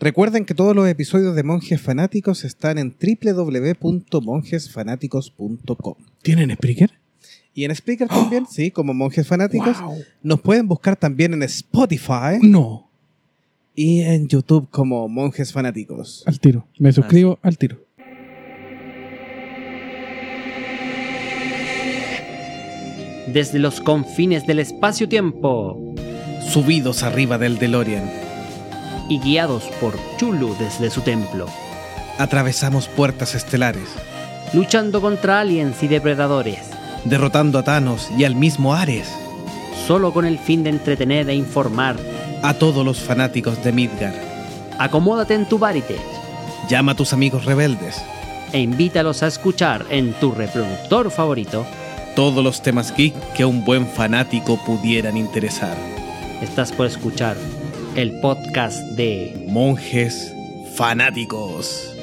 Recuerden 0.00 0.44
que 0.44 0.54
todos 0.54 0.76
los 0.76 0.88
episodios 0.88 1.34
de 1.34 1.42
Monjes 1.42 1.80
Fanáticos 1.80 2.44
están 2.44 2.78
en 2.78 2.94
www.monjesfanáticos.com. 3.00 5.94
¿Tienen 6.22 6.52
Spreaker? 6.52 6.92
Y 7.52 7.64
en 7.64 7.74
Spreaker 7.74 8.06
también, 8.06 8.46
sí, 8.50 8.70
como 8.70 8.94
Monjes 8.94 9.26
Fanáticos. 9.26 9.80
Wow. 9.80 9.96
Nos 10.22 10.40
pueden 10.40 10.68
buscar 10.68 10.94
también 10.94 11.34
en 11.34 11.42
Spotify 11.42 12.38
No, 12.40 12.88
y 13.74 14.02
en 14.02 14.28
YouTube 14.28 14.68
como 14.70 15.08
Monjes 15.08 15.52
Fanáticos. 15.52 16.22
al 16.26 16.38
tiro. 16.38 16.64
Me 16.78 16.92
suscribo 16.92 17.40
al 17.42 17.58
tiro. 17.58 17.78
Desde 23.32 23.58
los 23.58 23.80
confines 23.80 24.46
del 24.46 24.60
espacio-tiempo 24.60 25.94
Subidos 26.48 27.02
arriba 27.02 27.36
del 27.36 27.58
DeLorean, 27.58 28.08
y 29.08 29.18
guiados 29.18 29.64
por 29.80 29.94
Chulu 30.16 30.54
desde 30.58 30.90
su 30.90 31.00
templo, 31.02 31.46
atravesamos 32.18 32.88
puertas 32.88 33.34
estelares, 33.34 33.88
luchando 34.52 35.00
contra 35.00 35.40
aliens 35.40 35.82
y 35.82 35.88
depredadores, 35.88 36.70
derrotando 37.04 37.58
a 37.58 37.62
Thanos 37.62 38.10
y 38.16 38.24
al 38.24 38.34
mismo 38.34 38.74
Ares, 38.74 39.08
solo 39.86 40.12
con 40.12 40.24
el 40.24 40.38
fin 40.38 40.62
de 40.64 40.70
entretener 40.70 41.28
e 41.30 41.34
informar. 41.34 41.96
a 42.42 42.54
todos 42.54 42.84
los 42.84 42.98
fanáticos 43.00 43.62
de 43.64 43.72
Midgar. 43.72 44.14
Acomódate 44.78 45.34
en 45.34 45.48
tu 45.48 45.58
Varites 45.58 46.00
Llama 46.68 46.92
a 46.92 46.94
tus 46.94 47.12
amigos 47.12 47.44
rebeldes. 47.46 47.96
e 48.52 48.60
invítalos 48.60 49.22
a 49.22 49.26
escuchar 49.26 49.84
en 49.90 50.12
tu 50.20 50.30
reproductor 50.32 51.10
favorito. 51.10 51.66
Todos 52.14 52.42
los 52.44 52.62
temas 52.62 52.94
geek 52.96 53.14
que 53.34 53.42
a 53.42 53.46
un 53.46 53.64
buen 53.64 53.86
fanático 53.86 54.56
pudieran 54.64 55.16
interesar. 55.16 55.76
Estás 56.42 56.70
por 56.72 56.86
escuchar 56.86 57.36
el 57.96 58.20
podcast 58.20 58.82
de 58.96 59.46
Monjes 59.48 60.34
Fanáticos. 60.74 61.94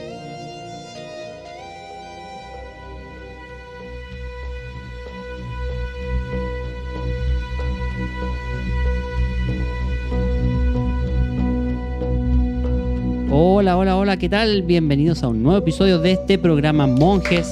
Hola, 13.31 13.78
hola, 13.78 13.97
hola, 13.97 14.17
¿qué 14.17 14.30
tal? 14.30 14.63
Bienvenidos 14.63 15.23
a 15.23 15.28
un 15.28 15.44
nuevo 15.44 15.59
episodio 15.59 16.00
de 16.00 16.13
este 16.13 16.38
programa 16.38 16.88
Monjes 16.88 17.52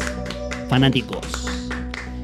Fanáticos. 0.69 1.21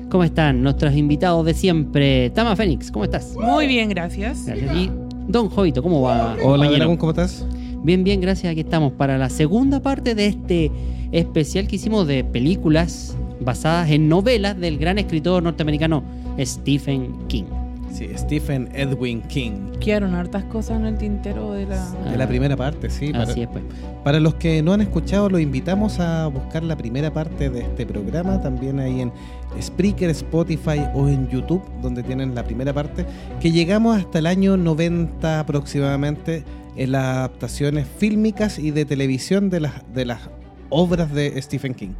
¿Cómo 0.09 0.23
están 0.23 0.63
nuestros 0.63 0.95
invitados 0.95 1.45
de 1.45 1.53
siempre? 1.53 2.29
Tama 2.31 2.55
Fénix, 2.55 2.91
¿cómo 2.91 3.05
estás? 3.05 3.35
Muy 3.35 3.67
bien, 3.67 3.89
gracias. 3.89 4.45
Gracias. 4.45 4.75
Y 4.75 5.08
Don 5.29 5.47
Jovito, 5.47 5.83
¿cómo 5.83 6.01
va? 6.01 6.35
Hola? 6.43 6.71
Dragón, 6.71 6.97
¿cómo 6.97 7.11
estás? 7.11 7.45
Bien, 7.83 8.03
bien, 8.03 8.19
gracias. 8.19 8.51
Aquí 8.51 8.61
estamos 8.61 8.93
para 8.93 9.15
la 9.19 9.29
segunda 9.29 9.79
parte 9.79 10.15
de 10.15 10.25
este 10.25 10.71
especial 11.11 11.67
que 11.67 11.75
hicimos 11.75 12.07
de 12.07 12.23
películas 12.23 13.15
basadas 13.39 13.91
en 13.91 14.09
novelas 14.09 14.59
del 14.59 14.79
gran 14.79 14.97
escritor 14.97 15.43
norteamericano 15.43 16.03
Stephen 16.39 17.13
King. 17.27 17.58
Sí, 17.93 18.09
Stephen 18.15 18.69
Edwin 18.73 19.21
King. 19.23 19.71
Quedaron 19.79 20.15
hartas 20.15 20.43
cosas 20.45 20.79
en 20.79 20.85
el 20.85 20.97
tintero 20.97 21.53
de 21.53 21.65
la... 21.65 21.89
De 21.89 22.17
la 22.17 22.27
primera 22.27 22.55
parte, 22.55 22.89
sí. 22.89 23.11
Para, 23.11 23.23
Así 23.23 23.41
es, 23.41 23.47
pues. 23.47 23.63
para 24.03 24.19
los 24.19 24.35
que 24.35 24.61
no 24.61 24.73
han 24.73 24.81
escuchado, 24.81 25.29
los 25.29 25.41
invitamos 25.41 25.99
a 25.99 26.27
buscar 26.27 26.63
la 26.63 26.77
primera 26.77 27.11
parte 27.11 27.49
de 27.49 27.61
este 27.61 27.85
programa, 27.85 28.41
también 28.41 28.79
ahí 28.79 29.01
en 29.01 29.11
Spreaker, 29.59 30.09
Spotify 30.11 30.85
o 30.93 31.07
en 31.07 31.27
YouTube, 31.29 31.63
donde 31.81 32.03
tienen 32.03 32.35
la 32.35 32.43
primera 32.43 32.73
parte, 32.73 33.05
que 33.39 33.51
llegamos 33.51 33.97
hasta 33.97 34.19
el 34.19 34.27
año 34.27 34.57
90 34.57 35.39
aproximadamente 35.39 36.43
en 36.75 36.91
las 36.91 37.03
adaptaciones 37.17 37.87
fílmicas 37.97 38.59
y 38.59 38.71
de 38.71 38.85
televisión 38.85 39.49
de 39.49 39.61
las, 39.61 39.73
de 39.93 40.05
las 40.05 40.29
obras 40.69 41.13
de 41.13 41.41
Stephen 41.41 41.73
King. 41.73 41.93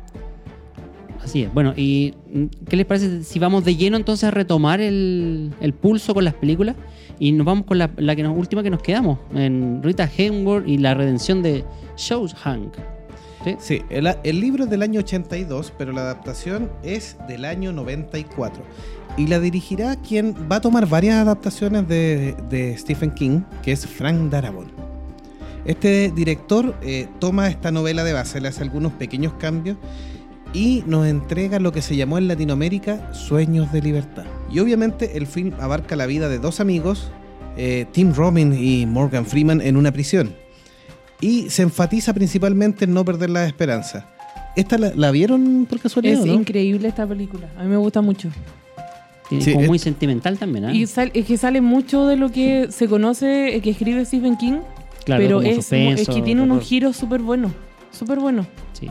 Así. 1.30 1.47
Bueno, 1.53 1.75
¿y 1.77 2.16
mm, 2.33 2.45
qué 2.67 2.75
les 2.75 2.88
parece 2.88 3.23
si 3.23 3.38
vamos 3.38 3.63
de 3.63 3.75
lleno 3.75 3.97
entonces 3.97 4.23
a 4.23 4.31
retomar 4.31 4.81
el, 4.81 5.53
pulso 5.80 6.15
con 6.15 6.26
las 6.26 6.33
películas? 6.33 6.76
Y 7.20 7.33
nos 7.33 7.45
vamos 7.45 7.67
con 7.67 7.77
la, 7.77 7.92
última 8.36 8.64
que 8.64 8.71
nos 8.71 8.81
quedamos, 8.81 9.20
en 9.36 9.83
Rita 9.83 10.09
Hayworth 10.17 10.67
y 10.67 10.80
la 10.80 10.95
redención 10.95 11.43
de 11.43 11.64
Shawshank. 11.98 12.73
¿Sí? 13.59 13.83
El, 13.92 14.39
libro 14.42 14.64
es 14.64 14.71
del 14.71 14.81
año 14.81 15.02
82, 15.02 15.71
pero 15.77 15.92
la 15.92 16.02
adaptación 16.02 16.71
es 16.81 17.15
del 17.27 17.45
año 17.45 17.73
94. 17.73 18.64
Y 19.15 19.27
la 19.27 19.39
dirigirá 19.39 19.98
quien 19.98 20.33
va 20.52 20.55
a 20.55 20.61
tomar 20.61 20.87
varias 20.87 21.17
adaptaciones 21.17 21.87
de, 21.87 22.36
de 22.49 22.76
Stephen 22.76 23.11
King, 23.11 23.42
que 23.61 23.71
es 23.73 23.86
Frank 23.86 24.32
Darabont. 24.32 24.71
Este 25.65 26.09
director 26.09 26.76
eh, 26.82 27.08
toma 27.20 27.49
esta 27.49 27.71
novela 27.71 28.03
de 28.03 28.14
base, 28.14 28.42
le 28.42 28.48
hace 28.48 28.64
algunos 28.64 28.93
pequeños 28.93 29.33
cambios 29.33 29.77
y 30.54 30.83
nos 30.87 31.05
entrega 31.08 31.60
lo 31.60 31.71
que 31.71 31.82
se 31.82 31.95
llamó 31.95 32.17
en 32.17 32.27
Latinoamérica 32.27 33.14
Sueños 33.14 33.71
de 33.71 33.82
Libertad. 33.82 34.26
Y 34.52 34.60
obviamente 34.60 35.17
el 35.17 35.27
film 35.27 35.54
abarca 35.60 35.95
la 35.95 36.05
vida 36.08 36.27
de 36.30 36.39
dos 36.39 36.60
amigos, 36.60 37.11
eh, 37.58 37.86
Tim 37.92 38.14
Robbins 38.14 38.58
y 38.59 38.86
Morgan 38.88 39.26
Freeman, 39.26 39.61
en 39.61 39.77
una 39.77 39.92
prisión. 39.92 40.33
Y 41.21 41.49
se 41.49 41.61
enfatiza 41.64 42.14
principalmente 42.14 42.86
en 42.86 42.93
no 42.93 43.04
perder 43.05 43.30
la 43.30 43.45
esperanza. 43.45 44.08
¿Esta 44.55 44.77
la, 44.77 44.92
la 44.95 45.11
vieron 45.11 45.67
por 45.70 45.80
casualidad? 45.80 46.20
Es 46.21 46.26
no? 46.26 46.33
increíble 46.33 46.88
esta 46.88 47.05
película. 47.05 47.48
A 47.58 47.64
mí 47.64 47.70
me 47.70 47.77
gusta 47.77 48.02
mucho. 48.02 48.30
Tiene 49.27 49.43
Sí, 49.43 49.52
como 49.52 49.64
es- 49.64 49.70
muy 49.70 49.80
sentimental 49.80 50.39
también, 50.39 50.65
¿ah? 50.65 50.73
Y 50.73 50.88
sal- 50.88 51.11
es 51.14 51.26
que 51.26 51.38
sale 51.38 51.61
mucho 51.61 52.08
de 52.08 52.15
lo 52.15 52.32
que 52.32 52.67
se 52.71 52.88
conoce, 52.88 53.55
eh, 53.55 53.61
que 53.61 53.70
escribe 53.70 54.04
Stephen 54.05 54.38
King, 54.38 54.59
Claro, 55.05 55.21
pero 55.23 55.38
como 55.38 55.48
es, 55.49 55.55
suspenso, 55.58 56.02
es 56.02 56.09
que 56.09 56.21
tiene 56.23 56.42
unos 56.42 56.64
giros 56.64 56.95
súper 56.98 57.21
buenos. 57.21 57.52
Súper 57.92 58.20
buenos. 58.20 58.48
Sí. 58.73 58.88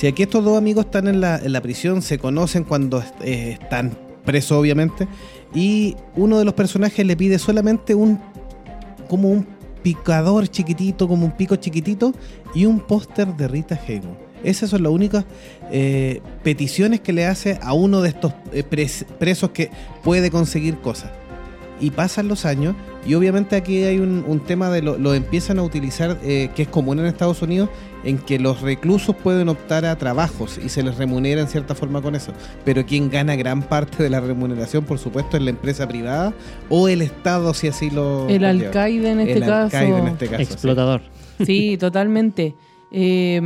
Si 0.00 0.06
aquí 0.06 0.22
estos 0.22 0.42
dos 0.42 0.56
amigos 0.56 0.86
están 0.86 1.08
en 1.08 1.20
la, 1.20 1.60
prisión, 1.60 2.00
se 2.00 2.16
conocen 2.16 2.64
cuando 2.64 3.04
eh, 3.20 3.58
están 3.60 3.98
presos, 4.24 4.52
obviamente, 4.52 5.06
y 5.54 5.94
uno 6.16 6.38
de 6.38 6.46
los 6.46 6.54
personajes 6.54 7.04
le 7.04 7.18
pide 7.18 7.38
solamente 7.38 7.94
un 7.94 8.18
como 9.10 9.28
un 9.28 9.46
picador 9.82 10.48
chiquitito, 10.48 11.06
como 11.06 11.26
un 11.26 11.32
pico 11.32 11.56
chiquitito, 11.56 12.14
y 12.54 12.64
un 12.64 12.80
póster 12.80 13.36
de 13.36 13.46
Rita 13.46 13.78
Hayworth. 13.86 14.16
Esas 14.42 14.70
son 14.70 14.84
las 14.84 14.90
únicas 14.90 15.26
eh, 15.70 16.22
peticiones 16.42 17.00
que 17.00 17.12
le 17.12 17.26
hace 17.26 17.58
a 17.60 17.74
uno 17.74 18.00
de 18.00 18.08
estos 18.08 18.32
eh, 18.54 18.64
pres- 18.64 19.04
presos 19.04 19.50
que 19.50 19.70
puede 20.02 20.30
conseguir 20.30 20.78
cosas. 20.78 21.10
Y 21.80 21.90
pasan 21.90 22.28
los 22.28 22.44
años, 22.44 22.74
y 23.06 23.14
obviamente 23.14 23.56
aquí 23.56 23.82
hay 23.84 23.98
un, 23.98 24.24
un 24.26 24.40
tema 24.40 24.68
de 24.70 24.82
lo, 24.82 24.98
lo 24.98 25.14
empiezan 25.14 25.58
a 25.58 25.62
utilizar, 25.62 26.18
eh, 26.22 26.50
que 26.54 26.62
es 26.62 26.68
común 26.68 26.98
en 26.98 27.06
Estados 27.06 27.40
Unidos, 27.40 27.70
en 28.04 28.18
que 28.18 28.38
los 28.38 28.60
reclusos 28.62 29.14
pueden 29.16 29.48
optar 29.48 29.84
a 29.84 29.96
trabajos 29.96 30.58
y 30.62 30.68
se 30.68 30.82
les 30.82 30.96
remunera 30.96 31.40
en 31.40 31.48
cierta 31.48 31.74
forma 31.74 32.00
con 32.02 32.14
eso. 32.14 32.32
Pero 32.64 32.84
quien 32.84 33.10
gana 33.10 33.36
gran 33.36 33.62
parte 33.62 34.02
de 34.02 34.10
la 34.10 34.20
remuneración, 34.20 34.84
por 34.84 34.98
supuesto, 34.98 35.36
es 35.36 35.42
la 35.42 35.50
empresa 35.50 35.86
privada 35.88 36.32
o 36.68 36.88
el 36.88 37.02
Estado, 37.02 37.52
si 37.54 37.68
así 37.68 37.90
lo. 37.90 38.28
El 38.28 38.44
alcaide 38.44 39.10
en 39.10 39.20
este 39.20 39.32
El 39.34 39.40
caso. 39.40 39.76
alcaide 39.76 39.98
en 39.98 40.06
este 40.08 40.26
caso. 40.28 40.44
sí. 40.44 40.52
Explotador. 40.52 41.00
Sí, 41.44 41.76
totalmente. 41.80 42.54
Eh, 42.90 43.40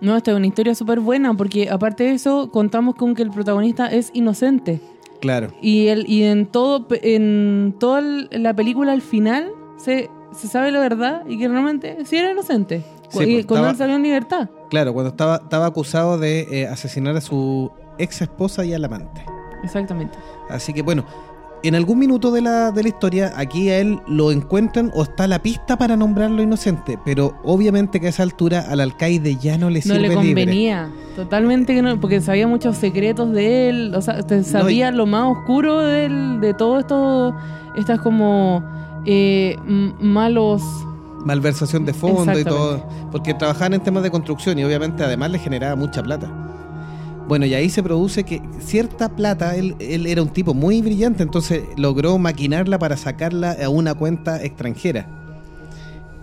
no, 0.00 0.16
esta 0.16 0.32
es 0.32 0.36
una 0.36 0.46
historia 0.46 0.74
súper 0.74 1.00
buena 1.00 1.34
porque 1.34 1.70
aparte 1.70 2.04
de 2.04 2.12
eso 2.12 2.50
contamos 2.50 2.94
con 2.96 3.14
que 3.14 3.22
el 3.22 3.30
protagonista 3.30 3.86
es 3.86 4.10
inocente. 4.12 4.80
Claro. 5.24 5.48
Y, 5.62 5.86
el, 5.88 6.04
y 6.06 6.24
en 6.24 6.44
todo 6.44 6.86
en 6.90 7.74
toda 7.80 8.02
la 8.02 8.52
película 8.54 8.92
al 8.92 9.00
final 9.00 9.50
se, 9.78 10.10
se 10.32 10.48
sabe 10.48 10.70
la 10.70 10.80
verdad 10.80 11.22
y 11.26 11.38
que 11.38 11.48
realmente 11.48 11.96
sí 12.04 12.16
era 12.18 12.30
inocente. 12.32 12.84
Sí, 13.08 13.22
y 13.22 13.32
pues, 13.36 13.46
cuando 13.46 13.68
estaba- 13.68 13.70
él 13.70 13.76
salió 13.78 13.96
en 13.96 14.02
libertad. 14.02 14.50
Claro, 14.68 14.92
cuando 14.92 15.08
estaba, 15.08 15.36
estaba 15.36 15.64
acusado 15.64 16.18
de 16.18 16.40
eh, 16.50 16.66
asesinar 16.68 17.16
a 17.16 17.22
su 17.22 17.70
ex 17.96 18.20
esposa 18.20 18.66
y 18.66 18.74
al 18.74 18.84
amante. 18.84 19.24
Exactamente. 19.62 20.18
Así 20.50 20.74
que 20.74 20.82
bueno, 20.82 21.06
en 21.64 21.74
algún 21.74 21.98
minuto 21.98 22.30
de 22.30 22.42
la, 22.42 22.70
de 22.72 22.82
la 22.82 22.88
historia, 22.88 23.32
aquí 23.36 23.70
a 23.70 23.78
él 23.80 24.00
lo 24.06 24.30
encuentran 24.32 24.90
o 24.94 25.02
está 25.02 25.26
la 25.26 25.40
pista 25.40 25.76
para 25.78 25.96
nombrarlo 25.96 26.42
inocente, 26.42 26.98
pero 27.04 27.34
obviamente 27.42 28.00
que 28.00 28.06
a 28.06 28.10
esa 28.10 28.22
altura 28.22 28.66
al 28.68 28.80
alcaide 28.80 29.36
ya 29.36 29.56
no 29.56 29.70
le 29.70 29.78
No 29.78 29.82
sirve 29.82 29.98
le 30.00 30.08
libre. 30.08 30.14
convenía. 30.16 30.90
Totalmente 31.16 31.74
que 31.74 31.80
no, 31.82 31.98
porque 32.00 32.20
sabía 32.20 32.46
muchos 32.46 32.76
secretos 32.76 33.32
de 33.32 33.68
él. 33.70 33.94
O 33.94 34.02
sea, 34.02 34.22
sabía 34.42 34.90
lo 34.90 35.06
más 35.06 35.24
oscuro 35.38 35.78
de 35.80 36.06
él, 36.06 36.40
de 36.40 36.54
todo 36.54 36.80
esto. 36.80 37.34
Estas 37.76 38.00
como 38.00 38.62
eh, 39.06 39.56
malos. 40.00 40.62
Malversación 41.24 41.86
de 41.86 41.94
fondo 41.94 42.38
y 42.38 42.44
todo, 42.44 42.86
porque 43.10 43.32
trabajaban 43.32 43.72
en 43.72 43.80
temas 43.82 44.02
de 44.02 44.10
construcción 44.10 44.58
y 44.58 44.64
obviamente 44.64 45.02
además 45.02 45.30
le 45.30 45.38
generaba 45.38 45.74
mucha 45.74 46.02
plata. 46.02 46.30
Bueno, 47.26 47.46
y 47.46 47.54
ahí 47.54 47.70
se 47.70 47.82
produce 47.82 48.24
que 48.24 48.42
cierta 48.60 49.08
plata, 49.16 49.56
él, 49.56 49.76
era 49.80 50.20
un 50.20 50.28
tipo 50.28 50.52
muy 50.52 50.82
brillante, 50.82 51.22
entonces 51.22 51.62
logró 51.76 52.18
maquinarla 52.18 52.78
para 52.78 52.96
sacarla 52.96 53.56
a 53.64 53.68
una 53.70 53.94
cuenta 53.94 54.42
extranjera. 54.42 55.08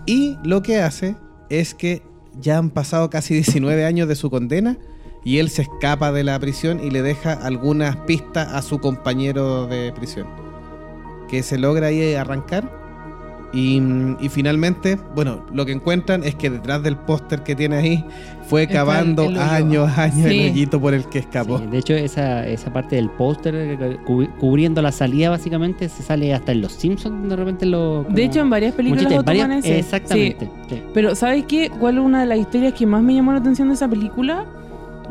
Y 0.06 0.36
lo 0.44 0.62
que 0.62 0.80
hace 0.80 1.16
es 1.48 1.74
que 1.74 2.02
ya 2.40 2.58
han 2.58 2.70
pasado 2.70 3.10
casi 3.10 3.34
19 3.34 3.84
años 3.84 4.08
de 4.08 4.14
su 4.14 4.30
condena 4.30 4.78
y 5.24 5.38
él 5.38 5.50
se 5.50 5.62
escapa 5.62 6.12
de 6.12 6.24
la 6.24 6.38
prisión 6.38 6.82
y 6.82 6.90
le 6.90 7.02
deja 7.02 7.32
algunas 7.32 7.96
pistas 7.96 8.48
a 8.52 8.62
su 8.62 8.78
compañero 8.78 9.66
de 9.66 9.92
prisión. 9.92 10.26
Que 11.28 11.42
se 11.42 11.58
logra 11.58 11.88
ahí 11.88 12.14
arrancar 12.14 12.81
Y, 13.54 13.82
y 14.20 14.28
finalmente, 14.30 14.98
bueno, 15.14 15.44
lo 15.52 15.66
que 15.66 15.72
encuentran 15.72 16.24
es 16.24 16.34
que 16.34 16.48
detrás 16.48 16.82
del 16.82 16.96
póster 16.96 17.42
que 17.42 17.54
tiene 17.54 17.76
ahí 17.76 18.04
fue 18.48 18.66
cavando 18.66 19.24
el- 19.24 19.32
el 19.32 19.36
hoyo. 19.38 19.42
años, 19.50 19.98
años 19.98 20.26
Sí. 20.30 20.40
el 20.40 20.50
hoyito 20.52 20.80
por 20.80 20.94
el 20.94 21.04
que 21.04 21.18
escapó. 21.18 21.58
Sí, 21.58 21.66
de 21.66 21.78
hecho, 21.78 21.92
esa, 21.92 22.46
esa 22.46 22.72
parte 22.72 22.96
del 22.96 23.10
póster 23.10 23.98
cu- 24.06 24.26
cubriendo 24.40 24.80
la 24.80 24.90
salida, 24.90 25.28
básicamente, 25.28 25.90
se 25.90 26.02
sale 26.02 26.32
hasta 26.32 26.52
en 26.52 26.62
Los 26.62 26.72
Simpsons, 26.72 27.28
de 27.28 27.36
repente 27.36 27.66
lo. 27.66 28.04
De 28.04 28.24
hecho, 28.24 28.40
en 28.40 28.48
varias 28.48 28.72
películas 28.74 29.04
Muchita- 29.04 29.22
varias- 29.22 29.44
otoman 29.44 29.58
ese. 29.58 29.78
Exactamente. 29.78 30.46
Sí. 30.68 30.76
sí. 30.76 30.82
Pero 30.94 31.14
¿sabes 31.14 31.44
qué? 31.46 31.70
¿Cuál 31.78 31.98
es 31.98 32.04
una 32.04 32.20
de 32.20 32.26
las 32.26 32.38
historias 32.38 32.72
que 32.72 32.86
más 32.86 33.02
me 33.02 33.14
llamó 33.14 33.32
la 33.32 33.38
atención 33.38 33.68
de 33.68 33.74
esa 33.74 33.86
película? 33.86 34.46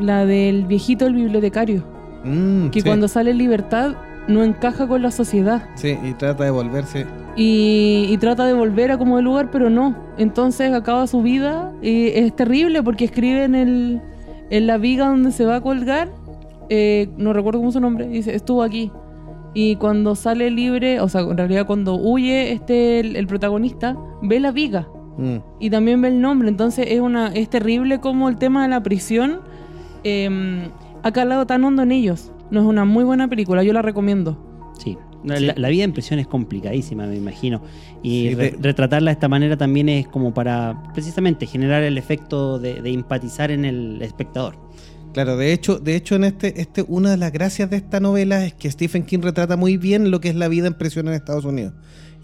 La 0.00 0.26
del 0.26 0.66
viejito 0.66 1.06
el 1.06 1.14
bibliotecario. 1.14 1.84
Mm, 2.24 2.70
Que 2.70 2.80
sí, 2.80 2.86
cuando 2.86 3.06
sale 3.06 3.30
en 3.30 3.38
libertad 3.38 3.92
no 4.28 4.42
encaja 4.44 4.86
con 4.86 5.02
la 5.02 5.10
sociedad. 5.10 5.62
sí, 5.74 5.98
y 6.02 6.12
trata 6.14 6.44
de 6.44 6.50
volverse. 6.50 7.06
Y, 7.36 8.06
y 8.10 8.18
trata 8.18 8.44
de 8.46 8.52
volver 8.52 8.90
a 8.92 8.98
como 8.98 9.16
de 9.16 9.22
lugar, 9.22 9.50
pero 9.50 9.70
no. 9.70 9.96
Entonces 10.18 10.72
acaba 10.72 11.06
su 11.06 11.22
vida 11.22 11.72
y 11.82 12.08
es 12.08 12.34
terrible 12.36 12.82
porque 12.82 13.04
escribe 13.06 13.44
en, 13.44 13.54
el, 13.54 14.00
en 14.50 14.66
la 14.66 14.76
viga 14.78 15.06
donde 15.08 15.32
se 15.32 15.44
va 15.46 15.56
a 15.56 15.60
colgar, 15.60 16.08
eh, 16.68 17.08
no 17.16 17.32
recuerdo 17.32 17.58
cómo 17.60 17.70
es 17.70 17.74
su 17.74 17.80
nombre, 17.80 18.06
dice, 18.08 18.34
estuvo 18.34 18.62
aquí. 18.62 18.92
Y 19.54 19.76
cuando 19.76 20.14
sale 20.14 20.50
libre, 20.50 21.00
o 21.00 21.08
sea, 21.08 21.22
en 21.22 21.36
realidad 21.36 21.66
cuando 21.66 21.94
huye 21.96 22.52
este 22.52 23.00
el, 23.00 23.16
el 23.16 23.26
protagonista, 23.26 23.96
ve 24.22 24.40
la 24.40 24.50
viga 24.52 24.86
Mm. 25.18 25.36
y 25.60 25.68
también 25.68 26.00
ve 26.00 26.08
el 26.08 26.22
nombre. 26.22 26.48
Entonces 26.48 26.86
es 26.88 27.00
una 27.00 27.28
es 27.28 27.50
terrible 27.50 28.00
como 28.00 28.30
el 28.30 28.38
tema 28.38 28.62
de 28.62 28.68
la 28.70 28.82
prisión 28.82 29.40
eh, 30.04 30.70
ha 31.02 31.12
calado 31.12 31.46
tan 31.46 31.62
hondo 31.64 31.82
en 31.82 31.92
ellos. 31.92 32.32
No 32.52 32.60
es 32.60 32.66
una 32.66 32.84
muy 32.84 33.02
buena 33.02 33.26
película, 33.28 33.64
yo 33.64 33.72
la 33.72 33.82
recomiendo. 33.82 34.72
Sí. 34.78 34.96
La, 35.24 35.38
la 35.56 35.68
vida 35.68 35.84
en 35.84 35.92
prisión 35.92 36.18
es 36.18 36.26
complicadísima, 36.26 37.06
me 37.06 37.16
imagino. 37.16 37.62
Y 38.02 38.28
Sí, 38.28 38.34
re- 38.34 38.50
de- 38.52 38.58
retratarla 38.60 39.10
de 39.10 39.14
esta 39.14 39.28
manera 39.28 39.56
también 39.56 39.88
es 39.88 40.06
como 40.08 40.34
para 40.34 40.82
precisamente 40.94 41.46
generar 41.46 41.82
el 41.84 41.96
efecto 41.96 42.58
de, 42.58 42.82
de 42.82 42.90
empatizar 42.92 43.50
en 43.52 43.64
el 43.64 44.02
espectador. 44.02 44.56
Claro, 45.12 45.36
de 45.36 45.52
hecho, 45.52 45.78
de 45.78 45.94
hecho 45.94 46.16
en 46.16 46.24
este, 46.24 46.60
este, 46.60 46.84
una 46.88 47.10
de 47.10 47.18
las 47.18 47.32
gracias 47.32 47.70
de 47.70 47.76
esta 47.76 48.00
novela 48.00 48.44
es 48.44 48.54
que 48.54 48.70
Stephen 48.70 49.04
King 49.04 49.20
retrata 49.22 49.56
muy 49.56 49.76
bien 49.76 50.10
lo 50.10 50.20
que 50.20 50.28
es 50.30 50.34
la 50.34 50.48
vida 50.48 50.66
en 50.66 50.74
prisión 50.74 51.06
en 51.06 51.14
Estados 51.14 51.44
Unidos. 51.44 51.74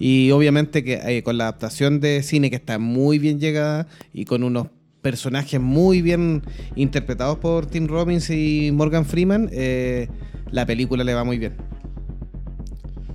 Y 0.01 0.31
obviamente 0.31 0.83
que 0.83 0.95
eh, 0.95 1.23
con 1.23 1.39
la 1.39 1.45
adaptación 1.45 2.01
de 2.01 2.23
cine 2.23 2.51
que 2.51 2.57
está 2.57 2.79
muy 2.79 3.19
bien 3.19 3.39
llegada 3.41 3.87
y 4.13 4.25
con 4.25 4.43
unos 4.43 4.69
personajes 5.03 5.61
muy 5.61 6.03
bien 6.03 6.43
interpretados 6.77 7.39
por 7.39 7.67
Tim 7.67 7.87
Robbins 7.87 8.31
y 8.31 8.71
Morgan 8.73 9.05
Freeman, 9.05 9.49
eh, 9.53 10.09
la 10.51 10.67
película 10.67 11.05
le 11.05 11.15
va 11.15 11.25
muy 11.25 11.39
bien. 11.39 11.55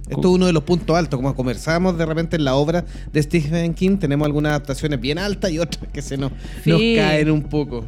Esto 0.10 0.30
es 0.30 0.36
uno 0.36 0.46
de 0.46 0.54
los 0.54 0.64
puntos 0.64 0.96
altos, 0.96 1.18
como 1.18 1.34
conversamos 1.34 1.98
de 1.98 2.06
repente 2.06 2.36
en 2.36 2.44
la 2.44 2.56
obra 2.56 2.86
de 3.12 3.24
Stephen 3.24 3.74
King, 3.74 3.98
tenemos 3.98 4.26
algunas 4.26 4.52
adaptaciones 4.52 5.00
bien 5.00 5.18
altas 5.18 5.52
y 5.52 5.60
otras 5.60 5.88
que 5.92 6.02
se 6.02 6.18
nos, 6.18 6.32
caen 6.64 7.32
un 7.32 7.44
poco. 7.44 7.86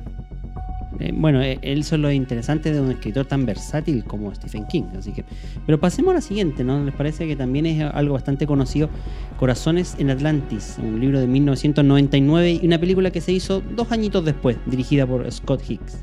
Eh, 0.99 1.11
bueno, 1.13 1.41
eh, 1.41 1.59
eso 1.61 1.95
es 1.95 2.01
lo 2.01 2.11
interesante 2.11 2.71
de 2.71 2.79
un 2.79 2.91
escritor 2.91 3.25
tan 3.25 3.45
versátil 3.45 4.03
como 4.03 4.33
Stephen 4.33 4.65
King. 4.67 4.83
Así 4.97 5.11
que, 5.11 5.25
pero 5.65 5.79
pasemos 5.79 6.11
a 6.11 6.15
la 6.15 6.21
siguiente, 6.21 6.63
¿no? 6.63 6.83
¿Les 6.83 6.93
parece 6.93 7.27
que 7.27 7.35
también 7.35 7.65
es 7.65 7.83
algo 7.93 8.13
bastante 8.13 8.47
conocido? 8.47 8.89
Corazones 9.37 9.95
en 9.99 10.09
Atlantis, 10.09 10.77
un 10.81 10.99
libro 10.99 11.19
de 11.19 11.27
1999 11.27 12.59
y 12.61 12.65
una 12.65 12.79
película 12.79 13.11
que 13.11 13.21
se 13.21 13.31
hizo 13.31 13.61
dos 13.75 13.91
añitos 13.91 14.23
después, 14.23 14.57
dirigida 14.65 15.05
por 15.05 15.29
Scott 15.31 15.61
Hicks. 15.69 15.99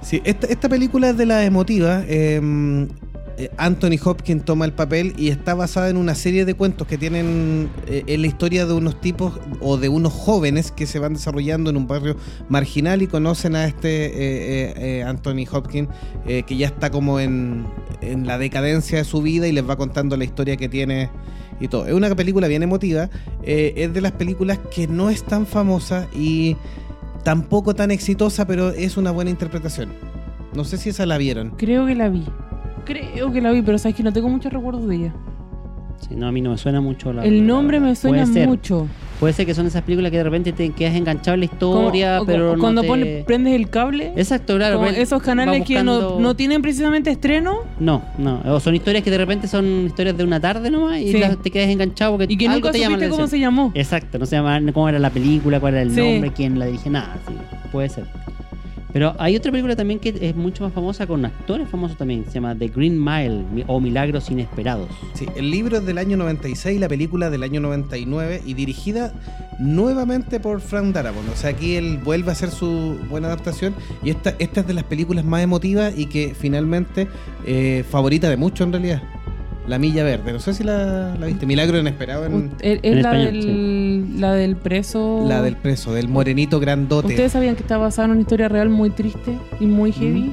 Sí, 0.00 0.22
esta, 0.24 0.68
película 0.68 1.10
es 1.10 1.16
de 1.16 1.26
la 1.26 1.44
emotiva. 1.44 2.04
eh, 2.06 2.40
eh, 2.40 2.86
Anthony 3.58 3.98
Hopkins 4.02 4.44
toma 4.44 4.64
el 4.64 4.72
papel 4.72 5.12
y 5.18 5.28
está 5.28 5.54
basada 5.54 5.90
en 5.90 5.96
una 5.96 6.14
serie 6.14 6.44
de 6.44 6.54
cuentos 6.54 6.86
que 6.86 6.96
tienen 6.96 7.68
eh, 7.86 8.02
en 8.06 8.22
la 8.22 8.26
historia 8.28 8.64
de 8.64 8.72
unos 8.72 9.00
tipos 9.00 9.38
o 9.60 9.76
de 9.76 9.88
unos 9.90 10.12
jóvenes 10.12 10.70
que 10.72 10.86
se 10.86 10.98
van 10.98 11.14
desarrollando 11.14 11.68
en 11.70 11.76
un 11.76 11.86
barrio 11.86 12.16
marginal 12.48 13.02
y 13.02 13.06
conocen 13.06 13.54
a 13.54 13.66
este 13.66 14.06
eh, 14.06 14.10
eh, 14.14 14.74
eh, 14.76 15.02
Anthony 15.02 15.44
Hopkins 15.52 15.88
eh, 16.26 16.44
que 16.46 16.56
ya 16.56 16.66
está 16.68 16.90
como 16.90 17.20
en, 17.20 17.66
en 18.00 18.26
la 18.26 18.38
decadencia 18.38 18.98
de 18.98 19.04
su 19.04 19.20
vida 19.20 19.46
y 19.46 19.52
les 19.52 19.68
va 19.68 19.76
contando 19.76 20.16
la 20.16 20.24
historia 20.24 20.56
que 20.56 20.68
tiene 20.68 21.10
y 21.60 21.68
todo. 21.68 21.86
Es 21.86 21.92
una 21.92 22.14
película 22.14 22.48
bien 22.48 22.62
emotiva. 22.62 23.10
eh, 23.42 23.74
es 23.76 23.92
de 23.92 24.00
las 24.00 24.12
películas 24.12 24.58
que 24.74 24.86
no 24.86 25.10
es 25.10 25.22
tan 25.22 25.46
famosa 25.46 26.08
y 26.14 26.56
tampoco 27.22 27.74
tan 27.74 27.90
exitosa, 27.90 28.46
pero 28.46 28.70
es 28.70 28.96
una 28.96 29.10
buena 29.10 29.30
interpretación. 29.30 29.90
No 30.54 30.64
sé 30.64 30.78
si 30.78 30.90
esa 30.90 31.04
la 31.06 31.18
vieron. 31.18 31.50
Creo 31.50 31.84
que 31.86 31.94
la 31.94 32.08
vi. 32.08 32.24
Creo 32.86 33.30
que 33.32 33.40
la 33.42 33.50
vi, 33.50 33.60
pero 33.62 33.76
sabes 33.78 33.94
que 33.96 34.02
no 34.02 34.12
tengo 34.12 34.28
muchos 34.30 34.50
recuerdos 34.52 34.86
de 34.88 34.96
ella. 34.96 35.12
Sí, 36.08 36.14
no, 36.14 36.26
a 36.28 36.32
mí 36.32 36.40
no 36.42 36.50
me 36.50 36.58
suena 36.58 36.80
mucho 36.80 37.10
la 37.12 37.24
El 37.24 37.46
nombre 37.46 37.78
me 37.80 37.86
Puede 37.86 37.96
suena 37.96 38.26
ser. 38.26 38.46
mucho. 38.48 38.86
Puede 39.18 39.32
ser 39.32 39.46
que 39.46 39.54
son 39.54 39.66
esas 39.66 39.80
películas 39.82 40.10
que 40.10 40.18
de 40.18 40.24
repente 40.24 40.52
te 40.52 40.68
quedas 40.70 40.94
enganchado 40.94 41.34
en 41.34 41.40
la 41.40 41.46
historia, 41.46 42.20
pero 42.26 42.52
o 42.52 42.54
no 42.56 42.60
cuando 42.60 42.82
te- 42.82 42.86
pone- 42.88 43.24
prendes 43.26 43.54
el 43.54 43.70
cable, 43.70 44.12
Exacto, 44.14 44.56
claro. 44.56 44.76
como 44.76 44.90
esos 44.90 45.22
canales 45.22 45.64
que 45.64 45.82
no, 45.82 46.20
no 46.20 46.36
tienen 46.36 46.60
precisamente 46.60 47.10
estreno 47.10 47.60
No, 47.80 48.02
no. 48.18 48.42
O 48.44 48.60
son 48.60 48.74
historias 48.74 49.02
que 49.02 49.10
de 49.10 49.16
repente 49.16 49.48
son 49.48 49.86
historias 49.86 50.18
de 50.18 50.22
una 50.24 50.38
tarde 50.38 50.70
nomás 50.70 50.98
y 50.98 51.12
Sí. 51.12 51.18
las- 51.18 51.38
te 51.38 51.50
quedas 51.50 51.70
enganchado 51.70 52.12
porque 52.18 52.30
y 52.30 52.36
que 52.36 52.46
algo 52.46 52.58
nunca 52.58 52.72
te 52.72 52.78
llama 52.78 52.96
la 52.98 53.04
supiste 53.04 53.16
cómo 53.16 53.26
se 53.28 53.38
llamó. 53.40 53.72
Exacto, 53.74 54.18
no 54.18 54.26
se 54.26 54.36
llama 54.36 54.60
cómo 54.74 54.88
era 54.90 54.98
la 54.98 55.08
película, 55.10 55.58
cuál 55.60 55.74
era 55.74 55.82
el 55.82 55.92
Sí. 55.92 56.00
nombre, 56.00 56.30
quién 56.32 56.58
la 56.58 56.66
dirige, 56.66 56.90
nada. 56.90 57.16
Sí, 57.26 57.34
puede 57.72 57.88
ser. 57.88 58.04
Pero 58.96 59.14
hay 59.18 59.36
otra 59.36 59.52
película 59.52 59.76
también 59.76 60.00
que 60.00 60.16
es 60.22 60.34
mucho 60.34 60.64
más 60.64 60.72
famosa 60.72 61.06
con 61.06 61.22
actores 61.26 61.68
famosos 61.68 61.98
también. 61.98 62.24
Se 62.28 62.36
llama 62.36 62.54
The 62.56 62.68
Green 62.68 62.98
Mile 62.98 63.44
mi- 63.52 63.62
o 63.66 63.78
Milagros 63.78 64.30
Inesperados. 64.30 64.88
Sí, 65.12 65.26
el 65.36 65.50
libro 65.50 65.76
es 65.76 65.84
del 65.84 65.98
año 65.98 66.16
96, 66.16 66.80
la 66.80 66.88
película 66.88 67.28
del 67.28 67.42
año 67.42 67.60
99 67.60 68.40
y 68.46 68.54
dirigida 68.54 69.12
nuevamente 69.58 70.40
por 70.40 70.62
Frank 70.62 70.94
Darabont. 70.94 71.28
O 71.30 71.36
sea, 71.36 71.50
aquí 71.50 71.74
él 71.76 71.98
vuelve 72.02 72.30
a 72.30 72.32
hacer 72.32 72.50
su 72.50 72.98
buena 73.10 73.26
adaptación 73.26 73.74
y 74.02 74.08
esta, 74.08 74.34
esta 74.38 74.60
es 74.60 74.66
de 74.66 74.72
las 74.72 74.84
películas 74.84 75.26
más 75.26 75.42
emotivas 75.42 75.92
y 75.94 76.06
que 76.06 76.34
finalmente 76.34 77.06
eh, 77.44 77.84
favorita 77.90 78.30
de 78.30 78.38
muchos 78.38 78.66
en 78.66 78.72
realidad. 78.72 79.02
La 79.66 79.78
Milla 79.78 80.04
Verde, 80.04 80.32
no 80.32 80.38
sé 80.38 80.54
si 80.54 80.62
la, 80.62 81.16
la 81.18 81.26
viste. 81.26 81.44
Milagro 81.44 81.78
Inesperado 81.78 82.24
en 82.26 82.50
Ut- 82.50 82.52
Es, 82.60 82.78
en 82.82 83.02
la, 83.02 83.10
español, 83.10 83.32
del, 83.44 84.20
la 84.20 84.32
del 84.34 84.56
preso. 84.56 85.24
la 85.28 85.42
del 85.42 85.56
preso, 85.56 85.92
del 85.92 86.08
morenito 86.08 86.60
grandote. 86.60 87.08
Ustedes 87.08 87.32
sabían 87.32 87.56
que 87.56 87.62
está 87.62 87.76
basada 87.76 88.06
en 88.06 88.12
una 88.12 88.20
historia 88.20 88.48
real 88.48 88.68
muy 88.68 88.90
triste 88.90 89.36
y 89.58 89.66
muy 89.66 89.90
heavy. 89.92 90.32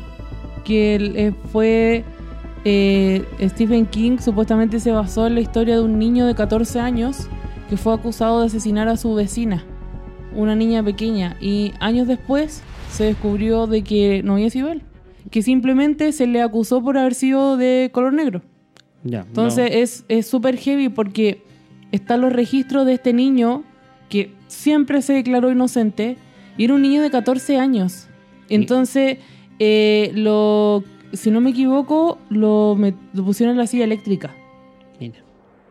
Que 0.63 0.95
él, 0.95 1.13
eh, 1.15 1.33
fue. 1.51 2.03
eh, 2.63 3.25
Stephen 3.41 3.85
King 3.87 4.17
supuestamente 4.19 4.79
se 4.79 4.91
basó 4.91 5.25
en 5.27 5.35
la 5.35 5.41
historia 5.41 5.75
de 5.77 5.81
un 5.81 5.97
niño 5.99 6.25
de 6.27 6.35
14 6.35 6.79
años 6.79 7.27
que 7.69 7.75
fue 7.77 7.93
acusado 7.93 8.39
de 8.41 8.45
asesinar 8.47 8.87
a 8.87 8.97
su 8.97 9.15
vecina, 9.15 9.63
una 10.35 10.55
niña 10.55 10.83
pequeña. 10.83 11.37
Y 11.41 11.73
años 11.79 12.07
después 12.07 12.61
se 12.91 13.05
descubrió 13.05 13.65
de 13.67 13.83
que 13.83 14.21
no 14.23 14.33
había 14.33 14.49
sido 14.51 14.69
él. 14.69 14.83
Que 15.31 15.41
simplemente 15.41 16.11
se 16.11 16.27
le 16.27 16.41
acusó 16.41 16.83
por 16.83 16.97
haber 16.99 17.15
sido 17.15 17.57
de 17.57 17.89
color 17.91 18.13
negro. 18.13 18.41
Ya, 19.03 19.21
Entonces 19.21 19.69
es 19.73 20.05
es 20.07 20.27
súper 20.27 20.57
heavy 20.57 20.89
porque 20.89 21.43
están 21.91 22.21
los 22.21 22.33
registros 22.33 22.85
de 22.85 22.93
este 22.93 23.13
niño 23.13 23.63
que 24.09 24.31
siempre 24.47 25.01
se 25.01 25.13
declaró 25.13 25.51
inocente 25.51 26.17
y 26.57 26.65
era 26.65 26.73
un 26.73 26.81
niño 26.81 27.01
de 27.01 27.09
14 27.09 27.57
años. 27.57 28.07
Entonces, 28.49 29.17
eh, 29.59 30.11
lo, 30.13 30.83
si 31.13 31.31
no 31.31 31.41
me 31.41 31.51
equivoco, 31.51 32.19
lo, 32.29 32.77
pusieron 33.25 33.53
en 33.53 33.57
la 33.57 33.67
silla 33.67 33.85
eléctrica. 33.85 34.31
mira. 34.99 35.15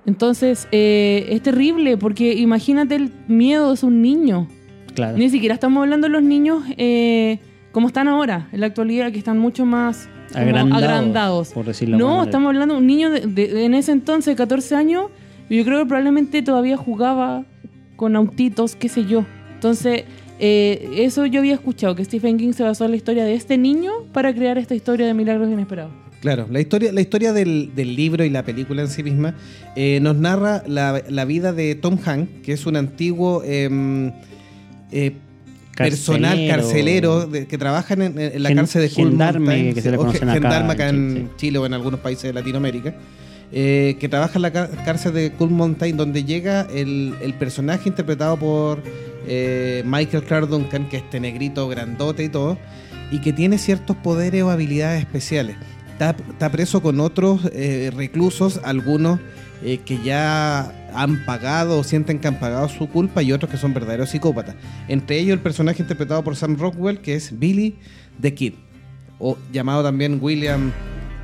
Entonces, 0.05 0.67
eh, 0.73 1.27
es 1.31 1.43
terrible 1.43 1.97
porque 1.97 2.35
imagínate 2.35 2.97
el 2.97 3.13
miedo 3.29 3.73
de 3.73 3.87
un 3.87 4.03
niño. 4.03 4.49
Claro. 4.95 5.17
Ni 5.17 5.31
siquiera 5.31 5.55
estamos 5.55 5.83
hablando 5.83 6.09
de 6.09 6.13
los 6.13 6.23
niños 6.23 6.65
eh, 6.77 7.39
como 7.73 7.87
están 7.87 8.09
ahora, 8.09 8.49
en 8.53 8.61
la 8.61 8.67
actualidad, 8.67 9.11
que 9.13 9.19
están 9.19 9.39
mucho 9.39 9.65
más 9.65 10.09
Agrandados, 10.35 11.49
por 11.51 11.65
decirlo 11.67 11.97
de 11.97 12.03
No, 12.03 12.09
manera. 12.09 12.25
estamos 12.25 12.49
hablando 12.49 12.75
de 12.75 12.81
un 12.81 12.87
niño 12.87 13.11
de, 13.11 13.21
de- 13.21 13.49
de- 13.49 13.65
en 13.65 13.75
ese 13.75 13.93
entonces, 13.93 14.33
de 14.33 14.37
14 14.37 14.75
años, 14.75 15.07
y 15.49 15.57
yo 15.59 15.65
creo 15.65 15.81
que 15.81 15.87
probablemente 15.87 16.43
todavía 16.43 16.77
jugaba 16.77 17.45
con 17.97 18.17
autitos, 18.17 18.75
qué 18.77 18.89
sé 18.89 19.05
yo. 19.05 19.25
Entonces, 19.55 20.05
eh, 20.39 20.89
eso 20.97 21.27
yo 21.27 21.41
había 21.41 21.55
escuchado, 21.55 21.95
que 21.95 22.05
Stephen 22.05 22.37
King 22.39 22.53
se 22.53 22.63
basó 22.65 22.85
en 22.85 22.91
la 22.93 22.97
historia 22.97 23.25
de 23.25 23.35
este 23.35 23.59
niño 23.59 23.93
para 24.13 24.35
crear 24.35 24.59
esta 24.59 24.75
historia 24.75 25.07
de 25.07 25.15
milagros 25.15 25.49
inesperados. 25.49 25.93
Claro, 26.21 26.47
la 26.51 26.61
historia, 26.61 26.93
la 26.93 27.01
historia 27.01 27.33
del, 27.33 27.73
del 27.75 27.97
libro 27.97 28.25
y 28.25 28.31
la 28.31 28.45
película 28.45 28.83
en 28.83 28.89
sí 28.89 29.03
misma 29.03 29.35
eh, 29.75 29.99
nos 30.01 30.17
narra 30.17 30.63
la, 30.69 31.03
la 31.09 31.25
vida 31.25 31.53
de 31.53 31.75
Tom 31.75 31.99
Hanks, 32.05 32.43
que 32.45 32.53
es 32.53 32.65
un 32.65 32.77
antiguo 32.77 33.43
em, 33.45 34.13
eh, 34.93 35.17
personal 35.77 36.39
Carcelero. 36.49 37.27
de- 37.27 37.47
que 37.47 37.59
trabaja 37.59 37.95
en, 37.95 38.03
en 38.19 38.43
la 38.43 38.49
Gen- 38.49 38.59
cárcel 38.59 38.83
de 38.83 38.89
gendarme, 38.89 39.75
que 39.75 39.81
se 39.83 39.91
le 39.91 39.97
o 39.97 40.01
conocen 40.01 40.29
acá 40.29 40.41
gendarme 40.41 40.73
acá 40.73 40.89
en 40.89 41.17
en 41.17 41.37
Chile, 41.37 41.59
o 41.59 41.67
en 41.67 41.75
algunos 41.75 42.01
países 42.01 42.25
de 42.25 42.33
Latinoamérica, 42.33 42.95
eh, 43.53 43.97
que 44.01 44.09
trabaja 44.09 44.33
en 44.37 44.43
la 44.43 44.51
cárcel 44.53 45.13
de 45.15 45.33
Cool 45.33 45.51
Mountain, 45.51 45.97
donde 45.97 46.25
llega 46.25 46.67
el, 46.75 47.15
el 47.23 47.35
personaje 47.35 47.89
interpretado 47.89 48.37
por 48.39 48.83
eh, 49.27 49.83
Michael 49.87 50.25
Clark 50.25 50.49
Duncan, 50.49 50.89
que 50.89 50.99
es 50.99 51.03
este 51.05 51.21
negrito 51.21 51.69
grandote 51.69 52.25
y 52.25 52.29
todo, 52.29 52.59
y 53.11 53.21
que 53.21 53.33
tiene 53.33 53.59
ciertos 53.59 53.97
poderes 53.97 54.43
o 54.43 54.51
habilidades 54.51 55.01
especiales. 55.01 55.57
Está, 55.93 56.17
está 56.31 56.51
preso 56.51 56.83
con 56.83 56.99
otros 57.01 57.43
eh, 57.53 57.91
reclusos, 57.95 58.61
algunos 58.65 59.21
eh, 59.65 59.79
que 59.79 59.99
ya 60.03 60.73
han 60.95 61.25
pagado 61.25 61.79
o 61.79 61.85
sienten 61.85 62.19
que 62.19 62.29
han 62.29 62.39
pagado 62.39 62.69
su 62.69 62.89
culpa 62.89 63.23
y 63.23 63.33
otros 63.33 63.51
que 63.51 63.57
son 63.57 63.75
verdaderos 63.75 64.11
psicópatas. 64.11 64.57
Entre 64.89 65.19
ellos 65.19 65.35
el 65.35 65.41
personaje 65.41 65.83
interpretado 65.83 66.23
por 66.25 66.37
Sam 66.37 66.57
Rockwell, 66.57 67.01
que 67.01 67.15
es 67.15 67.39
Billy 67.39 67.77
the 68.21 68.35
Kid, 68.35 68.55
o 69.19 69.39
llamado 69.53 69.83
también 69.83 70.19
William 70.21 70.73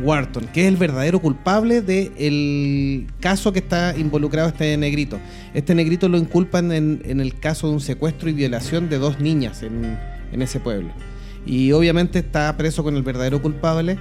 Wharton, 0.00 0.46
que 0.52 0.62
es 0.62 0.68
el 0.68 0.76
verdadero 0.76 1.20
culpable 1.20 1.82
del 1.82 3.08
caso 3.20 3.52
que 3.52 3.58
está 3.58 3.96
involucrado 3.96 4.48
este 4.48 4.76
negrito. 4.76 5.18
Este 5.54 5.74
negrito 5.74 6.08
lo 6.08 6.18
inculpan 6.18 6.70
en, 6.72 7.02
en 7.04 7.20
el 7.20 7.38
caso 7.38 7.66
de 7.66 7.74
un 7.74 7.80
secuestro 7.80 8.30
y 8.30 8.32
violación 8.32 8.88
de 8.88 8.98
dos 8.98 9.20
niñas 9.20 9.62
en, 9.62 9.98
en 10.32 10.42
ese 10.42 10.60
pueblo. 10.60 10.90
Y 11.46 11.72
obviamente 11.72 12.20
está 12.20 12.56
preso 12.56 12.84
con 12.84 12.94
el 12.94 13.02
verdadero 13.02 13.40
culpable 13.40 13.98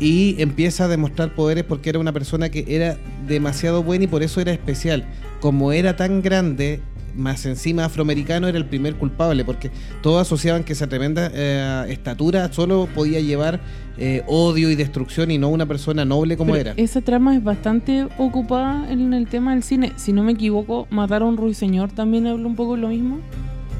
y 0.00 0.36
empieza 0.38 0.84
a 0.84 0.88
demostrar 0.88 1.34
poderes 1.34 1.64
porque 1.64 1.90
era 1.90 1.98
una 1.98 2.12
persona 2.12 2.48
que 2.50 2.64
era 2.68 2.96
demasiado 3.26 3.82
buena 3.82 4.04
y 4.04 4.06
por 4.06 4.22
eso 4.22 4.40
era 4.40 4.52
especial. 4.52 5.04
Como 5.40 5.72
era 5.72 5.96
tan 5.96 6.22
grande, 6.22 6.80
más 7.16 7.44
encima 7.46 7.84
afroamericano, 7.84 8.48
era 8.48 8.58
el 8.58 8.64
primer 8.66 8.94
culpable 8.94 9.44
porque 9.44 9.70
todos 10.02 10.22
asociaban 10.22 10.64
que 10.64 10.72
esa 10.72 10.86
tremenda 10.86 11.30
eh, 11.34 11.86
estatura 11.88 12.52
solo 12.52 12.88
podía 12.94 13.20
llevar 13.20 13.60
eh, 13.98 14.22
odio 14.26 14.70
y 14.70 14.76
destrucción 14.76 15.30
y 15.30 15.38
no 15.38 15.48
una 15.48 15.66
persona 15.66 16.04
noble 16.04 16.36
como 16.36 16.52
Pero 16.52 16.70
era. 16.70 16.82
Esa 16.82 17.00
trama 17.00 17.34
es 17.34 17.42
bastante 17.42 18.06
ocupada 18.18 18.90
en 18.90 19.12
el 19.12 19.26
tema 19.26 19.52
del 19.52 19.62
cine. 19.62 19.92
Si 19.96 20.12
no 20.12 20.22
me 20.22 20.32
equivoco, 20.32 20.86
Matar 20.90 21.22
a 21.22 21.24
un 21.24 21.36
ruiseñor 21.36 21.90
también 21.90 22.26
habla 22.26 22.46
un 22.46 22.54
poco 22.54 22.76
de 22.76 22.82
lo 22.82 22.88
mismo. 22.88 23.18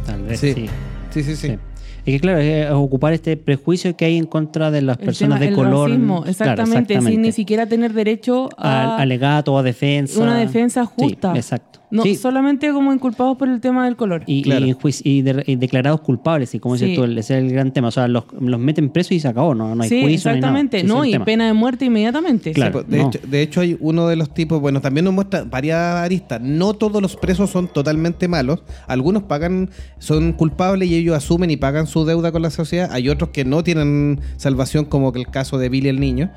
Tal 0.05 0.23
vez 0.23 0.41
Sí. 0.41 0.53
sí. 0.55 0.69
Sí, 1.11 1.23
sí, 1.23 1.37
sí. 1.37 1.59
Es 2.09 2.15
que 2.15 2.21
claro, 2.21 2.39
es 2.39 2.71
ocupar 2.71 3.13
este 3.13 3.37
prejuicio 3.37 3.95
que 3.97 4.05
hay 4.07 4.17
en 4.17 4.25
contra 4.27 4.71
de 4.71 4.81
las 4.83 4.99
El 4.99 5.05
personas 5.05 5.39
tema 5.41 5.51
de 5.51 5.57
color. 5.57 5.91
racismo, 5.91 6.17
Claro, 6.23 6.31
exactamente, 6.31 6.73
sin 6.73 6.81
exactamente. 6.99 7.19
ni 7.21 7.33
siquiera 7.33 7.67
tener 7.67 7.93
derecho 7.93 8.49
a 8.57 8.95
Al- 8.95 9.01
alegato 9.03 9.53
o 9.55 9.59
a 9.59 9.63
defensa. 9.63 10.21
una 10.23 10.39
defensa 10.39 10.85
justa. 10.87 11.33
Sí, 11.33 11.39
exacto. 11.39 11.81
No, 11.91 12.03
Sí, 12.03 12.15
solamente 12.17 12.71
como 12.73 12.93
inculpados 12.93 13.37
por 13.39 13.49
el 13.49 13.61
tema 13.61 13.85
del 13.87 13.97
color. 13.97 14.23
y, 14.27 14.43
Claro. 14.43 14.67
y 14.67 14.77
y 15.05 15.23
de- 15.23 15.43
y 15.47 15.57
declarados 15.57 16.01
culpables, 16.03 16.55
y 16.55 16.59
como 16.61 16.75
dices 16.75 16.91
Sí. 16.91 16.97
tú, 16.97 17.05
ese 17.05 17.19
es 17.19 17.31
el 17.31 17.51
gran 17.51 17.73
tema. 17.73 17.89
O 17.89 17.91
sea, 17.91 18.09
los, 18.09 18.25
los 18.39 18.61
meten 18.61 18.91
presos 18.91 19.13
y 19.13 19.21
se 19.21 19.29
acabó, 19.29 19.55
no, 19.55 19.75
no 19.75 19.83
hay 19.83 19.89
sí, 19.89 20.03
juicio. 20.03 20.31
exactamente. 20.31 20.85
No, 20.85 21.05
y 21.05 21.19
pena 21.21 21.47
de 21.47 21.53
muerte 21.55 21.87
inmediatamente. 21.87 22.53
Claro. 22.53 22.81
Sí, 22.81 22.85
pues, 22.87 22.91
de, 22.91 22.99
no. 23.03 23.09
hecho, 23.09 23.19
de 23.27 23.43
hecho, 23.43 23.61
hay 23.63 23.77
uno 23.81 24.07
de 24.09 24.17
los 24.17 24.33
tipos, 24.35 24.61
bueno, 24.61 24.81
también 24.81 25.05
nos 25.05 25.15
muestra 25.15 25.45
varias 25.45 25.79
aristas. 25.97 26.41
No 26.43 26.75
todos 26.75 27.01
los 27.01 27.17
presos 27.17 27.51
son 27.51 27.69
totalmente 27.69 28.29
malos. 28.29 28.63
Algunos 28.87 29.23
pagan, 29.25 29.71
son 29.99 30.33
culpables 30.33 30.89
y 30.91 30.95
ellos 30.97 31.17
asumen 31.17 31.51
y 31.51 31.57
pagan 31.57 31.87
su 31.87 32.05
deuda 32.05 32.33
con 32.33 32.43
la 32.43 32.51
sociedad. 32.51 32.91
Hay 32.93 33.09
otros 33.09 33.31
que 33.31 33.45
no 33.45 33.63
tienen 33.65 34.21
salvación, 34.37 34.85
como 34.85 35.13
que 35.13 35.21
el 35.21 35.27
caso 35.29 35.59
de 35.59 35.69
Billy 35.69 35.89
el 35.89 36.01
niño. 36.01 36.31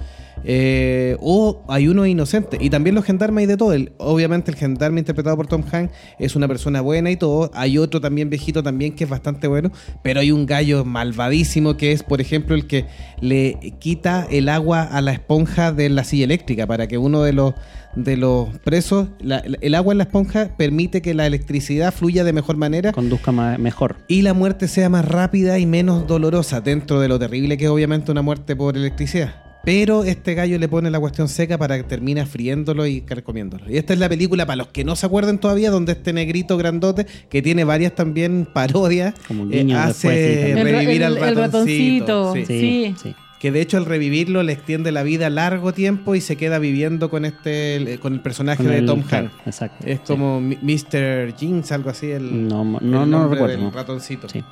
Eh, 0.43 1.17
o 1.19 1.63
hay 1.67 1.87
uno 1.87 2.05
inocente. 2.05 2.57
Y 2.59 2.69
también 2.69 2.95
los 2.95 3.05
gendarmes 3.05 3.43
hay 3.43 3.45
de 3.47 3.57
todo. 3.57 3.73
El- 3.73 3.91
obviamente 3.97 4.51
el 4.51 4.57
gendarme 4.57 4.99
interpretado 4.99 5.35
por 5.37 5.47
Tom 5.47 5.63
Hanks 5.71 5.93
es 6.19 6.35
una 6.35 6.47
persona 6.47 6.81
buena 6.81 7.11
y 7.11 7.15
todo. 7.15 7.51
Hay 7.53 7.77
otro 7.77 8.01
también 8.01 8.29
viejito 8.29 8.63
también 8.63 8.95
que 8.95 9.03
es 9.03 9.09
bastante 9.09 9.47
bueno. 9.47 9.71
Pero 10.03 10.19
hay 10.19 10.31
un 10.31 10.45
gallo 10.45 10.83
malvadísimo 10.85 11.77
que 11.77 11.91
es, 11.91 12.03
por 12.03 12.21
ejemplo, 12.21 12.55
el 12.55 12.67
que 12.67 12.85
le 13.19 13.75
quita 13.79 14.27
el 14.29 14.49
agua 14.49 14.81
a 14.83 15.01
la 15.01 15.11
esponja 15.13 15.71
de 15.71 15.89
la 15.89 16.03
silla 16.03 16.25
eléctrica 16.25 16.65
para 16.67 16.87
que 16.87 16.97
uno 16.97 17.21
de 17.23 17.33
los 17.33 17.53
de 17.93 18.15
los 18.15 18.47
presos, 18.59 19.09
la- 19.19 19.39
el 19.59 19.75
agua 19.75 19.93
en 19.93 19.97
la 19.97 20.05
esponja 20.05 20.51
permite 20.57 21.01
que 21.01 21.13
la 21.13 21.27
electricidad 21.27 21.93
fluya 21.93 22.23
de 22.23 22.31
mejor 22.31 22.55
manera 22.55 22.93
Conduzca 22.93 23.33
mejor. 23.33 23.97
y 24.07 24.21
la 24.21 24.33
muerte 24.33 24.69
sea 24.69 24.87
más 24.87 25.03
rápida 25.03 25.59
y 25.59 25.65
menos 25.65 26.07
dolorosa, 26.07 26.61
dentro 26.61 27.01
de 27.01 27.09
lo 27.09 27.19
terrible 27.19 27.57
que 27.57 27.65
es 27.65 27.69
obviamente 27.69 28.09
una 28.09 28.21
muerte 28.21 28.55
por 28.55 28.77
electricidad. 28.77 29.33
Pero 29.63 30.03
este 30.03 30.33
gallo 30.33 30.57
le 30.57 30.67
pone 30.67 30.89
la 30.89 30.99
cuestión 30.99 31.27
seca 31.27 31.57
para 31.57 31.77
que 31.77 31.83
termine 31.83 32.25
friéndolo 32.25 32.87
y 32.87 33.01
carcomiéndolo. 33.01 33.69
Y 33.69 33.77
esta 33.77 33.93
es 33.93 33.99
la 33.99 34.09
película, 34.09 34.45
para 34.47 34.55
los 34.57 34.67
que 34.69 34.83
no 34.83 34.95
se 34.95 35.05
acuerden 35.05 35.37
todavía, 35.37 35.69
donde 35.69 35.91
este 35.91 36.13
negrito 36.13 36.57
grandote, 36.57 37.05
que 37.29 37.41
tiene 37.43 37.63
varias 37.63 37.93
también 37.93 38.47
parodias, 38.51 39.13
Como 39.27 39.51
eh, 39.51 39.61
hace 39.75 40.07
después, 40.09 40.17
sí, 40.17 40.35
también. 40.35 40.57
El 40.57 40.63
ra- 40.73 40.79
revivir 40.79 41.01
el- 41.03 41.17
al 41.17 41.17
el 41.29 41.35
ratoncito. 41.35 42.33
sí. 42.33 42.45
Sí, 42.45 42.59
Sí. 42.59 42.95
sí. 43.03 43.15
Que 43.39 43.51
de 43.51 43.59
hecho 43.61 43.77
al 43.77 43.85
revivirlo 43.85 44.43
le 44.43 44.53
extiende 44.53 44.91
la 44.91 45.01
vida 45.01 45.25
a 45.27 45.29
largo 45.31 45.73
tiempo 45.73 46.13
y 46.13 46.21
se 46.21 46.35
queda 46.35 46.59
viviendo 46.59 47.09
con 47.09 47.25
este 47.25 47.97
con 47.99 48.13
el 48.13 48.19
personaje 48.21 48.63
Con 48.63 48.71
de 48.71 48.77
el- 48.79 48.85
Tom 48.85 49.03
Hanks. 49.09 49.33
Exacto. 49.47 49.85
Es 49.87 49.97
sí. 49.97 50.03
como 50.05 50.39
Mr. 50.41 51.33
Jinx, 51.37 51.71
algo 51.71 51.89
así, 51.89 52.11
el, 52.11 52.47
No, 52.47 52.63
no, 52.63 53.03
el 53.03 53.09
no, 53.09 53.23
recuerdo. 53.27 53.47
del 53.47 53.61
no. 53.63 53.71
ratoncito. 53.71 54.29
Sí. 54.29 54.43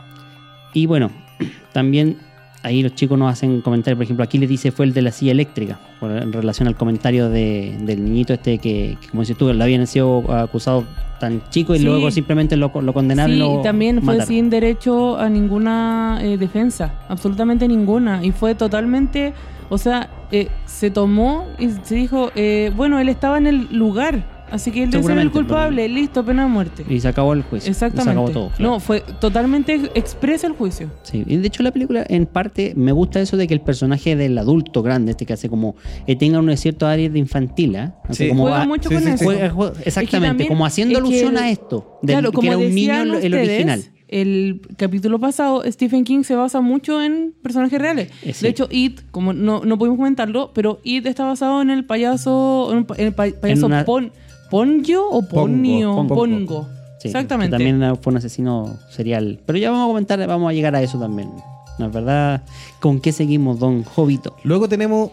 Y 0.74 0.86
bueno, 0.88 1.12
también 1.74 2.18
ahí 2.64 2.84
los 2.84 2.94
chicos 2.96 3.18
nos 3.18 3.32
hacen 3.32 3.62
comentarios, 3.62 3.98
por 3.98 4.04
ejemplo, 4.04 4.24
aquí 4.24 4.38
le 4.38 4.48
dice 4.48 4.72
fue 4.72 4.86
el 4.86 4.94
de 4.94 5.02
la 5.02 5.12
silla 5.12 5.32
eléctrica, 5.32 5.80
por- 6.00 6.12
en 6.12 6.34
relación 6.34 6.68
al 6.68 6.76
comentario 6.76 7.30
de- 7.30 7.78
del 7.82 8.04
niñito 8.04 8.34
este 8.34 8.58
que, 8.58 8.98
que, 9.00 9.08
como 9.10 9.22
dices 9.22 9.38
tú, 9.38 9.52
lo 9.54 9.64
habían 9.64 9.88
sido 9.88 10.30
acusado 10.34 10.84
tan 11.20 11.42
chico 11.50 11.76
y 11.76 11.80
Sí. 11.80 11.86
luego 11.86 12.10
simplemente 12.12 12.56
lo, 12.58 12.72
lo 12.82 12.94
condenaron 12.94 13.32
y 13.32 13.34
Sí, 13.36 13.40
lo 13.40 13.60
y 13.60 13.64
también 13.64 13.98
fue 13.98 14.14
mataron. 14.16 14.28
sin 14.28 14.50
derecho 14.50 15.18
a 15.18 15.30
ninguna 15.30 16.20
eh, 16.22 16.38
defensa, 16.38 16.94
absolutamente 17.10 17.68
ninguna. 17.68 18.24
Y 18.24 18.32
fue 18.32 18.56
totalmente, 18.56 19.34
o 19.70 19.78
sea, 19.78 20.10
eh, 20.32 20.48
se 20.66 20.92
tomó 20.92 21.46
y 21.60 21.70
se 21.84 21.96
dijo, 21.96 22.32
eh, 22.36 22.72
bueno, 22.76 23.00
él 23.00 23.10
estaba 23.10 23.38
en 23.38 23.48
el 23.48 23.68
lugar, 23.72 24.24
así 24.52 24.72
que 24.72 24.84
él 24.84 24.92
debe 24.92 25.04
ser 25.04 25.18
el 25.18 25.32
culpable, 25.32 25.88
listo, 25.90 26.24
pena 26.26 26.44
de 26.44 26.50
muerte. 26.50 26.86
Y 26.90 27.00
se 27.00 27.08
acabó 27.08 27.34
el 27.34 27.44
juicio. 27.44 27.70
Exactamente. 27.72 28.04
Se 28.04 28.10
acabó 28.12 28.30
todo. 28.30 28.50
claro. 28.56 28.72
No, 28.74 28.80
fue 28.80 29.02
totalmente 29.20 29.76
expresa 29.96 30.48
el 30.48 30.54
juicio. 30.54 30.90
Sí, 31.04 31.24
y 31.28 31.38
de 31.38 31.48
hecho 31.48 31.64
la 31.64 31.72
película 31.72 32.06
en 32.08 32.26
parte 32.26 32.74
me 32.76 32.92
gusta 32.92 33.20
eso 33.20 33.38
de 33.38 33.48
que 33.48 33.54
el 33.54 33.62
personaje 33.62 34.16
del 34.16 34.38
adulto 34.38 34.82
grande, 34.84 35.12
este 35.12 35.26
que 35.26 35.34
hace 35.34 35.50
como 35.50 35.76
eh, 36.08 36.16
tenga 36.16 36.40
un 36.40 36.56
cierto 36.58 36.88
área 36.88 37.10
de 37.10 37.20
infantil, 37.20 37.76
¿eh? 37.76 37.92
Así 38.08 38.24
Sí. 38.24 38.30
como 38.30 38.44
Juega 38.44 38.62
ah, 38.64 38.68
mucho 38.68 38.90
sí, 38.90 38.96
con 38.96 39.04
sí, 39.04 39.10
eso. 39.12 39.24
juega- 39.24 39.50
juega- 39.50 39.74
exactamente, 39.86 40.28
también 40.30 40.48
como 40.50 40.66
haciendo 40.66 40.94
es 40.98 41.04
que 41.04 41.08
alusión 41.08 41.38
el- 41.38 41.44
a 41.44 41.50
esto, 41.50 42.00
del- 42.02 42.16
claro, 42.16 42.32
que 42.32 42.36
como 42.36 42.48
era 42.50 42.58
un 42.58 42.74
niño 42.76 42.94
el, 42.94 43.10
el 43.10 43.16
ustedes, 43.16 43.50
original. 43.50 43.84
El 44.12 44.62
capítulo 44.76 45.20
pasado, 45.20 45.62
Stephen 45.72 46.04
King 46.04 46.24
se 46.24 46.34
basa 46.36 46.62
mucho 46.62 47.00
en 47.00 47.32
personajes 47.44 47.80
reales. 47.80 48.10
Sí. 48.24 48.32
De 48.42 48.50
hecho, 48.50 48.68
It, 48.72 49.02
como 49.12 49.34
no, 49.34 49.62
no 49.64 49.78
pudimos 49.78 49.98
comentarlo, 50.00 50.50
pero 50.56 50.80
It 50.84 51.06
está 51.06 51.26
basado 51.26 51.62
en 51.62 51.70
el 51.70 51.86
payaso, 51.86 52.70
en 52.72 52.78
el 52.80 52.86
pa- 52.86 52.96
el 52.96 53.14
pa- 53.14 53.28
payaso 53.40 53.68
una- 53.68 53.86
Pon, 53.86 54.12
Ponyo 54.50 55.08
o 55.10 55.22
Ponio, 55.22 55.96
Pongo. 55.96 56.16
Pongo. 56.16 56.68
Sí, 57.00 57.08
Exactamente. 57.08 57.52
también 57.56 57.96
fue 58.02 58.12
un 58.12 58.18
asesino 58.18 58.78
serial. 58.90 59.40
Pero 59.46 59.58
ya 59.58 59.72
vamos 59.72 59.86
a 59.86 59.88
comentar, 59.88 60.28
vamos 60.28 60.50
a 60.50 60.54
llegar 60.54 60.76
a 60.76 60.82
eso 60.82 61.00
también. 61.00 61.30
La 61.78 61.88
verdad, 61.88 62.44
¿con 62.82 63.00
qué 63.00 63.14
seguimos, 63.14 63.60
don 63.60 63.84
Jovito? 63.84 64.36
Luego 64.44 64.68
tenemos. 64.68 65.12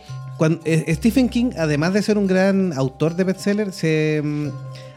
eh, 0.64 0.92
Stephen 0.94 1.28
King, 1.28 1.50
además 1.56 1.92
de 1.92 2.02
ser 2.02 2.18
un 2.18 2.26
gran 2.26 2.72
autor 2.72 3.14
de 3.14 3.24
bestseller, 3.24 3.72
se 3.72 4.20
mm, 4.22 4.48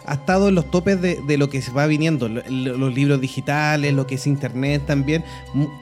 ha 0.08 0.14
estado 0.16 0.50
en 0.50 0.56
los 0.56 0.70
topes 0.72 1.00
de, 1.00 1.20
de 1.28 1.38
lo 1.38 1.50
que 1.50 1.62
se 1.62 1.72
va 1.72 1.86
viniendo, 1.86 2.28
lo- 2.28 2.42
lo- 2.50 2.76
los 2.78 2.94
libros 2.94 3.22
digitales, 3.22 3.94
lo 3.94 4.08
que 4.08 4.16
es 4.16 4.26
internet 4.26 4.82
también. 4.88 5.24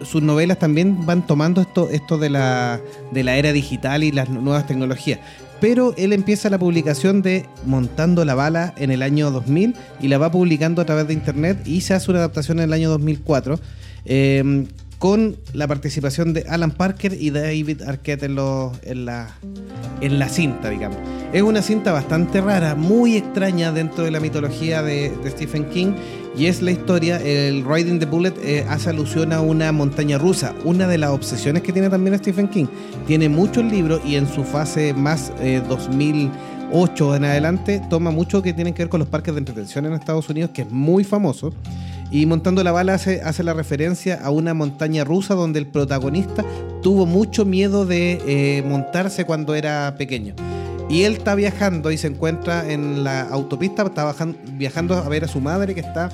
Sus 0.04 0.22
novelas 0.22 0.60
también 0.60 1.06
van 1.06 1.26
tomando 1.26 1.62
esto, 1.62 1.90
esto 1.90 2.18
de, 2.18 2.30
la, 2.32 2.82
de 3.12 3.24
la 3.24 3.38
era 3.38 3.54
digital 3.54 4.04
y 4.04 4.12
las 4.12 4.30
nu- 4.30 4.42
nuevas 4.42 4.68
tecnologías. 4.68 5.20
Pero 5.60 5.94
él 5.98 6.14
empieza 6.14 6.50
la 6.50 6.60
publicación 6.60 7.22
de 7.22 7.46
Montando 7.66 8.24
la 8.26 8.36
Bala 8.36 8.74
en 8.78 8.92
el 8.92 9.02
año 9.02 9.32
2000 9.32 9.76
y 10.02 10.08
la 10.08 10.18
va 10.18 10.32
publicando 10.32 10.82
a 10.82 10.86
través 10.86 11.08
de 11.08 11.14
internet 11.14 11.58
y 11.66 11.82
se 11.82 11.94
hace 11.96 12.12
una 12.12 12.20
adaptación 12.20 12.60
en 12.60 12.66
el 12.66 12.74
año 12.74 12.90
2004. 12.90 13.60
eh, 14.06 14.68
con 15.00 15.38
la 15.54 15.68
participación 15.68 16.34
de 16.34 16.46
Alan 16.50 16.72
Parker 16.72 17.14
y 17.14 17.30
David 17.30 17.84
Arquette 17.84 18.24
en, 18.24 18.36
la, 19.06 20.30
cinta, 20.30 20.70
digamos. 20.70 20.98
Es 21.34 21.42
una 21.44 21.62
cinta 21.62 21.92
bastante 21.92 22.42
rara, 22.42 22.74
muy 22.76 23.16
extraña 23.16 23.72
dentro 23.72 24.04
de 24.04 24.12
la 24.12 24.20
mitología 24.20 24.82
de, 24.82 25.14
Stephen 25.28 25.66
King 25.70 25.94
y 26.36 26.48
es 26.48 26.62
la 26.62 26.72
historia, 26.72 27.18
el 27.18 27.64
Riding 27.66 28.00
the 28.00 28.06
Bullet 28.06 28.34
eh, 28.44 28.66
hace 28.70 28.90
alusión 28.90 29.34
a 29.34 29.42
una 29.42 29.72
montaña 29.72 30.18
rusa, 30.18 30.54
una 30.64 30.88
de 30.88 30.98
las 30.98 31.12
obsesiones 31.12 31.62
que 31.62 31.74
tiene 31.74 31.90
también 31.90 32.18
Stephen 32.18 32.48
King. 32.48 32.66
Tiene 33.06 33.30
muchos 33.30 33.66
libros 33.66 34.02
y 34.06 34.16
en 34.16 34.28
su 34.28 34.44
fase 34.44 34.94
más 34.94 35.32
eh, 35.40 35.62
2008 35.68 37.16
en 37.16 37.26
adelante 37.26 37.82
toma 37.90 38.12
mucho 38.12 38.42
que 38.42 38.54
tienen 38.54 38.74
que 38.74 38.84
ver 38.84 38.90
con 38.90 39.00
los 39.00 39.10
parques 39.10 39.34
de 39.34 39.40
entretención 39.40 39.86
en 39.86 39.94
Estados 39.94 40.28
Unidos, 40.30 40.52
que 40.54 40.64
es 40.64 40.72
muy 40.72 41.04
famoso. 41.04 41.54
Y 42.10 42.26
Montando 42.26 42.64
la 42.64 42.72
Bala 42.72 42.94
hace, 42.94 43.22
hace 43.22 43.44
la 43.44 43.54
referencia 43.54 44.20
a 44.24 44.30
una 44.30 44.54
montaña 44.54 45.04
rusa 45.04 45.36
donde 45.36 45.60
el 45.60 45.68
protagonista 45.68 46.46
tuvo 46.82 47.06
mucho 47.06 47.44
miedo 47.44 47.86
de 47.86 48.22
eh, 48.26 48.64
montarse 48.64 49.26
cuando 49.26 49.56
era 49.56 49.96
pequeño. 49.98 50.34
Y 50.90 51.04
él 51.04 51.14
está 51.14 51.36
viajando 51.36 51.92
y 51.92 51.98
se 51.98 52.08
encuentra 52.08 52.72
en 52.72 53.04
la 53.04 53.24
autopista, 53.24 53.84
está 53.84 54.14
viajando 54.54 54.96
a 54.96 55.10
ver 55.10 55.26
a 55.26 55.28
su 55.28 55.42
madre 55.42 55.76
que 55.76 55.82
está 55.82 56.10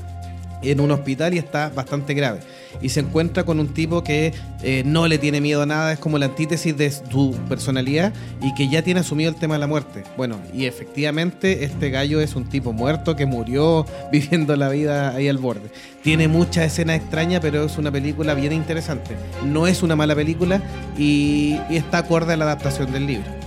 en 0.71 0.79
un 0.79 0.91
hospital 0.91 1.33
y 1.33 1.37
está 1.37 1.69
bastante 1.69 2.13
grave. 2.13 2.39
Y 2.81 2.89
se 2.89 3.01
encuentra 3.01 3.43
con 3.43 3.59
un 3.59 3.67
tipo 3.67 4.03
que 4.03 4.33
eh, 4.63 4.83
no 4.85 5.07
le 5.07 5.17
tiene 5.17 5.41
miedo 5.41 5.61
a 5.61 5.65
nada, 5.65 5.93
es 5.93 5.99
como 5.99 6.17
la 6.17 6.25
antítesis 6.25 6.75
de 6.75 6.91
su 6.91 7.37
personalidad 7.47 8.13
y 8.41 8.53
que 8.55 8.67
ya 8.67 8.81
tiene 8.81 9.01
asumido 9.01 9.29
el 9.29 9.35
tema 9.35 9.55
de 9.55 9.59
la 9.59 9.67
muerte. 9.67 10.03
Bueno, 10.17 10.39
y 10.53 10.65
efectivamente 10.65 11.63
este 11.63 11.89
gallo 11.89 12.19
es 12.21 12.35
un 12.35 12.45
tipo 12.45 12.73
muerto 12.73 13.15
que 13.15 13.25
murió 13.25 13.85
viviendo 14.11 14.55
la 14.55 14.69
vida 14.69 15.15
ahí 15.15 15.27
al 15.27 15.37
borde. 15.37 15.69
Tiene 16.01 16.27
muchas 16.27 16.65
escenas 16.65 16.97
extrañas, 16.97 17.41
pero 17.41 17.63
es 17.63 17.77
una 17.77 17.91
película 17.91 18.33
bien 18.33 18.53
interesante. 18.53 19.15
No 19.45 19.67
es 19.67 19.83
una 19.83 19.95
mala 19.95 20.15
película 20.15 20.61
y, 20.97 21.59
y 21.69 21.77
está 21.77 21.99
acorde 21.99 22.33
a 22.33 22.37
la 22.37 22.45
adaptación 22.45 22.91
del 22.91 23.07
libro. 23.07 23.43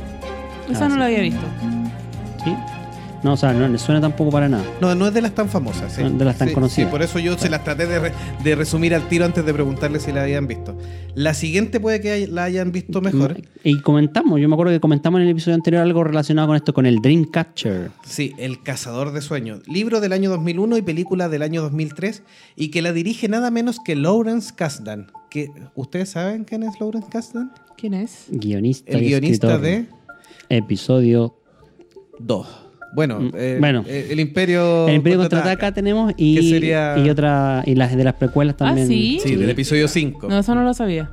Esa 0.70 0.88
no 0.88 0.96
la 0.96 1.06
había 1.06 1.20
visto. 1.20 1.44
¿Sí? 2.42 2.54
No, 3.26 3.32
o 3.32 3.36
sea, 3.36 3.52
no 3.52 3.66
le 3.66 3.76
suena 3.76 4.00
tampoco 4.00 4.30
para 4.30 4.48
nada. 4.48 4.62
No, 4.80 4.94
no 4.94 5.08
es 5.08 5.12
de 5.14 5.20
las 5.20 5.34
tan 5.34 5.48
famosas. 5.48 5.92
sí. 5.94 6.00
No, 6.02 6.10
de 6.10 6.24
las 6.24 6.38
tan 6.38 6.46
Sí, 6.46 6.54
conocidas. 6.54 6.88
Sí, 6.88 6.92
por 6.92 7.02
eso 7.02 7.18
yo 7.18 7.36
se 7.36 7.50
las 7.50 7.64
traté 7.64 7.86
de, 7.88 7.98
re- 7.98 8.12
de 8.44 8.54
resumir 8.54 8.94
al 8.94 9.08
tiro 9.08 9.24
antes 9.24 9.44
de 9.44 9.52
preguntarle 9.52 9.98
si 9.98 10.12
la 10.12 10.22
habían 10.22 10.46
visto. 10.46 10.78
La 11.16 11.34
siguiente 11.34 11.80
puede 11.80 12.00
que 12.00 12.10
hay- 12.12 12.26
la 12.28 12.44
hayan 12.44 12.70
visto 12.70 13.00
mejor. 13.00 13.42
Y 13.64 13.80
comentamos, 13.80 14.40
yo 14.40 14.48
me 14.48 14.54
acuerdo 14.54 14.72
que 14.72 14.78
comentamos 14.78 15.18
en 15.20 15.24
el 15.26 15.32
episodio 15.32 15.56
anterior 15.56 15.82
algo 15.82 16.04
relacionado 16.04 16.46
con 16.46 16.56
esto, 16.56 16.72
con 16.72 16.86
el 16.86 17.00
Dreamcatcher. 17.00 17.90
Sí, 18.04 18.32
El 18.38 18.62
Cazador 18.62 19.10
de 19.12 19.20
Sueños. 19.22 19.66
Libro 19.66 20.00
del 20.00 20.12
año 20.12 20.30
2001 20.30 20.76
y 20.76 20.82
película 20.82 21.28
del 21.28 21.42
año 21.42 21.62
2003. 21.62 22.22
Y 22.54 22.68
que 22.70 22.80
la 22.80 22.92
dirige 22.92 23.28
nada 23.28 23.50
menos 23.50 23.80
que 23.84 23.96
Lawrence 23.96 24.52
Kasdan. 24.54 25.10
Que, 25.30 25.48
¿Ustedes 25.74 26.10
saben 26.10 26.44
quién 26.44 26.62
es 26.62 26.78
Lawrence 26.78 27.08
Kasdan? 27.10 27.50
¿Quién 27.76 27.92
es? 27.94 28.26
Guionista 28.30 28.92
El 28.92 29.02
y 29.02 29.06
guionista 29.08 29.54
escritor. 29.54 29.60
de 29.60 29.86
Episodio. 30.56 31.34
Dos. 32.20 32.46
Bueno, 32.96 33.20
Mm, 33.20 33.30
eh, 33.36 33.56
bueno. 33.60 33.84
eh, 33.86 34.08
El 34.10 34.20
Imperio. 34.20 34.88
el 34.88 34.94
Imperio 34.96 35.18
Contraataca 35.18 35.70
tenemos 35.72 36.14
y, 36.16 36.48
sería- 36.50 36.96
y 36.96 37.10
otra 37.10 37.62
y 37.66 37.74
las 37.74 37.94
de 37.94 38.02
las 38.02 38.14
precuelas 38.14 38.56
también. 38.56 38.86
Ah, 38.86 38.88
¿sí? 38.88 39.20
Sí, 39.22 39.36
del 39.36 39.50
episodio 39.50 39.86
5. 39.86 40.26
No, 40.28 40.38
eso 40.38 40.54
no 40.54 40.64
lo 40.64 40.72
sabía. 40.72 41.10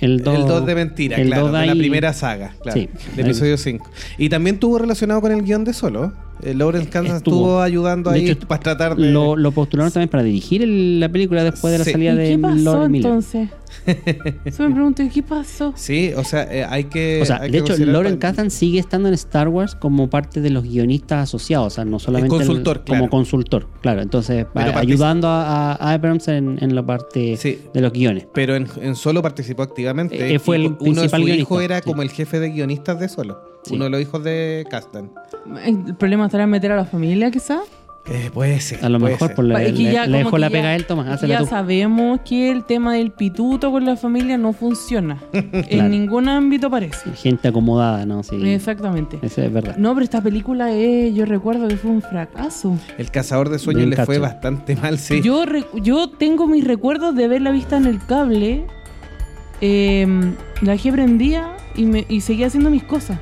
El 0.00 0.22
2 0.22 0.34
el 0.38 0.46
2 0.46 0.66
de 0.66 0.74
mentira, 0.74 1.16
el 1.16 1.28
claro, 1.28 1.48
dos 1.48 1.58
de 1.60 1.66
la 1.66 1.72
primera 1.74 2.12
saga, 2.12 2.54
claro, 2.62 2.78
Sí. 2.78 2.88
del 3.16 3.26
episodio 3.26 3.56
5. 3.56 3.90
Y 4.18 4.28
también 4.28 4.58
tuvo 4.60 4.78
relacionado 4.78 5.20
con 5.22 5.32
el 5.32 5.42
guion 5.42 5.64
de 5.64 5.72
Solo. 5.72 6.12
Eh, 6.42 6.54
Lawrence 6.54 6.88
Kansas 6.88 7.16
Estuvo. 7.18 7.34
estuvo 7.36 7.60
ayudando 7.60 8.10
De 8.10 8.18
ahí 8.18 8.30
hecho, 8.30 8.46
para 8.48 8.60
tratar 8.60 8.96
de... 8.96 9.10
Lo, 9.10 9.36
lo 9.36 9.52
postularon 9.52 9.92
también 9.92 10.08
para 10.08 10.22
dirigir 10.22 10.62
el- 10.62 11.00
la 11.00 11.08
película 11.08 11.44
después 11.44 11.72
de 11.72 11.78
la 11.78 11.84
Sí. 11.84 11.92
salida 11.92 12.12
¿Y 12.14 12.16
de 12.16 12.28
qué 12.30 12.38
pasó 12.38 12.56
Lord 12.56 12.94
entonces? 12.94 13.48
Eso 14.44 14.68
me 14.68 14.74
pregunto, 14.74 15.02
¿y 15.02 15.08
qué 15.08 15.22
pasó? 15.22 15.72
Sí, 15.76 16.12
o 16.16 16.24
sea, 16.24 16.42
eh, 16.52 16.64
hay 16.68 16.84
que... 16.84 17.20
O 17.22 17.24
sea, 17.24 17.36
hay 17.42 17.50
de 17.50 17.62
que 17.62 17.72
hecho, 17.72 17.84
Lauren 17.84 18.16
Kathan 18.16 18.50
sigue 18.50 18.78
estando 18.80 19.08
en 19.08 19.14
Star 19.14 19.48
Wars 19.48 19.74
como 19.76 20.10
parte 20.10 20.40
de 20.40 20.50
los 20.50 20.64
guionistas 20.64 21.24
asociados, 21.24 21.68
o 21.68 21.70
sea, 21.70 21.84
no 21.84 21.98
solamente 21.98 22.34
el- 22.34 22.42
consultor, 22.46 22.84
claro. 22.84 23.00
como 23.02 23.10
consultor, 23.10 23.68
claro. 23.80 24.02
Entonces, 24.02 24.46
a- 24.54 24.78
ayudando 24.78 25.28
a, 25.28 25.72
a 25.74 25.92
Abrams 25.92 26.28
en, 26.28 26.58
en 26.60 26.74
la 26.74 26.84
parte 26.84 27.36
Sí. 27.36 27.60
de 27.72 27.80
los 27.80 27.92
guiones. 27.92 28.26
Pero 28.34 28.56
en, 28.56 28.66
en 28.82 28.96
Solo 28.96 29.22
participó 29.22 29.62
activamente. 29.62 30.34
Eh, 30.34 30.38
fue 30.38 30.56
el 30.56 30.66
uno 30.66 31.02
de 31.02 31.08
guionista, 31.08 31.18
hijos 31.20 31.62
era 31.62 31.76
sí. 31.78 31.82
como 31.84 32.02
el 32.02 32.10
jefe 32.10 32.40
de 32.40 32.50
guionistas 32.50 32.98
de 32.98 33.08
Solo. 33.08 33.49
Sí. 33.64 33.74
Uno 33.74 33.84
de 33.84 33.90
los 33.90 34.00
hijos 34.00 34.22
de 34.24 34.64
Kasdan. 34.70 35.10
¿El 35.64 35.94
problema 35.96 36.26
estará 36.26 36.44
en 36.44 36.50
meter 36.50 36.72
a 36.72 36.76
la 36.76 36.84
familia, 36.84 37.30
quizá? 37.30 37.60
Eh, 38.06 38.30
puede 38.32 38.58
ser. 38.60 38.82
A 38.82 38.88
lo 38.88 38.98
puede 38.98 39.12
mejor 39.12 39.28
ser. 39.28 39.36
por 39.36 39.44
la, 39.44 39.62
Es 39.62 39.72
que 39.74 39.82
le, 39.82 39.92
ya 39.92 40.06
le 40.06 40.12
como 40.22 40.24
dejó 40.24 40.38
la 40.38 40.48
ya- 40.48 40.52
pega 40.52 40.68
a 40.70 40.74
él, 40.74 40.86
Tomás, 40.86 41.20
Ya 41.20 41.40
tú. 41.40 41.46
sabemos 41.46 42.20
que 42.24 42.50
el 42.50 42.64
tema 42.64 42.94
del 42.94 43.12
pituto 43.12 43.70
con 43.70 43.84
la 43.84 43.94
familia 43.96 44.38
no 44.38 44.54
funciona. 44.54 45.18
Claro. 45.32 45.66
En 45.68 45.90
ningún 45.90 46.28
ámbito 46.28 46.70
parece. 46.70 47.10
Gente 47.12 47.48
acomodada, 47.48 48.06
¿no? 48.06 48.22
Sí. 48.22 48.36
Exactamente. 48.50 49.18
Eso 49.20 49.42
es 49.42 49.52
verdad. 49.52 49.76
No, 49.76 49.92
pero 49.92 50.04
esta 50.04 50.22
película 50.22 50.72
es, 50.72 51.14
yo 51.14 51.26
recuerdo 51.26 51.68
que 51.68 51.76
fue 51.76 51.90
un 51.90 52.00
fracaso. 52.00 52.76
El 52.96 53.10
cazador 53.10 53.50
de 53.50 53.58
sueños 53.58 53.86
le 53.86 53.96
fue 54.06 54.18
bastante 54.18 54.74
mal, 54.76 54.98
sí. 54.98 55.20
Yo, 55.20 55.44
re- 55.44 55.66
yo 55.74 56.08
tengo 56.08 56.46
mis 56.46 56.64
recuerdos 56.64 57.14
de 57.14 57.28
verla 57.28 57.50
vista 57.50 57.76
en 57.76 57.84
el 57.84 58.04
cable. 58.06 58.64
eh, 59.60 60.06
la 60.62 60.72
dejé 60.72 60.90
prendida 60.92 61.54
y, 61.76 61.84
me, 61.84 62.06
y 62.08 62.22
seguía 62.22 62.46
haciendo 62.46 62.70
mis 62.70 62.82
cosas. 62.84 63.18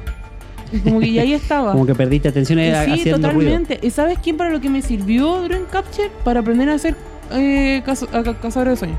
Y 0.73 0.79
como 0.81 1.01
que 1.01 1.13
ya 1.13 1.23
ahí 1.23 1.33
estaba. 1.33 1.73
Como 1.73 1.87
que 1.87 1.95
perdiste 1.95 2.29
atención 2.29 2.59
eh, 2.59 2.73
sí, 2.85 2.91
haciendo 2.93 3.31
ruido. 3.31 3.51
totalmente. 3.53 3.87
¿Y 3.87 3.91
sabes 3.91 4.19
quién 4.23 4.37
para 4.37 4.51
lo 4.51 4.61
que 4.61 4.69
me 4.71 4.83
sirvió 4.83 5.43
Dream 5.43 5.65
Capture? 5.71 6.11
Para 6.25 6.41
aprender 6.41 6.69
a 6.71 6.75
hacer 6.75 6.95
eh, 7.33 7.83
cazadores 7.85 8.73
de 8.75 8.77
sueños. 8.77 8.99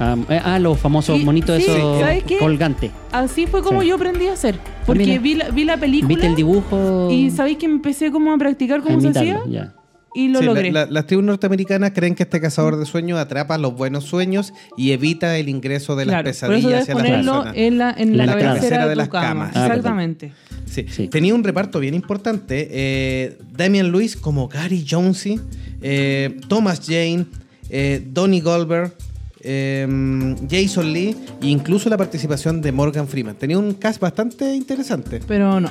Ah, 0.00 0.16
eh, 0.30 0.40
ah, 0.42 0.58
los 0.58 0.78
famosos 0.78 1.18
Sí, 1.18 1.24
monitos 1.24 1.56
sí, 1.62 1.70
esos 1.70 2.02
colgantes. 2.40 2.90
Así 3.12 3.46
fue 3.46 3.62
como 3.62 3.82
Sí. 3.82 3.88
yo 3.88 3.96
aprendí 3.96 4.26
a 4.26 4.32
hacer. 4.32 4.58
Porque 4.86 5.04
mira. 5.06 5.20
vi 5.20 5.34
la, 5.34 5.50
vi 5.50 5.64
la 5.64 5.76
película 5.76 6.08
¿Viste 6.08 6.26
el 6.26 6.34
dibujo? 6.34 7.08
y 7.10 7.30
sabéis 7.30 7.58
que 7.58 7.66
empecé 7.66 8.10
como 8.10 8.32
a 8.32 8.38
practicar 8.38 8.82
cómo 8.82 9.00
se 9.00 9.08
hacía 9.08 9.40
ya. 9.48 9.74
Y 10.14 10.28
lo 10.28 10.40
Sí, 10.40 10.44
logré. 10.44 10.70
la- 10.72 10.86
las 10.86 11.06
tribus 11.06 11.24
norteamericanas 11.24 11.92
creen 11.94 12.14
que 12.14 12.22
este 12.24 12.40
cazador 12.40 12.76
de 12.76 12.86
sueños 12.86 13.18
atrapa 13.18 13.56
los 13.58 13.74
buenos 13.74 14.04
sueños 14.04 14.52
y 14.76 14.92
evita 14.92 15.36
el 15.38 15.48
ingreso 15.48 15.96
de 15.96 16.04
las 16.06 16.12
Claro, 16.12 16.24
por 16.24 16.30
eso 16.30 16.46
pesadillas 16.48 16.82
hacia 16.82 16.94
las 16.94 17.02
personas. 17.04 17.52
en 17.56 17.78
la, 17.78 17.94
en 17.96 18.16
La 18.16 18.26
la, 18.26 18.38
cabecera 18.38 18.86
de, 18.88 18.96
las 18.96 19.08
cama. 19.08 19.26
camas. 19.28 19.50
Ah, 19.56 19.66
Exactamente. 19.66 20.32
Sí. 20.66 20.86
Sí. 20.88 21.08
Tenía 21.08 21.34
un 21.34 21.44
reparto 21.44 21.80
bien 21.80 21.94
importante. 21.94 22.68
eh, 22.70 23.38
Damian 23.56 23.90
Lewis 23.92 24.16
como 24.16 24.48
Gary 24.48 24.84
Jonesy, 24.88 25.40
eh, 25.82 26.36
Thomas 26.48 26.80
Jane, 26.86 27.26
eh, 27.70 28.02
Donnie 28.10 28.40
Goldberg, 28.40 28.92
eh, 29.40 30.36
Jason 30.50 30.92
Lee 30.92 31.16
e 31.42 31.46
incluso 31.48 31.88
la 31.90 31.96
participación 31.96 32.60
de 32.62 32.70
Morgan 32.72 33.08
Freeman. 33.08 33.34
Tenía 33.34 33.58
un 33.58 33.74
cast 33.74 34.00
bastante 34.00 34.54
interesante, 34.54 35.20
Pero 35.26 35.60
no. 35.60 35.70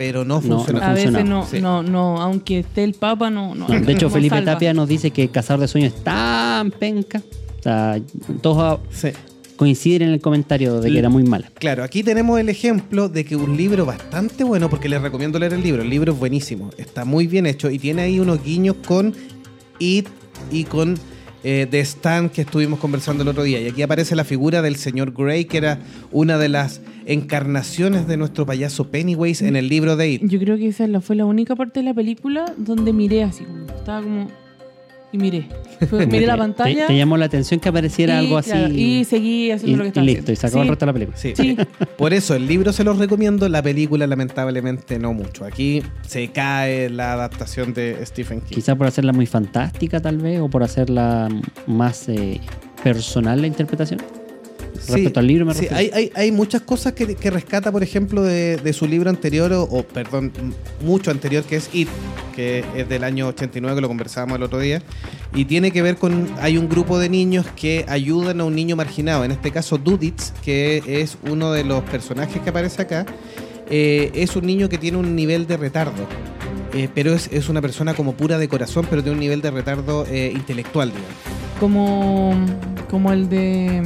Pero 0.00 0.24
no 0.24 0.40
No, 0.40 0.56
funcionó. 0.56 0.80
no 0.80 0.86
a 0.86 0.94
veces 0.94 1.24
no, 1.26 1.44
sí. 1.46 1.60
no, 1.60 1.82
no, 1.82 2.22
aunque 2.22 2.60
esté 2.60 2.84
el 2.84 2.94
Papa, 2.94 3.28
no. 3.28 3.54
no, 3.54 3.68
No, 3.68 3.80
de 3.80 3.92
hecho, 3.92 4.08
Felipe 4.08 4.34
salva. 4.34 4.52
Tapia 4.54 4.72
nos 4.72 4.88
dice 4.88 5.10
que 5.10 5.28
Cazador 5.28 5.60
de 5.60 5.68
Sueños 5.68 5.92
es 5.94 6.02
tan 6.02 6.70
penca. 6.70 7.20
O 7.58 7.62
sea, 7.62 8.00
todos 8.40 8.80
Sí. 8.90 9.08
coinciden 9.56 10.08
en 10.08 10.14
el 10.14 10.20
comentario 10.22 10.76
de 10.76 10.84
que 10.84 10.92
L- 10.92 10.98
era 11.00 11.10
muy 11.10 11.22
mala. 11.24 11.50
Claro, 11.52 11.84
aquí 11.84 12.02
tenemos 12.02 12.40
el 12.40 12.48
ejemplo 12.48 13.10
de 13.10 13.26
que 13.26 13.36
un 13.36 13.58
libro 13.58 13.84
bastante 13.84 14.42
bueno, 14.42 14.70
porque 14.70 14.88
les 14.88 15.02
recomiendo 15.02 15.38
leer 15.38 15.52
el 15.52 15.62
libro, 15.62 15.82
el 15.82 15.90
libro 15.90 16.14
es 16.14 16.18
buenísimo, 16.18 16.70
está 16.78 17.04
muy 17.04 17.26
bien 17.26 17.44
hecho 17.44 17.70
y 17.70 17.78
tiene 17.78 18.00
ahí 18.00 18.20
unos 18.20 18.42
guiños 18.42 18.76
con 18.86 19.12
It 19.80 20.08
y 20.50 20.64
con 20.64 20.96
eh, 21.44 21.66
The 21.70 21.80
Stand 21.80 22.30
que 22.30 22.40
estuvimos 22.40 22.78
conversando 22.80 23.22
el 23.22 23.28
otro 23.28 23.42
día. 23.42 23.60
Y 23.60 23.66
aquí 23.68 23.82
aparece 23.82 24.16
la 24.16 24.24
figura 24.24 24.62
del 24.62 24.76
señor 24.76 25.12
Grey, 25.12 25.44
que 25.44 25.58
era 25.58 25.78
una 26.10 26.38
de 26.38 26.48
las 26.48 26.80
encarnaciones 27.12 28.06
de 28.06 28.16
nuestro 28.16 28.46
payaso 28.46 28.88
Pennywise 28.90 29.46
en 29.46 29.56
el 29.56 29.68
libro 29.68 29.96
de 29.96 30.10
It. 30.12 30.22
Yo 30.24 30.38
creo 30.38 30.56
que 30.56 30.68
esa 30.68 30.86
la- 30.86 31.00
fue 31.00 31.16
la 31.16 31.24
única 31.26 31.56
parte 31.56 31.80
de 31.80 31.84
la 31.84 31.94
película 31.94 32.52
donde 32.56 32.92
miré 32.92 33.22
así. 33.24 33.44
como, 33.44 33.66
Estaba 33.66 34.02
como. 34.02 34.28
Y 35.12 35.18
miré. 35.18 35.48
Fue- 35.88 36.06
miré 36.06 36.24
la 36.24 36.36
pantalla. 36.36 36.86
Te, 36.86 36.96
llamó 36.96 37.16
la 37.16 37.24
atención 37.24 37.58
que 37.58 37.68
apareciera 37.68 38.14
y, 38.14 38.18
algo 38.26 38.38
así. 38.38 38.50
claro, 38.52 38.72
y 38.72 39.04
seguí 39.04 39.50
haciendo 39.50 39.72
y- 39.74 39.76
lo 39.76 39.82
que 39.82 39.86
y 39.86 39.88
estaba 39.88 40.06
listo, 40.06 40.20
haciendo. 40.20 40.32
y 40.32 40.36
sacó 40.36 40.58
el 40.58 40.64
Sí. 40.64 40.70
resto 40.70 40.86
de 40.86 40.86
la 40.86 40.92
película. 40.92 41.16
Sí. 41.18 41.32
Sí. 41.36 41.56
Por 41.98 42.12
eso 42.14 42.34
el 42.36 42.46
libro 42.46 42.72
se 42.72 42.84
los 42.84 42.96
recomiendo, 42.98 43.48
la 43.48 43.60
película 43.60 44.06
lamentablemente 44.06 45.00
no 45.00 45.12
mucho. 45.12 45.44
Aquí 45.44 45.82
se 46.06 46.28
cae 46.28 46.90
la 46.90 47.14
adaptación 47.14 47.74
de 47.74 47.98
Stephen 48.06 48.40
King. 48.40 48.54
Quizá 48.54 48.76
por 48.76 48.86
hacerla 48.86 49.12
muy 49.12 49.26
fantástica, 49.26 50.00
tal 50.00 50.18
vez, 50.18 50.38
o 50.40 50.48
por 50.48 50.62
hacerla 50.62 51.28
más 51.66 52.08
eh, 52.08 52.40
personal 52.84 53.40
la 53.40 53.48
interpretación. 53.48 54.00
Respecto 54.88 55.20
al 55.20 55.26
libro, 55.26 55.44
me 55.46 55.54
sí, 55.54 55.66
hay, 55.70 55.90
hay, 55.92 56.12
hay 56.14 56.32
muchas 56.32 56.62
cosas 56.62 56.92
que, 56.94 57.14
que 57.14 57.30
rescata, 57.30 57.70
por 57.70 57.82
ejemplo, 57.82 58.22
de, 58.22 58.56
de 58.56 58.72
su 58.72 58.86
libro 58.86 59.10
anterior, 59.10 59.52
o, 59.52 59.62
o, 59.64 59.82
perdón, 59.82 60.32
mucho 60.84 61.10
anterior, 61.10 61.44
que 61.44 61.56
es 61.56 61.68
It, 61.72 61.88
que 62.34 62.64
es 62.74 62.88
del 62.88 63.04
año 63.04 63.28
89, 63.28 63.76
que 63.76 63.80
lo 63.82 63.88
conversábamos 63.88 64.36
el 64.36 64.42
otro 64.42 64.58
día, 64.58 64.82
y 65.34 65.44
tiene 65.44 65.70
que 65.70 65.82
ver 65.82 65.96
con, 65.96 66.28
hay 66.40 66.56
un 66.56 66.68
grupo 66.68 66.98
de 66.98 67.08
niños 67.08 67.46
que 67.56 67.84
ayudan 67.88 68.40
a 68.40 68.44
un 68.44 68.54
niño 68.54 68.74
marginado, 68.76 69.24
en 69.24 69.30
este 69.32 69.50
caso 69.50 69.78
Duditz, 69.78 70.32
que 70.44 70.82
es 70.86 71.18
uno 71.28 71.52
de 71.52 71.64
los 71.64 71.82
personajes 71.84 72.40
que 72.40 72.50
aparece 72.50 72.82
acá, 72.82 73.06
eh, 73.68 74.10
es 74.14 74.34
un 74.34 74.46
niño 74.46 74.68
que 74.68 74.78
tiene 74.78 74.96
un 74.98 75.14
nivel 75.14 75.46
de 75.46 75.56
retardo. 75.56 76.06
eh, 76.72 76.88
pero 76.94 77.12
es, 77.14 77.28
es 77.32 77.48
una 77.48 77.60
persona 77.60 77.94
como 77.94 78.14
pura 78.14 78.38
de 78.38 78.48
corazón, 78.48 78.86
pero 78.88 79.02
tiene 79.02 79.14
un 79.14 79.20
nivel 79.20 79.40
de 79.42 79.50
retardo 79.50 80.06
eh, 80.08 80.32
intelectual, 80.34 80.88
digamos. 80.90 81.16
Como, 81.58 82.34
como 82.88 83.12
el 83.12 83.28
de. 83.28 83.82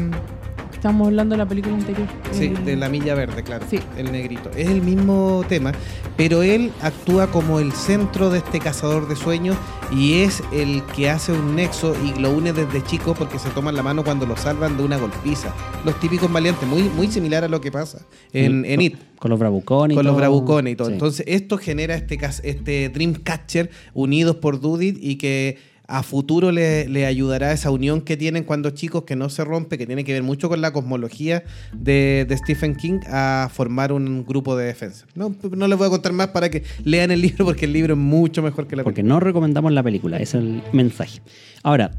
Estamos 0.85 1.07
hablando 1.07 1.33
de 1.33 1.39
la 1.39 1.47
película 1.49 1.75
anterior. 1.77 2.07
Sí, 2.31 2.45
El- 2.55 2.63
de 2.67 2.77
la 2.77 2.91
milla 2.91 3.15
verde, 3.15 3.43
claro. 3.43 3.65
Sí. 3.71 3.81
El 3.97 4.13
negrito. 4.13 4.51
Es 4.55 4.69
el 4.69 4.83
mismo 4.83 5.43
tema, 5.49 5.73
pero 6.15 6.43
él 6.43 6.73
actúa 6.83 7.29
como 7.29 7.59
el 7.59 7.73
centro 7.73 8.29
de 8.29 8.37
este 8.41 8.59
cazador 8.61 9.09
de 9.09 9.17
sueños 9.17 9.57
y 9.91 10.21
es 10.21 10.43
el 10.53 10.83
que 10.95 11.09
hace 11.09 11.33
un 11.33 11.57
nexo 11.57 11.97
y 12.05 12.21
lo 12.21 12.33
une 12.33 12.53
desde 12.53 12.83
chico 12.85 13.15
porque 13.15 13.39
se 13.39 13.49
toman 13.49 13.75
la 13.77 13.83
mano 13.83 14.05
cuando 14.05 14.27
lo 14.27 14.37
salvan 14.37 14.77
de 14.77 14.83
una 14.83 14.99
golpiza. 14.99 15.55
Los 15.87 15.99
típicos 16.01 16.31
valientes, 16.31 16.69
muy, 16.69 16.83
muy 16.83 17.09
similar 17.11 17.45
a 17.45 17.49
lo 17.49 17.63
que 17.63 17.73
pasa 17.73 18.05
en, 18.35 18.67
en 18.67 18.83
It. 18.83 18.97
Con 19.19 19.31
los 19.31 19.41
bravucones 19.41 19.95
y 19.95 19.97
Con 19.97 20.05
los 20.05 20.13
todo. 20.13 20.19
bravucones 20.19 20.75
y 20.75 20.77
todo. 20.77 20.89
Sí. 20.89 20.93
Entonces, 20.93 21.25
esto 21.27 21.57
genera 21.57 21.95
este, 21.95 22.19
este 22.43 22.91
Dreamcatcher 22.91 23.71
unidos 23.95 24.37
por 24.37 24.61
Dudit 24.61 24.99
y 25.01 25.17
que 25.17 25.57
a 25.87 26.03
futuro 26.03 26.51
le, 26.51 26.89
le 26.89 27.07
ayudará 27.07 27.53
esa 27.53 27.71
unión 27.71 28.01
que 28.01 28.17
tienen 28.17 28.45
cuando 28.45 28.71
chicos, 28.71 29.05
que 29.05 29.17
no 29.17 29.29
se 29.29 29.45
rompe, 29.45 29.77
que 29.79 29.87
tiene 29.87 30.05
que 30.05 30.13
ver 30.13 30.23
mucho 30.23 30.49
con 30.49 30.61
la 30.61 30.73
cosmología 30.73 31.45
de, 31.73 32.25
de 32.29 32.37
Stephen 32.37 32.75
King, 32.75 33.01
a 33.07 33.51
formar 33.53 33.93
un 33.93 34.25
grupo 34.25 34.57
de 34.57 34.67
defensa. 34.67 35.07
No, 35.15 35.35
no 35.51 35.69
les 35.69 35.79
voy 35.79 35.87
a 35.87 35.91
contar 35.91 36.13
más 36.13 36.29
para 36.29 36.51
que 36.51 36.63
lean 36.85 37.11
el 37.11 37.21
libro, 37.21 37.45
porque 37.45 37.67
el 37.67 37.73
libro 37.73 37.95
es 37.95 37.99
mucho 38.01 38.43
mejor 38.43 38.67
que 38.67 38.77
la 38.77 38.85
Porque 38.85 39.03
película. 39.03 39.15
no 39.15 39.21
recomendamos 39.21 39.73
la 39.73 39.83
película, 39.83 40.17
ese 40.17 40.39
es 40.39 40.45
el 40.45 40.63
mensaje. 40.73 41.21
Ahora, 41.63 41.91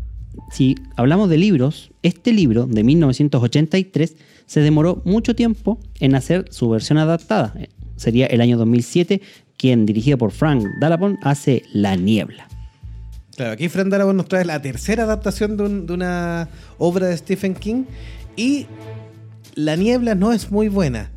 si 0.52 0.76
hablamos 0.96 1.30
de 1.30 1.38
libros, 1.38 1.92
este 2.02 2.34
libro 2.34 2.66
de 2.66 2.84
1983 2.84 4.16
se 4.46 4.60
demoró 4.60 5.02
mucho 5.06 5.36
tiempo 5.36 5.80
en 6.00 6.16
hacer 6.16 6.46
su 6.52 6.70
versión 6.70 6.98
adaptada. 6.98 7.54
Sería 7.96 8.26
el 8.28 8.42
año 8.42 8.58
2007, 8.58 9.22
quien, 9.58 9.86
dirigido 9.86 10.18
por 10.18 10.32
Frank 10.32 10.66
Darabont, 10.80 11.18
hace 11.24 11.64
La 11.74 11.96
Niebla. 11.96 12.48
Claro, 13.36 13.52
aquí 13.52 13.68
Fran 13.70 13.90
Darabont 13.90 14.16
nos 14.18 14.28
trae 14.28 14.46
la 14.46 14.62
tercera 14.62 15.04
adaptación 15.04 15.58
de, 15.58 15.64
un- 15.64 15.86
de 15.88 15.94
una 15.94 16.48
obra 16.78 17.08
de 17.08 17.18
Stephen 17.18 17.54
King 17.54 17.84
y 18.38 18.66
La 19.56 19.76
Niebla 19.76 20.16
no 20.16 20.32
es 20.34 20.52
muy 20.52 20.68
buena, 20.70 21.10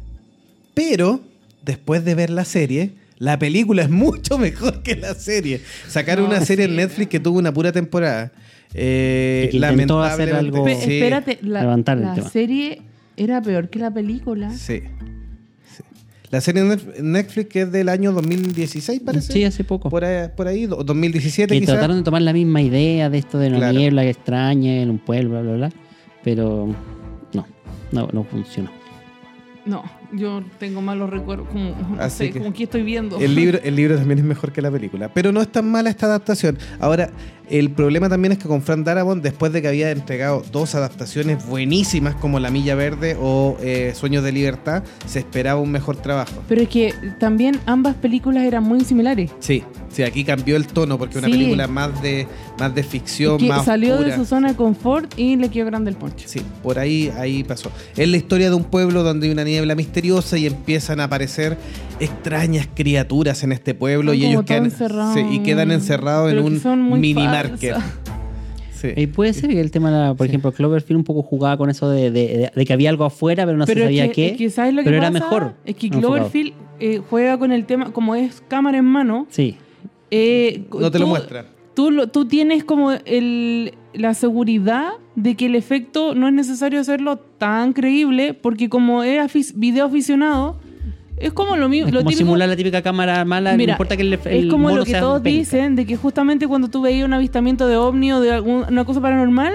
pero 0.74 1.20
después 1.64 2.04
de 2.04 2.14
ver 2.14 2.31
la 2.31 2.44
serie 2.44 2.92
La 3.18 3.38
película 3.38 3.83
es 3.83 3.90
mucho 3.90 4.38
mejor 4.38 4.83
que 4.85 4.94
la 4.94 5.12
serie. 5.14 5.61
Sacaron 5.88 6.24
No, 6.28 6.31
una 6.37 6.44
serie 6.44 6.66
sí. 6.66 6.70
en 6.70 6.76
Netflix 6.76 7.09
que 7.11 7.18
tuvo 7.18 7.38
una 7.38 7.52
pura 7.52 7.72
temporada. 7.72 8.31
Eh, 8.74 9.48
Y 9.52 9.59
que 9.59 9.66
intentó 9.66 10.00
hacer 10.02 10.33
algo- 10.35 10.64
Sí, 10.68 10.72
Espérate, 10.98 11.38
la, 11.42 11.62
levantar 11.62 11.98
el 11.98 12.04
la 12.04 12.14
tema. 12.14 12.31
serie 12.31 12.83
era 13.16 13.42
peor 13.42 13.70
que 13.70 13.81
la 13.81 13.90
película. 13.92 14.50
Sí. 14.52 14.83
La 16.31 16.41
serie 16.43 16.62
Netflix 17.01 17.49
que 17.49 17.62
es 17.62 17.73
del 17.73 17.88
año 17.88 18.12
2016, 18.12 19.01
parece. 19.05 19.33
Sí, 19.33 19.45
hace 19.45 19.64
poco. 19.64 19.88
Por 19.88 20.05
ahí, 20.05 20.29
por 20.37 20.47
ahí, 20.47 20.67
do- 20.67 20.85
2017 20.85 21.55
que 21.55 21.61
quizás. 21.61 21.75
trataron 21.77 21.97
de 21.97 22.03
tomar 22.03 22.21
la 22.23 22.33
misma 22.35 22.61
idea 22.61 23.09
de 23.09 23.17
esto 23.19 23.38
de 23.38 23.49
una 23.49 23.57
Claro. 23.59 23.79
niebla 23.79 24.03
que 24.03 24.11
extraña 24.11 24.83
en 24.83 24.91
un 24.91 24.99
pueblo, 24.99 25.31
bla, 25.31 25.41
bla, 25.41 25.53
bla. 25.55 25.73
Pero 26.23 26.69
no, 27.33 27.47
no, 27.93 28.09
no 28.12 28.25
funcionó. 28.25 28.71
No, 29.64 29.83
yo 30.12 30.42
tengo 30.59 30.81
malos 30.81 31.11
recuerdos. 31.11 31.49
Como, 31.49 31.75
no 31.97 32.11
sé, 32.11 32.31
que- 32.31 32.38
como 32.38 32.53
que 32.53 32.64
estoy 32.64 32.83
viendo. 32.83 33.18
El 33.18 33.35
libro, 33.35 33.59
el 33.62 33.77
libro 33.77 33.97
también 33.97 34.18
es 34.21 34.25
mejor 34.25 34.53
que 34.53 34.62
la 34.62 34.71
película. 34.71 35.12
Pero 35.12 35.33
no 35.33 35.40
es 35.42 35.49
tan 35.51 35.71
mala 35.71 35.90
esta 35.90 36.07
adaptación. 36.07 36.59
Ahora, 36.81 37.11
el 37.51 37.71
problema 37.71 38.09
también 38.11 38.33
es 38.33 38.38
que 38.38 38.47
con 38.47 38.61
Frank 38.62 38.85
Darabont, 38.85 39.23
después 39.23 39.53
de 39.53 39.62
que 39.62 39.68
había 39.68 39.90
entregado 39.90 40.42
dos 40.53 40.75
adaptaciones 40.75 41.47
buenísimas 41.47 42.14
como 42.14 42.38
La 42.40 42.51
Milla 42.51 42.75
Verde 42.75 43.16
o 43.18 43.57
eh, 43.62 43.92
Sueños 43.94 44.23
de 44.23 44.33
Libertad, 44.33 44.83
se 45.07 45.21
esperaba 45.21 45.59
un 45.61 45.71
mejor 45.71 45.97
trabajo. 45.97 46.42
Pero 46.47 46.61
es 46.62 46.68
que 46.68 46.92
también 47.18 47.59
ambas 47.64 47.94
películas 47.97 48.44
eran 48.44 48.64
muy 48.64 48.81
similares. 48.85 49.31
Sí, 49.40 49.62
sí, 49.90 50.03
aquí 50.03 50.25
cambió 50.25 50.57
el 50.57 50.66
tono 50.66 50.99
porque 50.99 51.16
una 51.18 51.29
película 51.29 51.66
más 51.68 52.03
de, 52.03 52.27
más 52.59 52.75
de 52.75 52.83
ficción, 52.83 53.38
que 53.38 53.49
más 53.49 53.64
salió 53.64 53.94
oscura. 53.94 54.11
de 54.11 54.16
su 54.16 54.27
zona 54.27 54.49
de 54.49 54.55
confort 54.55 55.18
y 55.18 55.37
le 55.37 55.49
quedó 55.49 55.64
grande 55.66 55.90
el 55.90 55.97
poncho. 55.97 56.29
Sí, 56.29 56.42
por 56.62 56.79
ahí, 56.79 57.11
ahí 57.16 57.44
pasó. 57.44 57.71
Es 57.97 58.09
la 58.09 58.16
historia 58.18 58.51
de 58.51 58.57
un 58.57 58.64
pueblo 58.64 59.03
donde 59.03 59.27
hay 59.27 59.33
una 59.33 59.44
niebla 59.44 59.75
misteriosa 59.75 59.97
y 60.04 60.46
empiezan 60.46 61.00
a 61.00 61.04
aparecer 61.04 61.56
extrañas 62.00 62.68
criaturas 62.74 63.42
en 63.42 63.52
este 63.52 63.74
pueblo 63.74 64.12
Son 64.12 64.20
y 64.20 64.26
ellos 64.26 64.44
quedan, 64.44 64.70
sí, 64.70 65.20
y 65.30 65.38
quedan 65.40 65.70
encerrados 65.72 66.30
en 66.32 66.37
Pero 66.44 66.72
un 66.72 67.00
mini 67.00 67.24
market. 67.24 67.76
Sí. 68.72 68.88
Y 68.94 69.08
puede 69.08 69.32
ser 69.32 69.50
que 69.50 69.61
el 69.61 69.72
tema, 69.72 70.14
por 70.14 70.26
ejemplo, 70.28 70.52
Cloverfield 70.52 70.98
un 70.98 71.04
poco 71.04 71.22
jugaba 71.22 71.56
con 71.56 71.68
eso 71.68 71.90
de, 71.90 72.12
de- 72.12 72.28
de- 72.28 72.52
de 72.54 72.64
que 72.64 72.72
había 72.72 72.90
algo 72.90 73.04
afuera, 73.04 73.44
pero 73.44 73.58
no 73.58 73.66
Pero 73.66 73.80
se 73.80 73.84
sabía 73.87 74.06
que, 74.06 74.12
qué. 74.12 74.26
es 74.28 74.37
que 74.37 74.50
¿sabes 74.50 74.72
lo 74.72 74.82
que 74.82 74.84
pero 74.84 74.98
era 74.98 75.11
mejor. 75.11 75.54
Es 75.64 75.74
que. 75.74 75.90
Cloverfield 75.90 76.52
eh, 76.78 77.00
juega 77.11 77.38
con 77.38 77.50
el 77.50 77.64
tema, 77.64 77.92
como 77.92 78.14
es 78.14 78.40
cámara 78.46 78.78
en 78.78 78.84
mano, 78.84 79.26
Sí, 79.30 79.56
eh, 80.12 80.62
No 80.78 80.92
te 80.92 81.00
lo 81.00 81.08
muestra. 81.08 81.46
Tú, 81.79 81.93
lo- 81.93 82.09
tú 82.09 82.25
tienes 82.27 82.64
como 82.64 82.91
el, 82.91 83.73
la 83.95 84.12
seguridad 84.14 84.88
de 85.14 85.37
que 85.37 85.47
el 85.47 85.55
efecto 85.55 86.12
no 86.17 86.27
es 86.27 86.35
necesario 86.35 86.81
hacerlo 86.81 87.19
tan 87.19 87.73
creíble, 87.73 88.35
porque 88.35 88.69
como 88.69 89.05
es 89.05 89.57
video 89.57 89.87
aficionado, 89.87 90.59
es 91.19 91.33
como 91.33 91.57
lo 91.57 91.69
mismo. 91.69 91.87
es 91.87 91.95
lo 91.95 92.01
como 92.01 92.11
típico- 92.11 92.25
simular 92.27 92.49
la 92.49 92.57
típica 92.57 92.83
cámara 92.83 93.25
mala, 93.25 93.57
Mira, 93.57 93.73
no 93.73 93.75
importa 93.75 93.97
que 93.97 94.03
el, 94.03 94.12
el 94.25 94.47
es 94.47 94.51
como 94.51 94.71
lo 94.71 94.85
que 94.85 94.95
todos 94.95 95.21
penca. 95.23 95.38
dicen, 95.38 95.77
de 95.77 95.87
que 95.87 95.97
justamente 95.97 96.49
cuando 96.49 96.67
tú 96.67 96.83
veías 96.83 97.07
un 97.07 97.12
avistamiento 97.14 97.69
de 97.69 97.77
ovni 97.77 98.11
o 98.12 98.21
de 98.21 98.33
alguna 98.33 98.85
cosa 98.85 99.01
paranormal, 99.01 99.53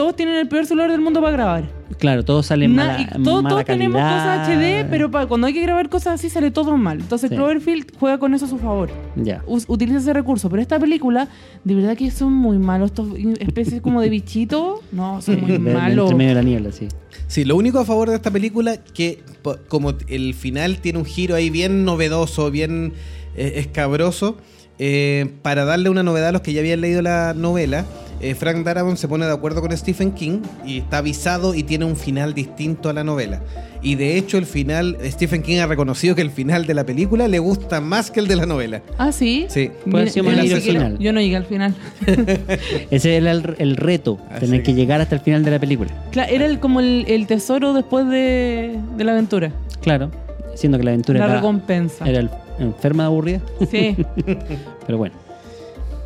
todos 0.00 0.16
tienen 0.16 0.36
el 0.36 0.48
peor 0.48 0.64
celular 0.64 0.90
del 0.90 1.02
mundo 1.02 1.20
para 1.20 1.32
grabar. 1.32 1.64
Claro, 1.98 2.24
todo 2.24 2.42
sale 2.42 2.66
Na- 2.68 2.86
mala, 2.86 3.00
y 3.02 3.22
todo- 3.22 3.42
mala 3.42 3.48
todos 3.50 3.64
tenemos 3.66 4.00
cosas 4.00 4.48
HD, 4.48 4.86
pero 4.88 5.10
cuando 5.28 5.46
hay 5.46 5.52
que 5.52 5.60
grabar 5.60 5.90
cosas 5.90 6.14
así 6.14 6.30
sale 6.30 6.50
todo 6.50 6.74
mal. 6.78 7.00
Entonces 7.00 7.28
Sí. 7.28 7.36
Cloverfield 7.36 7.92
juega 7.98 8.16
con 8.18 8.32
eso 8.32 8.46
a 8.46 8.48
su 8.48 8.56
favor. 8.56 8.88
Ya. 9.16 9.42
Utiliza 9.46 9.98
ese 9.98 10.14
recurso. 10.14 10.48
Pero 10.48 10.62
esta 10.62 10.78
película, 10.78 11.28
de 11.64 11.74
verdad 11.74 11.98
que 11.98 12.10
son 12.10 12.32
muy 12.32 12.56
malos. 12.58 12.92
Estos 12.92 13.08
especies 13.40 13.82
como 13.82 14.00
de 14.00 14.08
bichitos, 14.08 14.80
no, 14.90 15.20
son 15.20 15.42
muy 15.42 15.58
malos. 15.58 16.04
Entre 16.06 16.16
medio 16.16 16.30
de 16.30 16.34
la 16.36 16.42
niebla, 16.42 16.72
sí. 16.72 16.88
Sí, 17.26 17.44
lo 17.44 17.56
único 17.56 17.78
a 17.78 17.84
favor 17.84 18.08
de 18.08 18.16
esta 18.16 18.30
película 18.30 18.78
que 18.94 19.22
como 19.68 19.92
el 20.08 20.32
final 20.32 20.78
tiene 20.78 20.98
un 20.98 21.04
giro 21.04 21.34
ahí 21.34 21.50
bien 21.50 21.84
novedoso, 21.84 22.50
bien 22.50 22.94
eh, 23.36 23.52
escabroso, 23.56 24.38
eh, 24.78 25.30
para 25.42 25.66
darle 25.66 25.90
una 25.90 26.02
novedad 26.02 26.28
a 26.28 26.32
los 26.32 26.40
que 26.40 26.54
ya 26.54 26.60
habían 26.60 26.80
leído 26.80 27.02
la 27.02 27.34
novela, 27.36 27.84
eh, 28.20 28.34
Frank 28.34 28.64
Darabont 28.64 28.96
se 28.98 29.08
pone 29.08 29.26
de 29.26 29.32
acuerdo 29.32 29.60
con 29.60 29.76
Stephen 29.76 30.12
King 30.12 30.40
y 30.64 30.78
está 30.78 30.98
avisado 30.98 31.54
y 31.54 31.62
tiene 31.62 31.84
un 31.86 31.96
final 31.96 32.34
distinto 32.34 32.88
a 32.88 32.92
la 32.92 33.02
novela. 33.04 33.40
Y 33.82 33.94
de 33.94 34.18
hecho 34.18 34.36
el 34.36 34.44
final, 34.44 34.98
Stephen 35.06 35.42
King 35.42 35.58
ha 35.60 35.66
reconocido 35.66 36.14
que 36.14 36.20
el 36.20 36.30
final 36.30 36.66
de 36.66 36.74
la 36.74 36.84
película 36.84 37.28
le 37.28 37.38
gusta 37.38 37.80
más 37.80 38.10
que 38.10 38.20
el 38.20 38.28
de 38.28 38.36
la 38.36 38.44
novela. 38.44 38.82
Ah, 38.98 39.10
sí. 39.10 39.46
Sí. 39.48 39.70
Mira, 39.86 40.06
ser 40.08 40.22
yo, 40.22 40.30
libro 40.30 40.56
siquiera- 40.58 40.80
final. 40.80 40.98
yo 40.98 41.12
no 41.14 41.20
llegué 41.20 41.36
al 41.36 41.46
final. 41.46 41.74
Ese 42.90 43.16
era 43.16 43.30
el, 43.30 43.54
el 43.58 43.76
reto, 43.76 44.18
Así 44.30 44.40
tener 44.40 44.62
que 44.62 44.72
que- 44.72 44.74
llegar 44.74 45.00
hasta 45.00 45.14
el 45.14 45.20
final 45.22 45.44
de 45.44 45.50
la 45.50 45.58
película. 45.58 45.90
Claro, 46.10 46.30
era 46.32 46.46
el, 46.46 46.58
como 46.60 46.80
el, 46.80 47.04
el 47.08 47.26
tesoro 47.26 47.72
después 47.72 48.06
de, 48.08 48.76
de 48.96 49.04
la 49.04 49.12
aventura. 49.12 49.50
Claro, 49.80 50.10
siendo 50.54 50.76
que 50.78 50.84
la 50.84 50.90
aventura 50.90 51.18
La 51.20 51.24
era, 51.26 51.34
recompensa. 51.36 52.06
era 52.06 52.20
el- 52.20 52.30
enferma 52.58 53.04
de 53.04 53.06
aburrida, 53.06 53.40
Sí. 53.70 53.96
pero 54.86 54.98
bueno. 54.98 55.14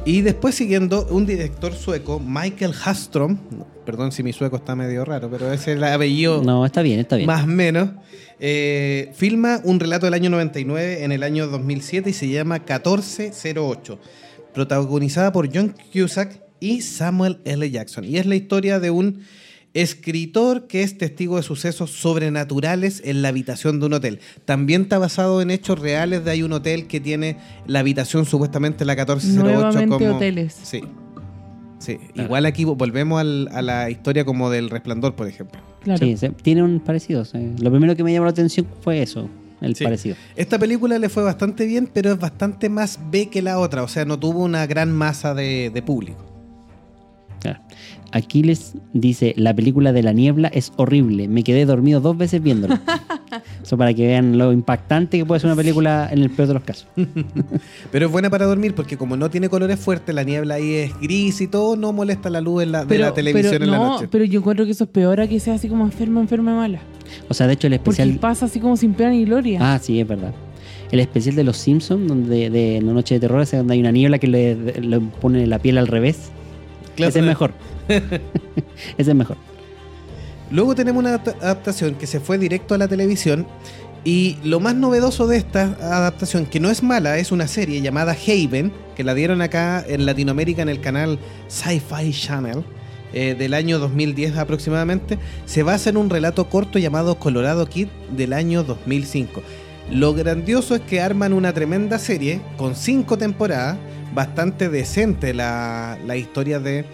Y 0.06 0.20
después 0.20 0.54
siguiendo, 0.54 1.06
un 1.10 1.24
director 1.24 1.72
sueco, 1.72 2.20
Michael 2.20 2.74
Hastrom, 2.84 3.38
perdón 3.86 4.12
si 4.12 4.22
mi 4.22 4.34
sueco 4.34 4.56
está 4.56 4.76
medio 4.76 5.02
raro, 5.02 5.30
pero 5.30 5.50
ese 5.50 5.72
es 5.72 5.76
el 5.78 5.84
apellido 5.84 6.42
No, 6.42 6.66
está 6.66 6.82
bien, 6.82 7.00
está 7.00 7.16
bien. 7.16 7.26
más 7.26 7.44
o 7.44 7.46
menos, 7.46 7.88
eh, 8.38 9.12
filma 9.14 9.62
un 9.64 9.80
relato 9.80 10.04
del 10.04 10.12
año 10.12 10.28
99 10.28 11.04
en 11.04 11.12
el 11.12 11.22
año 11.22 11.46
2007 11.46 12.10
y 12.10 12.12
se 12.12 12.28
llama 12.28 12.56
1408, 12.56 13.98
protagonizada 14.52 15.32
por 15.32 15.48
John 15.52 15.74
Cusack 15.90 16.38
y 16.60 16.82
Samuel 16.82 17.38
L. 17.46 17.70
Jackson. 17.70 18.04
Y 18.04 18.18
es 18.18 18.26
la 18.26 18.34
historia 18.36 18.80
de 18.80 18.90
un 18.90 19.22
escritor 19.74 20.66
que 20.66 20.82
es 20.82 20.96
testigo 20.98 21.36
de 21.36 21.42
sucesos 21.42 21.90
sobrenaturales 21.90 23.02
en 23.04 23.22
la 23.22 23.28
habitación 23.28 23.80
de 23.80 23.86
un 23.86 23.92
hotel. 23.94 24.20
También 24.44 24.82
está 24.82 24.98
basado 24.98 25.42
en 25.42 25.50
hechos 25.50 25.78
reales 25.78 26.24
de 26.24 26.30
hay 26.30 26.42
un 26.42 26.52
hotel 26.52 26.86
que 26.86 27.00
tiene 27.00 27.36
la 27.66 27.80
habitación 27.80 28.24
supuestamente 28.24 28.84
la 28.84 28.92
1408 28.94 29.42
Nuevamente 29.44 29.88
como 29.88 30.16
hoteles. 30.16 30.56
Sí. 30.62 30.80
Sí, 31.80 31.96
Claro. 32.14 32.26
igual 32.28 32.46
aquí 32.46 32.64
volvemos 32.64 33.20
al- 33.20 33.48
a 33.52 33.60
la 33.60 33.90
historia 33.90 34.24
como 34.24 34.48
del 34.48 34.70
resplandor, 34.70 35.14
por 35.16 35.26
ejemplo. 35.28 35.60
Claro. 35.82 35.98
Sí, 36.06 36.16
tiene 36.42 36.62
un 36.62 36.80
parecido. 36.80 37.24
sí. 37.26 37.38
Lo 37.58 37.70
primero 37.70 37.94
que 37.94 38.02
me 38.02 38.12
llamó 38.12 38.24
la 38.24 38.30
atención 38.30 38.66
fue 38.80 39.02
eso, 39.02 39.28
el 39.60 39.74
Sí. 39.76 39.84
parecido. 39.84 40.16
Esta 40.34 40.58
película 40.58 40.98
le 40.98 41.10
fue 41.10 41.22
bastante 41.24 41.66
bien, 41.66 41.90
pero 41.92 42.12
es 42.12 42.18
bastante 42.18 42.70
más 42.70 42.98
B 43.10 43.28
que 43.28 43.42
la 43.42 43.58
otra, 43.58 43.82
o 43.82 43.88
sea, 43.88 44.06
no 44.06 44.18
tuvo 44.18 44.44
una 44.44 44.66
gran 44.66 44.92
masa 44.92 45.34
de, 45.34 45.70
de 45.74 45.82
público. 45.82 46.24
Claro. 47.40 47.60
Aquiles 48.14 48.74
dice, 48.92 49.34
la 49.36 49.52
película 49.52 49.92
de 49.92 50.04
la 50.04 50.12
niebla 50.12 50.46
es 50.46 50.72
horrible, 50.76 51.26
me 51.26 51.42
quedé 51.42 51.66
dormido 51.66 52.00
dos 52.00 52.16
veces 52.16 52.40
viéndola. 52.40 52.80
Eso 53.62 53.76
para 53.76 53.92
que 53.92 54.06
vean 54.06 54.38
lo 54.38 54.52
impactante 54.52 55.18
que 55.18 55.26
puede 55.26 55.40
ser 55.40 55.48
una 55.48 55.56
película 55.56 56.08
en 56.12 56.20
el 56.20 56.30
peor 56.30 56.46
de 56.46 56.54
los 56.54 56.62
casos. 56.62 56.86
Pero 57.90 58.06
es 58.06 58.12
buena 58.12 58.30
para 58.30 58.46
dormir 58.46 58.72
porque 58.76 58.96
como 58.96 59.16
no 59.16 59.30
tiene 59.30 59.48
colores 59.48 59.80
fuertes, 59.80 60.14
la 60.14 60.22
niebla 60.22 60.54
ahí 60.54 60.74
es 60.74 61.00
gris 61.00 61.40
y 61.40 61.48
todo, 61.48 61.74
no 61.74 61.92
molesta 61.92 62.30
la 62.30 62.40
luz 62.40 62.62
en 62.62 62.70
la, 62.70 62.84
de 62.84 62.98
la 62.98 63.12
televisión 63.12 63.50
pero 63.50 63.64
en 63.64 63.70
la 63.72 63.76
no, 63.78 63.86
noche. 63.94 64.08
pero 64.08 64.24
yo 64.24 64.38
encuentro 64.38 64.64
que 64.64 64.70
eso 64.70 64.84
es 64.84 64.90
peor 64.90 65.20
a 65.20 65.26
que 65.26 65.40
sea 65.40 65.54
así 65.54 65.68
como 65.68 65.84
enferma, 65.84 66.20
enferma, 66.20 66.54
mala. 66.54 66.78
O 67.28 67.34
sea, 67.34 67.48
de 67.48 67.54
hecho 67.54 67.66
el 67.66 67.80
Porque 67.80 68.02
especial... 68.02 68.20
pasa 68.20 68.46
así 68.46 68.60
como 68.60 68.76
sin 68.76 68.94
pena 68.94 69.10
ni 69.10 69.24
gloria. 69.24 69.58
Ah, 69.60 69.80
sí, 69.82 69.98
es 69.98 70.06
verdad. 70.06 70.32
El 70.92 71.00
especial 71.00 71.34
de 71.34 71.42
los 71.42 71.56
Simpsons, 71.56 72.06
donde 72.06 72.48
de 72.48 72.80
La 72.80 72.92
Noche 72.92 73.16
de 73.16 73.20
Terror, 73.20 73.44
donde 73.50 73.74
hay 73.74 73.80
una 73.80 73.90
niebla 73.90 74.20
que 74.20 74.28
le, 74.28 74.54
le 74.80 75.00
pone 75.00 75.44
la 75.48 75.58
piel 75.58 75.78
al 75.78 75.88
revés. 75.88 76.30
Ese 76.96 77.18
es 77.20 77.24
mejor. 77.24 77.52
ese 77.88 79.10
es 79.10 79.14
mejor. 79.14 79.36
Luego 80.50 80.74
tenemos 80.74 81.00
una 81.00 81.10
adapta- 81.14 81.36
adaptación 81.40 81.94
que 81.94 82.06
se 82.06 82.20
fue 82.20 82.38
directo 82.38 82.74
a 82.74 82.78
la 82.78 82.88
televisión 82.88 83.46
y 84.04 84.36
lo 84.44 84.60
más 84.60 84.74
novedoso 84.74 85.26
de 85.26 85.38
esta 85.38 85.62
adaptación, 85.80 86.44
que 86.46 86.60
no 86.60 86.70
es 86.70 86.82
mala, 86.82 87.18
es 87.18 87.32
una 87.32 87.48
serie 87.48 87.80
llamada 87.80 88.12
Haven, 88.12 88.72
que 88.96 89.02
la 89.02 89.14
dieron 89.14 89.40
acá 89.40 89.82
en 89.86 90.04
Latinoamérica 90.04 90.60
en 90.62 90.68
el 90.68 90.80
canal 90.80 91.18
Sci-Fi 91.48 92.12
Channel 92.12 92.62
eh, 93.14 93.34
del 93.38 93.54
año 93.54 93.78
2010 93.78 94.36
aproximadamente, 94.36 95.18
se 95.46 95.62
basa 95.62 95.88
en 95.88 95.96
un 95.96 96.10
relato 96.10 96.48
corto 96.50 96.78
llamado 96.78 97.18
Colorado 97.18 97.66
Kid 97.66 97.88
del 98.14 98.34
año 98.34 98.62
2005. 98.62 99.42
Lo 99.90 100.14
grandioso 100.14 100.74
es 100.74 100.80
que 100.80 101.00
arman 101.00 101.32
una 101.32 101.52
tremenda 101.52 101.98
serie 101.98 102.40
con 102.56 102.74
cinco 102.74 103.18
temporadas, 103.18 103.76
bastante 104.14 104.68
decente 104.68 105.34
la, 105.34 105.98
la 106.06 106.16
historia 106.16 106.58
de, 106.58 106.84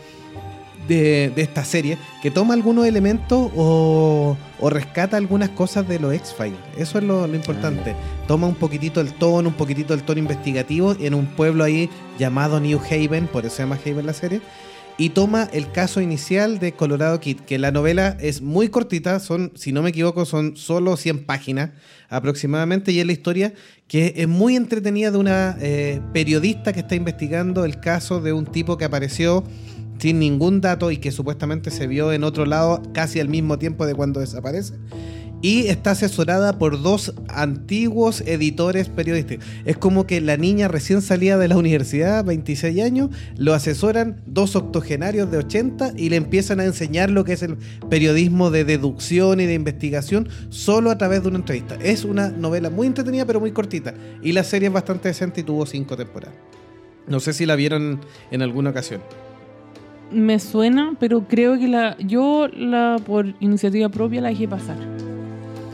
de, 0.88 1.33
de 1.35 1.42
esta 1.42 1.64
serie, 1.64 1.98
que 2.20 2.31
toma 2.31 2.55
algunos 2.55 2.87
elementos 2.87 3.50
o, 3.57 4.37
o 4.59 4.70
rescata 4.70 5.16
algunas 5.16 5.50
cosas 5.50 5.87
de 5.87 6.00
los 6.00 6.12
X-Files. 6.14 6.59
Eso 6.76 6.98
es 6.98 7.05
lo, 7.05 7.26
lo 7.26 7.35
importante. 7.37 7.94
Toma 8.26 8.48
un 8.48 8.57
poquitito 8.57 9.00
el 9.00 9.12
tono, 9.12 9.50
un 9.50 9.55
poquitito 9.55 9.94
el 9.94 10.03
tono 10.03 10.18
investigativo 10.18 10.96
en 10.98 11.14
un 11.14 11.26
pueblo 11.26 11.62
ahí 11.62 11.88
llamado 12.18 12.59
New 12.59 12.81
Haven, 12.81 13.29
por 13.29 13.46
eso 13.46 13.57
se 13.57 13.62
llama 13.62 13.79
Haven 13.85 14.07
la 14.07 14.14
serie. 14.14 14.40
Y 15.00 15.08
toma 15.08 15.48
el 15.54 15.72
caso 15.72 16.02
inicial 16.02 16.58
de 16.58 16.72
Colorado 16.72 17.20
Kid, 17.20 17.38
que 17.40 17.58
la 17.58 17.70
novela 17.70 18.18
es 18.20 18.42
muy 18.42 18.68
cortita, 18.68 19.18
son, 19.18 19.50
si 19.54 19.72
no 19.72 19.80
me 19.80 19.88
equivoco, 19.88 20.26
son 20.26 20.58
solo 20.58 20.94
100 20.98 21.24
páginas 21.24 21.70
aproximadamente, 22.10 22.92
y 22.92 23.00
es 23.00 23.06
la 23.06 23.12
historia 23.12 23.54
que 23.88 24.12
es 24.14 24.28
muy 24.28 24.56
entretenida 24.56 25.10
de 25.10 25.16
una 25.16 25.56
eh, 25.58 26.02
periodista 26.12 26.74
que 26.74 26.80
está 26.80 26.96
investigando 26.96 27.64
el 27.64 27.80
caso 27.80 28.20
de 28.20 28.34
un 28.34 28.44
tipo 28.44 28.76
que 28.76 28.84
apareció 28.84 29.42
sin 29.98 30.18
ningún 30.18 30.60
dato 30.60 30.90
y 30.90 30.98
que 30.98 31.12
supuestamente 31.12 31.70
se 31.70 31.86
vio 31.86 32.12
en 32.12 32.22
otro 32.22 32.44
lado 32.44 32.82
casi 32.92 33.20
al 33.20 33.28
mismo 33.30 33.58
tiempo 33.58 33.86
de 33.86 33.94
cuando 33.94 34.20
desaparece. 34.20 34.74
Y 35.42 35.68
está 35.68 35.92
asesorada 35.92 36.59
por 36.59 36.83
dos 36.83 37.14
antiguos 37.29 38.22
editores 38.22 38.88
periodísticos. 38.88 39.46
Es 39.64 39.76
como 39.76 40.07
que 40.07 40.20
la 40.20 40.37
niña 40.37 40.68
recién 40.68 41.03
salida 41.03 41.38
de 41.38 41.48
la 41.48 41.57
universidad, 41.57 42.24
26 42.24 42.83
años, 42.83 43.11
lo 43.37 43.55
asesoran 43.55 44.20
dos 44.26 44.57
octogenarios 44.57 45.31
de 45.31 45.38
80 45.38 45.94
y 45.96 46.11
le 46.11 46.16
empiezan 46.16 46.61
a 46.61 46.64
enseñar 46.64 47.11
lo 47.11 47.24
que 47.24 47.33
es 47.33 47.42
el 47.42 47.57
periodismo 47.88 48.50
de 48.50 48.64
deducción 48.64 49.40
y 49.40 49.46
de 49.46 49.55
investigación 49.55 50.29
solo 50.50 50.90
a 50.90 50.98
través 50.98 51.22
de 51.22 51.29
una 51.29 51.38
entrevista. 51.38 51.76
Es 51.76 52.05
una 52.05 52.29
novela 52.29 52.70
muy 52.70 52.87
entretenida 52.87 53.24
pero 53.24 53.40
muy 53.40 53.53
cortita 53.53 53.94
y 54.22 54.33
la 54.33 54.44
serie 54.44 54.68
es 54.68 54.74
bastante 54.74 55.09
decente 55.09 55.40
y 55.40 55.44
tuvo 55.44 55.66
cinco 55.66 55.96
temporadas. 55.96 56.37
No 57.07 57.18
sé 57.18 57.33
si 57.33 57.46
la 57.46 57.57
vieron 57.57 58.00
en 58.31 58.42
alguna 58.42 58.70
ocasión. 58.70 59.00
Me 60.12 60.38
suena, 60.38 60.96
pero 60.98 61.26
creo 61.29 61.59
que 61.59 61.68
la 61.68 61.96
yo 61.98 62.48
la 62.48 63.00
por 63.05 63.35
iniciativa 63.40 63.88
propia 63.88 64.20
la 64.20 64.29
dejé 64.29 64.48
pasar. 64.48 64.99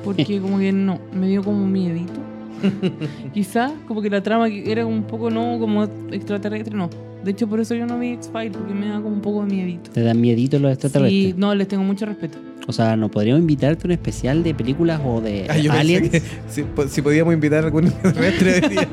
Porque 0.07 0.41
como 0.41 0.59
que 0.59 0.73
no, 0.73 0.99
me 1.13 1.29
dio 1.29 1.43
como 1.43 1.67
miedito. 1.67 2.15
Quizás 3.35 3.73
como 3.87 4.01
que 4.01 4.09
la 4.09 4.23
trama 4.23 4.49
era 4.49 4.87
un 4.87 5.03
poco 5.03 5.31
no 5.31 5.59
como 5.59 5.85
extraterrestre, 6.11 6.75
no. 6.75 6.89
De 7.23 7.33
hecho, 7.33 7.49
por 7.49 7.59
eso 7.61 7.75
yo 7.75 7.87
no 7.87 7.99
vi 7.99 8.13
X-Files, 8.13 8.53
porque 8.57 8.73
me 8.73 8.87
da 8.89 8.95
como 9.01 9.09
un 9.09 9.21
poco 9.21 9.45
de 9.45 9.53
miedito. 9.53 9.91
¿Te 9.91 10.01
dan 10.03 10.21
miedito 10.21 10.59
los 10.61 10.71
extraterrestres? 10.73 11.13
Sí, 11.13 11.35
no, 11.37 11.55
les 11.55 11.67
tengo 11.67 11.83
mucho 11.83 12.07
respeto. 12.07 12.39
O 12.69 12.73
sea, 12.73 12.97
¿nos 12.97 13.11
podríamos 13.11 13.41
invitarte 13.41 13.83
a 13.85 13.87
un 13.87 13.93
especial 13.93 14.43
de 14.43 14.55
películas 14.55 15.01
o 15.05 15.21
de 15.21 15.47
Ah, 15.49 15.57
yo 15.59 15.73
aliens? 15.73 16.09
que 16.09 16.21
si, 16.49 16.65
si 16.89 17.03
podíamos 17.03 17.35
invitar 17.35 17.63
a 17.65 17.67
algún 17.67 17.89
extraterrestre. 17.89 18.89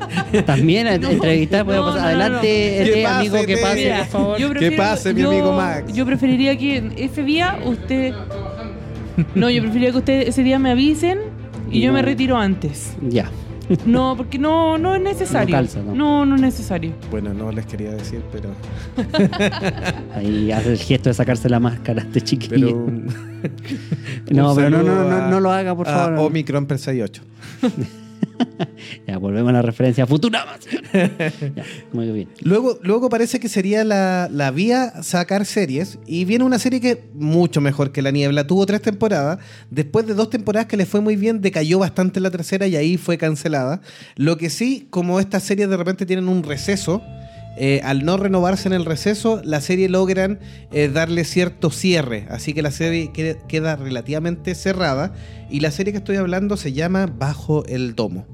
También 0.46 0.88
a 0.88 0.96
entrevistar, 0.96 1.64
podemos 1.66 1.88
no, 1.88 1.94
pasar. 1.96 2.16
no, 2.18 2.24
Adelante, 2.24 2.76
no. 2.80 2.86
este 2.86 3.04
pase, 3.04 3.18
amigo, 3.28 3.46
que 3.46 3.58
pase, 3.58 3.94
por 3.98 4.06
favor. 4.08 4.38
yo 4.40 4.48
Que 4.48 4.54
prefiero- 4.60 4.78
pase, 4.84 5.14
mi 5.14 5.22
yo- 5.22 5.30
amigo 5.32 5.54
Max. 5.54 5.94
Yo 5.94 6.06
preferiría 6.06 6.58
que 6.58 6.92
ese 6.98 7.24
día 7.24 7.60
usted. 7.66 8.14
No, 9.36 9.50
yo 9.50 9.62
preferiría 9.62 9.92
que 9.92 9.98
usted 9.98 10.28
ese 10.28 10.44
día 10.44 10.60
me 10.60 10.72
avisen 10.72 11.20
y 11.72 11.82
yo 11.82 11.88
No. 11.92 11.94
me 11.94 12.02
retiro 12.02 12.38
antes. 12.38 12.96
Ya. 13.10 13.30
No, 13.86 14.16
porque 14.18 14.38
no, 14.38 14.78
no 14.78 14.94
es 14.94 15.02
necesario. 15.02 15.56
No 15.56 15.62
calza, 15.62 15.80
¿no? 15.82 15.96
no, 15.96 16.26
no 16.26 16.36
es 16.36 16.42
necesario. 16.42 16.92
Bueno, 17.10 17.34
no 17.34 17.50
les 17.52 17.66
quería 17.66 17.92
decir, 17.92 18.22
pero. 18.32 18.50
Ahí 20.16 20.52
hace 20.52 20.74
el 20.74 20.78
gesto 20.78 21.10
de 21.10 21.14
sacarse 21.14 21.48
la 21.50 21.60
máscara 21.62 22.02
este 22.02 22.22
chiquillo. 22.22 22.86
pero 24.26 24.44
no, 24.44 24.54
pero 24.56 24.70
no, 24.70 24.84
no, 24.84 25.10
no, 25.10 25.30
no 25.30 25.40
lo 25.40 25.52
haga, 25.52 25.74
por 25.76 25.88
a 25.88 25.92
favor. 25.94 26.20
Omicron 26.28 26.68
P68. 26.68 27.22
Ya, 29.08 29.18
volvemos 29.18 29.50
a 29.50 29.54
la 29.54 29.62
referencia 29.62 30.04
a 30.04 30.08
Futurama. 30.08 30.58
ya, 30.94 31.64
muy 31.92 32.12
bien. 32.12 32.30
Luego, 32.42 32.80
luego 32.82 33.10
parece 33.10 33.40
que 33.40 33.50
sería 33.50 33.84
la, 33.84 34.30
la 34.32 34.52
vía 34.52 35.04
sacar 35.04 35.46
series. 35.46 36.00
Y 36.06 36.26
viene 36.26 36.44
una 36.44 36.60
serie 36.60 36.80
que 36.80 37.04
mucho 37.14 37.62
mejor 37.62 37.92
que 37.92 38.02
La 38.02 38.12
Niebla. 38.12 38.46
Tuvo 38.48 38.66
tres 38.66 38.82
temporadas. 38.82 39.40
Después 39.70 40.08
de 40.08 40.14
dos 40.14 40.30
temporadas 40.30 40.68
que 40.68 40.78
le 40.78 40.86
fue 40.86 41.02
muy 41.02 41.16
bien, 41.16 41.42
decayó 41.42 41.80
bastante 41.80 42.20
la 42.20 42.32
tercera 42.32 42.68
y 42.68 42.76
ahí 42.76 42.98
fue 42.98 43.18
cancelada. 43.18 43.82
Lo 44.16 44.38
que 44.38 44.50
sí, 44.50 44.88
como 44.90 45.20
estas 45.20 45.44
series 45.44 45.70
de 45.70 45.78
repente 45.78 46.06
tienen 46.06 46.28
un 46.28 46.44
receso. 46.44 47.02
Eh, 47.56 47.82
al 47.84 48.04
no 48.04 48.18
renovarse 48.18 48.68
en 48.68 48.74
el 48.74 48.86
receso, 48.86 49.42
la 49.44 49.62
serie 49.62 49.88
logran 49.90 50.40
eh, 50.72 50.90
darle 50.90 51.24
cierto 51.24 51.70
cierre. 51.70 52.26
Así 52.30 52.54
que 52.54 52.62
la 52.62 52.72
serie 52.72 53.12
queda, 53.48 53.76
relativamente 53.76 54.56
cerrada. 54.56 55.14
Y 55.50 55.60
la 55.60 55.72
serie 55.72 55.94
que 55.94 56.00
estoy 56.00 56.16
hablando 56.16 56.58
se 56.58 56.74
llama 56.74 57.06
Bajo 57.06 57.66
el 57.66 57.96
Domo 57.96 58.26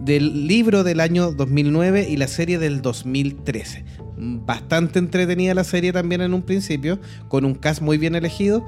del 0.00 0.46
libro 0.46 0.84
del 0.84 1.00
año 1.00 1.32
2009 1.32 2.06
y 2.08 2.16
la 2.16 2.28
serie 2.28 2.58
del 2.58 2.82
2013. 2.82 3.84
Bastante 4.16 5.00
entretenida 5.00 5.54
la 5.54 5.64
serie 5.64 5.92
también 5.92 6.20
en 6.20 6.34
un 6.34 6.42
principio, 6.42 7.00
con 7.28 7.44
un 7.44 7.54
cast 7.54 7.82
muy 7.82 7.98
bien 7.98 8.14
elegido. 8.14 8.64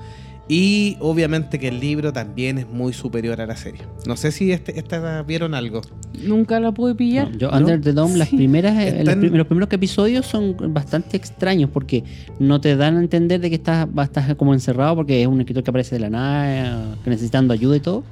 Y 0.53 0.97
obviamente 0.99 1.61
que 1.61 1.69
el 1.69 1.79
libro 1.79 2.13
también 2.13 2.59
es 2.59 2.67
muy 2.69 2.93
superior 2.93 3.41
a 3.41 3.47
la 3.47 3.55
serie. 3.55 3.83
No 4.05 4.17
sé 4.17 4.33
si 4.33 4.51
este, 4.51 4.77
esta 4.81 5.23
vieron 5.23 5.55
algo. 5.55 5.81
Nunca 6.25 6.59
la 6.59 6.73
pude 6.73 6.97
pillar. 6.97 7.31
No, 7.31 7.39
yo, 7.39 7.51
¿No? 7.53 7.59
Under 7.59 7.81
the 7.81 7.93
Dome, 7.93 8.17
las 8.17 8.31
Sí. 8.31 8.37
primeras, 8.37 8.77
eh, 8.79 8.99
Están- 8.99 9.21
los 9.37 9.47
primeros 9.47 9.73
episodios 9.73 10.27
son 10.27 10.57
bastante 10.75 11.17
extraños 11.17 11.71
porque 11.73 12.03
no 12.41 12.61
te 12.61 12.75
dan 12.75 12.97
a 12.97 13.01
entender 13.01 13.41
de 13.41 13.49
que 13.49 13.55
estás, 13.55 13.87
estás 14.03 14.35
como 14.35 14.53
encerrado 14.53 14.97
porque 14.97 15.23
es 15.23 15.29
un 15.29 15.39
escritor 15.39 15.63
que 15.63 15.71
aparece 15.71 15.95
de 15.95 16.01
la 16.01 16.11
nada, 16.11 16.93
eh, 16.93 16.95
que 17.05 17.11
necesitando 17.11 17.55
ayuda 17.55 17.77
y 17.77 17.81
todo. 17.81 18.03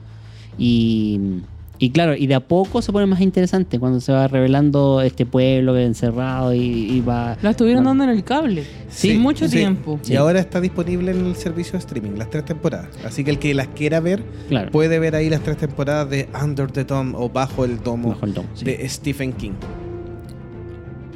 Y, 0.57 1.20
y 1.81 1.91
claro, 1.91 2.17
y 2.17 2.27
de 2.27 2.35
a 2.35 2.41
poco 2.41 2.83
se 2.83 2.91
pone 2.93 3.07
más 3.07 3.21
interesante 3.21 3.79
cuando 3.79 4.01
se 4.01 4.11
va 4.12 4.27
revelando 4.29 5.01
este 5.01 5.25
pueblo 5.27 5.77
encerrado 5.79 6.53
y, 6.53 6.61
y 6.61 7.01
va. 7.01 7.37
La 7.43 7.51
estuvieron 7.51 7.85
va- 7.85 7.91
dando 7.91 8.05
en 8.05 8.11
el 8.11 8.25
cable. 8.25 8.64
Sí, 8.88 9.14
mucho 9.17 9.47
sí. 9.49 9.57
tiempo. 9.59 10.01
Y 10.09 10.17
ahora 10.17 10.41
está 10.41 10.61
disponible 10.61 11.12
en 11.12 11.27
el 11.27 11.37
servicio 11.37 11.73
de 11.73 11.79
streaming, 11.79 12.12
las 12.19 12.31
tres 12.31 12.45
temporadas. 12.45 12.88
Así 13.05 13.23
que 13.25 13.31
el 13.31 13.38
que 13.38 13.55
las 13.55 13.69
quiera 13.69 14.01
ver, 14.01 14.23
Claro, 14.49 14.71
puede 14.73 14.99
ver 14.99 15.14
ahí 15.14 15.31
las 15.31 15.41
tres 15.43 15.57
temporadas 15.59 16.11
de 16.11 16.29
Under 16.43 16.71
the 16.71 16.85
Dome 16.85 17.12
o 17.17 17.29
Bajo 17.29 17.64
el 17.64 17.83
Domo 17.83 18.09
bajo 18.11 18.27
el 18.27 18.35
domo, 18.35 18.49
sí. 18.55 18.64
de 18.64 18.88
Stephen 18.88 19.33
King. 19.33 19.53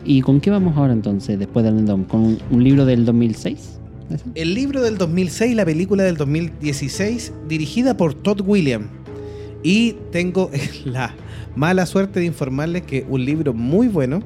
¿Y 0.05 0.20
con 0.22 0.40
qué 0.40 0.51
vamos 0.51 0.77
ahora 0.77 0.92
entonces 0.92 1.38
después 1.38 1.64
de 1.64 1.70
Under 1.70 1.85
the 1.87 1.90
Dome? 1.92 2.05
¿Con 2.07 2.20
un, 2.20 2.38
un 2.51 2.64
libro 2.64 2.85
del 2.85 3.05
2006? 3.05 3.79
¿Ese? 4.11 4.25
El 4.35 4.55
libro 4.55 4.83
del 4.83 4.98
2006, 4.98 5.55
la 5.57 5.64
película 5.64 6.03
del 6.03 6.16
2016, 6.16 7.33
dirigida 7.48 7.96
por 7.96 8.14
Todd 8.14 8.40
Williams. 8.44 8.87
Y 9.62 9.96
tengo 10.11 10.51
la 10.85 11.14
mala 11.55 11.87
suerte 11.87 12.20
de 12.20 12.27
informarles 12.27 12.83
que 12.83 13.07
un 13.09 13.25
libro 13.25 13.55
muy 13.55 13.88
bueno, 13.88 14.22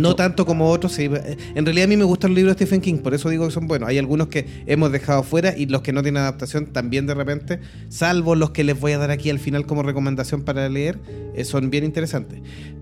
no 0.00 0.16
tanto 0.16 0.44
como 0.46 0.68
otros. 0.70 0.92
sí, 0.92 1.08
En 1.54 1.64
realidad 1.64 1.84
a 1.84 1.88
mí 1.88 1.96
me 1.96 2.04
gustan 2.04 2.30
los 2.30 2.36
libros 2.36 2.56
de 2.56 2.64
Stephen 2.64 2.80
King, 2.80 2.98
por 2.98 3.14
eso 3.14 3.28
digo 3.28 3.46
que 3.46 3.52
son 3.52 3.66
buenos. 3.66 3.88
Hay 3.88 3.98
algunos 3.98 4.28
que 4.28 4.46
hemos 4.66 4.92
dejado 4.92 5.22
fuera 5.22 5.56
y 5.56 5.66
los 5.66 5.82
que 5.82 5.92
no 5.92 6.02
tienen 6.02 6.22
adaptación 6.22 6.66
también 6.66 7.06
de 7.06 7.14
repente, 7.14 7.60
salvo 7.88 8.34
los 8.34 8.50
que 8.50 8.64
les 8.64 8.78
voy 8.78 8.92
a 8.92 8.98
dar 8.98 9.10
aquí 9.10 9.30
al 9.30 9.38
final 9.38 9.66
como 9.66 9.82
recomendación 9.82 10.42
para 10.42 10.68
leer, 10.68 10.98
eh, 11.34 11.44
son 11.44 11.70
bien 11.70 11.84
interesantes. 11.84 12.40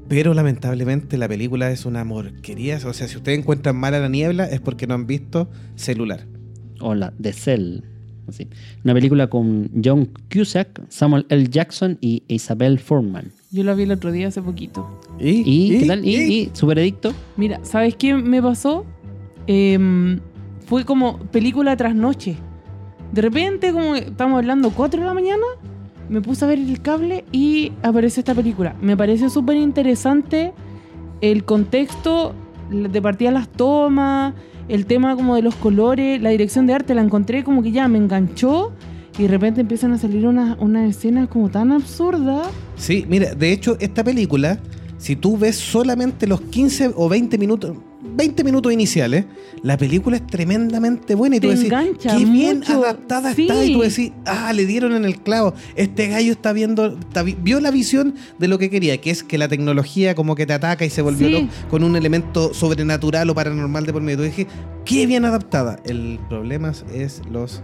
Pero 0.09 0.35
lamentablemente 0.35 1.17
la 1.17 1.29
película 1.29 1.71
es 1.71 1.87
una 1.87 2.05
morquería. 2.05 2.79
O 2.85 2.93
sea, 2.93 3.09
si 3.09 3.17
ustedes 3.17 3.39
encuentran 3.39 3.77
mala 3.77 3.99
la 4.01 4.09
niebla 4.09 4.45
es 4.47 4.61
porque 4.61 4.87
no 4.87 4.95
han 4.95 5.07
visto 5.07 5.49
celular. 5.77 6.27
o 6.81 6.95
la 6.95 7.13
The 7.21 7.33
Cell. 7.33 7.94
Así. 8.29 8.49
Una 8.85 8.95
película 8.95 9.29
con 9.29 9.71
John 9.83 10.09
Cusack, 10.33 10.83
Samuel 10.89 11.27
L. 11.29 11.49
Jackson 11.49 11.99
y 12.01 12.23
Isabel 12.29 12.79
Furman. 12.79 13.33
Yo 13.51 13.65
la 13.65 13.75
vi 13.75 13.85
el 13.85 13.93
otro 13.93 14.11
día 14.13 14.29
hace 14.29 14.43
poquito. 14.43 15.01
¿Y, 15.19 15.79
qué 15.79 15.87
tal? 15.87 16.05
¿Y, 16.05 16.17
y 16.17 16.51
su 16.53 16.67
veredicto? 16.67 17.13
Mira, 17.37 17.61
¿sabes 17.65 17.95
qué 17.97 18.15
me 18.15 18.43
pasó? 18.43 18.85
Em, 19.47 20.21
fue 20.67 20.85
como 20.85 21.19
película 21.19 21.77
tras 21.77 21.95
noche. 21.95 22.37
De 23.13 23.23
repente, 23.23 23.73
como 23.73 23.95
estamos 23.95 24.39
hablando 24.39 24.71
4 24.71 25.01
de 25.01 25.07
la 25.07 25.15
mañana, 25.15 25.45
me 26.09 26.21
puse 26.21 26.45
a 26.45 26.49
ver 26.49 26.59
el 26.59 26.81
cable 26.81 27.25
y 27.33 27.73
apareció 27.83 28.21
esta 28.21 28.35
película. 28.35 28.77
Me 28.81 28.97
pareció 28.97 29.31
súper 29.31 29.57
interesante 29.57 30.53
el 31.21 31.45
contexto, 31.45 32.35
de 32.71 33.03
partida 33.03 33.31
las 33.31 33.49
tomas, 33.49 34.35
el 34.69 34.87
tema 34.87 35.15
como 35.17 35.37
de 35.37 35.43
los 35.43 35.55
colores, 35.55 36.21
la 36.21 36.31
dirección 36.31 36.67
de 36.67 36.75
arte, 36.75 36.95
la 36.95 37.03
encontré 37.03 37.45
como 37.45 37.63
que 37.63 37.73
ya 37.73 37.89
me 37.89 37.99
enganchó 37.99 38.73
y 39.19 39.23
de 39.23 39.29
repente 39.29 39.61
empiezan 39.61 39.93
a 39.93 39.99
salir 39.99 40.27
unas 40.27 40.59
unas 40.59 40.89
escenas 40.89 41.29
como 41.29 41.51
tan 41.51 41.73
absurdas. 41.73 42.49
Sí, 42.77 43.05
mira, 43.09 43.35
de 43.35 43.53
hecho, 43.53 43.77
esta 43.81 44.03
película, 44.03 44.59
si 44.99 45.17
tú 45.17 45.37
ves 45.37 45.57
solamente 45.57 46.27
los 46.27 46.41
15 46.41 46.93
o 46.97 47.09
20 47.09 47.39
minutos, 47.39 47.77
20 48.05 48.45
minutos 48.45 48.73
iniciales, 48.73 49.25
la 49.63 49.77
película 49.77 50.17
es 50.17 50.27
tremendamente 50.27 51.15
buena 51.15 51.37
y 51.37 51.41
tú 51.41 51.49
Te 51.49 51.57
decís, 51.57 51.73
qué 52.03 52.25
bien 52.27 52.63
adaptada 52.69 53.35
sí. 53.35 53.43
está. 53.43 53.65
Y 53.65 53.73
tú 53.73 53.81
decís, 53.81 54.13
ah, 54.27 54.53
le 54.53 54.67
dieron 54.67 54.93
en 54.95 55.05
el 55.05 55.21
clavo. 55.21 55.55
Este 55.75 56.09
gallo 56.09 56.33
está 56.33 56.53
viendo, 56.53 56.87
está 56.99 57.23
vio 57.23 57.61
la 57.61 57.71
visión 57.71 58.15
de 58.39 58.49
lo 58.49 58.59
que 58.59 58.69
quería, 58.71 58.99
que 59.01 59.11
es 59.11 59.23
que 59.25 59.39
la 59.39 59.49
tecnología 59.49 60.15
como 60.15 60.35
que 60.35 60.47
te 60.47 60.53
ataca 60.53 60.85
y 60.85 60.91
se 60.91 61.03
volvió 61.03 61.25
Sí. 61.29 61.49
con 61.71 61.83
un 61.83 61.97
elemento 61.97 62.53
sobrenatural 62.55 63.31
o 63.31 63.35
paranormal 63.35 63.87
de 63.87 63.93
por 63.93 64.03
medio. 64.03 64.19
Tú 64.19 64.23
dije, 64.25 64.47
qué 64.85 65.07
bien 65.07 65.25
adaptada. 65.25 65.79
El 65.85 66.19
problema 66.29 66.73
es 66.93 67.23
los 67.31 67.53
Es 67.55 67.61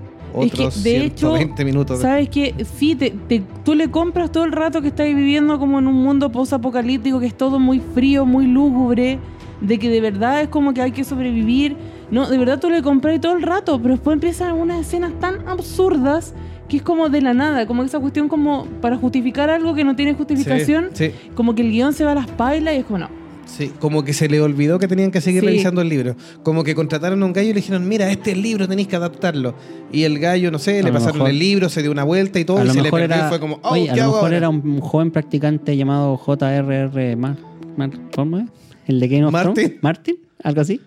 que, 0.53 0.63
otros 0.63 0.83
de 0.83 1.05
hecho, 1.05 1.37
120 1.37 1.65
minutos. 1.65 1.99
de- 1.99 2.03
¿Sabes 2.05 2.29
qué? 2.31 2.55
Sí, 2.79 2.95
te, 2.95 3.11
te- 3.11 3.43
tú 3.65 3.75
le 3.75 3.91
compras 3.91 4.33
todo 4.33 4.45
el 4.45 4.53
rato 4.53 4.81
que 4.81 4.89
estás 4.89 5.07
viviendo 5.07 5.59
como 5.59 5.79
en 5.81 5.87
un 5.87 5.97
mundo 6.03 6.33
post-apocalíptico, 6.33 7.21
que 7.21 7.27
es 7.27 7.37
todo 7.37 7.59
muy 7.59 7.81
frío, 7.95 8.25
muy 8.25 8.47
lúgubre, 8.47 9.19
de 9.61 9.79
que 9.79 9.89
de 9.91 10.01
verdad 10.01 10.41
es 10.43 10.49
como 10.49 10.73
que 10.75 10.83
hay 10.83 10.93
que 10.93 11.05
sobrevivir. 11.05 11.77
No, 12.11 12.29
de 12.29 12.39
verdad 12.39 12.59
tú 12.59 12.71
le 12.71 12.83
compras 12.83 13.21
todo 13.21 13.35
el 13.37 13.43
rato, 13.43 13.79
pero 13.81 13.95
después 13.95 14.15
empiezan 14.15 14.55
unas 14.57 14.81
escenas 14.81 15.13
tan 15.21 15.47
absurdas 15.49 16.35
que 16.69 16.77
es 16.79 16.83
como 16.83 17.09
de 17.09 17.21
la 17.21 17.35
nada, 17.35 17.67
como 17.67 17.83
esa 17.83 17.99
cuestión 17.99 18.29
como 18.29 18.65
para 18.81 18.97
justificar 18.97 19.51
algo 19.51 19.75
que 19.75 19.83
no 19.85 19.97
tiene 19.97 20.15
justificación, 20.15 20.91
Sí, 20.93 21.07
sí. 21.11 21.31
como 21.35 21.55
que 21.55 21.63
el 21.63 21.71
guion 21.73 21.93
se 21.93 22.05
va 22.05 22.13
a 22.13 22.15
las 22.15 22.29
pailas 22.29 22.75
y 22.75 22.79
es 22.79 22.85
como 22.85 22.99
no. 22.99 23.09
Sí, 23.47 23.73
como 23.81 24.05
que 24.05 24.13
se 24.13 24.29
le 24.29 24.41
olvidó 24.41 24.79
que 24.79 24.87
tenían 24.87 25.11
que 25.11 25.21
seguir 25.21 25.41
Sí. 25.41 25.47
revisando 25.47 25.81
el 25.81 25.89
libro. 25.89 26.15
Como 26.45 26.63
que 26.63 26.77
contrataron 26.77 27.21
a 27.21 27.27
un 27.27 27.33
gallo 27.33 27.49
y 27.51 27.53
le 27.55 27.57
dijeron, 27.61 27.89
mira, 27.89 28.09
este 28.09 28.31
es 28.31 28.37
el 28.37 28.43
libro, 28.45 28.69
tenéis 28.69 28.87
que 28.87 28.95
adaptarlo. 28.95 29.55
Y 29.91 30.05
el 30.05 30.21
gallo, 30.21 30.53
no 30.53 30.61
sé, 30.61 30.79
A 30.79 30.83
le 30.85 30.93
pasaron 30.93 31.15
mejor- 31.17 31.31
el 31.31 31.39
libro, 31.41 31.69
se 31.69 31.83
dio 31.83 31.91
una 31.91 32.05
vuelta 32.05 32.39
y 32.39 32.45
todo, 32.45 32.65
y 32.65 32.71
se 32.71 32.81
le 32.81 32.91
perdió 32.93 33.07
era, 33.07 33.27
y 33.27 33.29
fue 33.29 33.41
como, 33.41 33.59
oh, 33.65 33.71
oye, 33.73 33.91
a 33.91 33.95
¿qué 33.95 33.99
lo 33.99 34.05
hago 34.05 34.13
mejor 34.13 34.25
ahora? 34.27 34.37
era 34.37 34.49
un 34.49 34.81
joven 34.81 35.11
practicante 35.11 35.77
llamado 35.77 36.17
J.R.R. 36.17 37.17
Mar, 37.17 37.37
Mar- 37.77 37.91
¿cómo 38.15 38.39
es? 38.39 38.45
¿El 38.91 39.01
de 39.01 39.09
Game 39.09 39.25
of 39.25 39.33
Martin. 39.33 39.55
Thrones? 39.55 39.83
¿Martin? 39.83 40.17
¿Algo 40.43 40.61
así? 40.61 40.81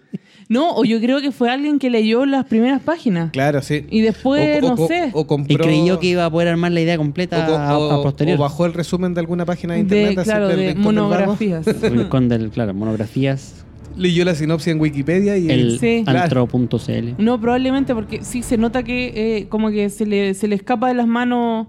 No, 0.49 0.75
o 0.75 0.83
yo 0.83 0.99
creo 0.99 1.21
que 1.21 1.31
fue 1.31 1.49
alguien 1.49 1.79
que 1.79 1.89
leyó 1.89 2.25
las 2.25 2.45
primeras 2.45 2.81
páginas. 2.81 3.31
Claro, 3.31 3.61
sí. 3.61 3.85
Y 3.89 4.01
después, 4.01 4.61
O- 4.61 4.67
o- 4.67 4.75
no 4.75 4.83
o- 4.83 4.87
sé. 4.87 5.09
O 5.13 5.21
Y 5.21 5.25
compró... 5.25 5.57
creyó 5.63 5.99
que 5.99 6.07
iba 6.07 6.25
a 6.25 6.29
poder 6.29 6.49
armar 6.49 6.71
la 6.73 6.81
idea 6.81 6.97
completa 6.97 7.45
a, 7.45 7.69
a 7.69 7.77
o- 7.79 8.03
posterior. 8.03 8.37
o 8.37 8.41
bajó 8.41 8.65
el 8.65 8.73
resumen 8.73 9.13
de 9.13 9.21
alguna 9.21 9.45
página 9.45 9.75
de 9.75 9.79
internet. 9.81 10.15
de, 10.15 10.21
así 10.21 10.29
claro, 10.29 10.47
de 10.49 10.75
monografías. 10.75 11.65
El 11.83 11.91
rincón 11.97 12.27
del- 12.29 12.49
claro, 12.49 12.73
monografías, 12.73 13.65
Leyó 13.95 14.25
la 14.25 14.33
sinopsis 14.33 14.69
en 14.73 14.79
Wikipedia 14.81 15.37
y... 15.37 15.49
el 15.51 15.79
Sí. 15.79 16.03
antro.cl. 16.07 17.13
No, 17.19 17.39
probablemente 17.39 17.93
porque 17.93 18.23
sí 18.23 18.41
se 18.41 18.57
nota 18.57 18.81
que 18.83 19.37
eh, 19.37 19.47
como 19.49 19.69
que 19.69 19.89
se 19.91 20.05
le, 20.07 20.33
se 20.33 20.47
le 20.47 20.55
escapa 20.55 20.87
de 20.87 20.95
las 20.95 21.05
manos, 21.07 21.67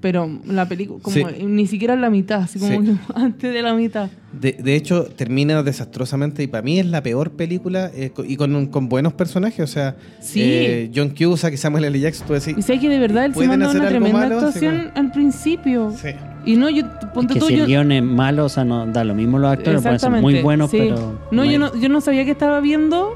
pero 0.00 0.28
la 0.46 0.68
película, 0.68 1.00
como 1.02 1.14
Sí. 1.14 1.24
ni 1.44 1.66
siquiera 1.66 1.96
la 1.96 2.10
mitad, 2.10 2.42
así 2.42 2.58
como 2.58 2.80
Sí. 2.82 2.96
antes 3.14 3.52
de 3.52 3.62
la 3.62 3.74
mitad. 3.74 4.08
De, 4.32 4.52
de 4.52 4.74
hecho, 4.76 5.04
termina 5.04 5.62
desastrosamente 5.62 6.42
y 6.42 6.46
para 6.46 6.62
mí 6.62 6.78
es 6.78 6.86
la 6.86 7.02
peor 7.02 7.30
película 7.32 7.90
eh, 7.94 8.12
y 8.26 8.36
con, 8.36 8.66
con 8.66 8.88
buenos 8.88 9.14
personajes. 9.14 9.60
O 9.60 9.66
sea, 9.66 9.96
Sí. 10.20 10.40
eh, 10.42 10.90
John 10.94 11.10
Cusack 11.10 11.54
y 11.54 11.56
Samuel 11.56 11.84
L. 11.86 11.98
Jackson, 11.98 12.26
tú 12.26 12.34
decís... 12.34 12.54
Y 12.58 12.62
sabes 12.62 12.80
que 12.82 12.88
de 12.88 12.98
verdad 12.98 13.24
él 13.24 13.32
se 13.32 13.36
¿Pueden 13.36 13.50
mandó 13.50 13.66
hacer 13.68 13.80
una 13.80 13.88
tremenda 13.88 14.18
malo? 14.18 14.34
Actuación 14.36 14.90
al 14.94 15.10
principio. 15.12 15.92
Sí. 16.00 16.08
Y 16.44 16.56
no, 16.56 16.68
yo, 16.70 16.84
Es 16.84 17.06
ponte 17.14 17.34
que 17.34 17.40
tú, 17.40 17.46
si 17.46 17.56
yo- 17.56 17.62
el 17.64 17.68
guion 17.68 17.90
es 17.92 18.02
malo, 18.02 18.44
o 18.44 18.48
sea, 18.48 18.64
no 18.64 18.86
da 18.86 19.02
lo 19.02 19.14
mismo 19.14 19.38
los 19.38 19.50
actores, 19.50 19.82
pueden 19.82 19.98
ser 19.98 20.10
muy 20.10 20.42
buenos, 20.42 20.70
sí. 20.70 20.76
pero. 20.78 21.18
No, 21.32 21.44
yo 21.44 21.50
hay- 21.50 21.58
no, 21.58 21.74
yo 21.80 21.88
no 21.88 22.00
sabía 22.00 22.24
que 22.24 22.30
estaba 22.30 22.60
viendo, 22.60 23.14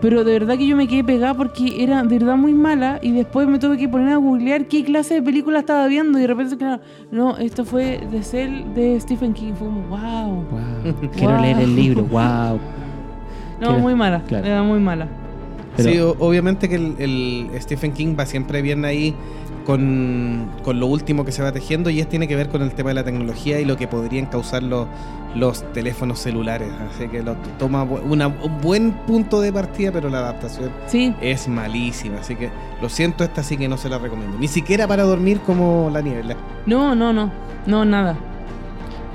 pero 0.00 0.24
de 0.24 0.32
verdad 0.32 0.56
que 0.56 0.66
yo 0.66 0.76
me 0.76 0.88
quedé 0.88 1.04
pegada 1.04 1.34
porque 1.34 1.82
era 1.82 2.02
de 2.02 2.18
verdad 2.18 2.36
muy 2.36 2.52
mala 2.54 2.98
y 3.02 3.10
después 3.12 3.46
me 3.48 3.58
tuve 3.58 3.76
que 3.76 3.88
poner 3.88 4.12
a 4.12 4.16
googlear 4.16 4.66
qué 4.66 4.82
clase 4.84 5.14
de 5.14 5.22
película 5.22 5.58
estaba 5.60 5.86
viendo 5.88 6.18
y 6.18 6.22
de 6.22 6.26
repente, 6.26 6.56
claro, 6.56 6.80
no, 7.10 7.36
esto 7.38 7.64
fue 7.64 8.00
The 8.10 8.22
Cell 8.22 8.64
de 8.74 8.98
Stephen 9.00 9.32
King. 9.34 9.52
Fue 9.54 9.66
como, 9.68 9.82
wow. 9.88 10.34
Wow, 10.50 11.10
quiero 11.14 11.32
Wow. 11.34 11.42
leer 11.42 11.58
el 11.60 11.76
libro, 11.76 12.02
wow. 12.04 12.58
No, 13.60 13.66
Quiero- 13.68 13.78
muy 13.78 13.94
mala, 13.94 14.22
claro. 14.26 14.46
era 14.46 14.62
muy 14.62 14.78
mala. 14.80 15.06
Pero- 15.76 15.90
Sí, 15.90 15.98
obviamente 16.18 16.68
que 16.68 16.74
el, 16.76 16.94
el 16.98 17.50
Stephen 17.60 17.92
King 17.92 18.16
va 18.18 18.26
siempre 18.26 18.60
bien 18.62 18.84
ahí 18.84 19.14
con, 19.70 20.50
con 20.64 20.80
lo 20.80 20.86
último 20.86 21.24
que 21.24 21.32
se 21.32 21.42
va 21.42 21.52
tejiendo 21.52 21.90
y 21.90 22.00
es 22.00 22.08
tiene 22.08 22.26
que 22.26 22.34
ver 22.36 22.48
con 22.48 22.62
el 22.62 22.72
tema 22.72 22.90
de 22.90 22.94
la 22.94 23.04
tecnología 23.04 23.60
y 23.60 23.64
lo 23.64 23.76
que 23.76 23.86
podrían 23.86 24.26
causar 24.26 24.62
los, 24.62 24.86
los 25.34 25.62
teléfonos 25.72 26.18
celulares. 26.18 26.68
Así 26.92 27.06
que 27.08 27.22
lo 27.22 27.36
toma 27.58 27.84
una- 27.84 28.26
un 28.28 28.60
buen 28.60 28.92
punto 29.06 29.40
de 29.40 29.52
partida, 29.52 29.92
pero 29.92 30.08
la 30.08 30.18
adaptación 30.18 30.70
Sí, 30.86 31.14
es 31.20 31.46
malísima. 31.48 32.18
Así 32.18 32.34
que 32.34 32.50
lo 32.82 32.88
siento, 32.88 33.22
esta 33.24 33.42
sí 33.42 33.56
que 33.56 33.68
no 33.68 33.76
se 33.76 33.88
la 33.88 33.98
recomiendo. 33.98 34.36
Ni 34.38 34.48
siquiera 34.48 34.88
para 34.88 35.04
dormir 35.04 35.40
como 35.40 35.88
la 35.92 36.00
niebla. 36.00 36.36
no, 36.66 36.94
no, 36.94 37.12
no, 37.12 37.30
no, 37.66 37.84
nada. 37.84 38.16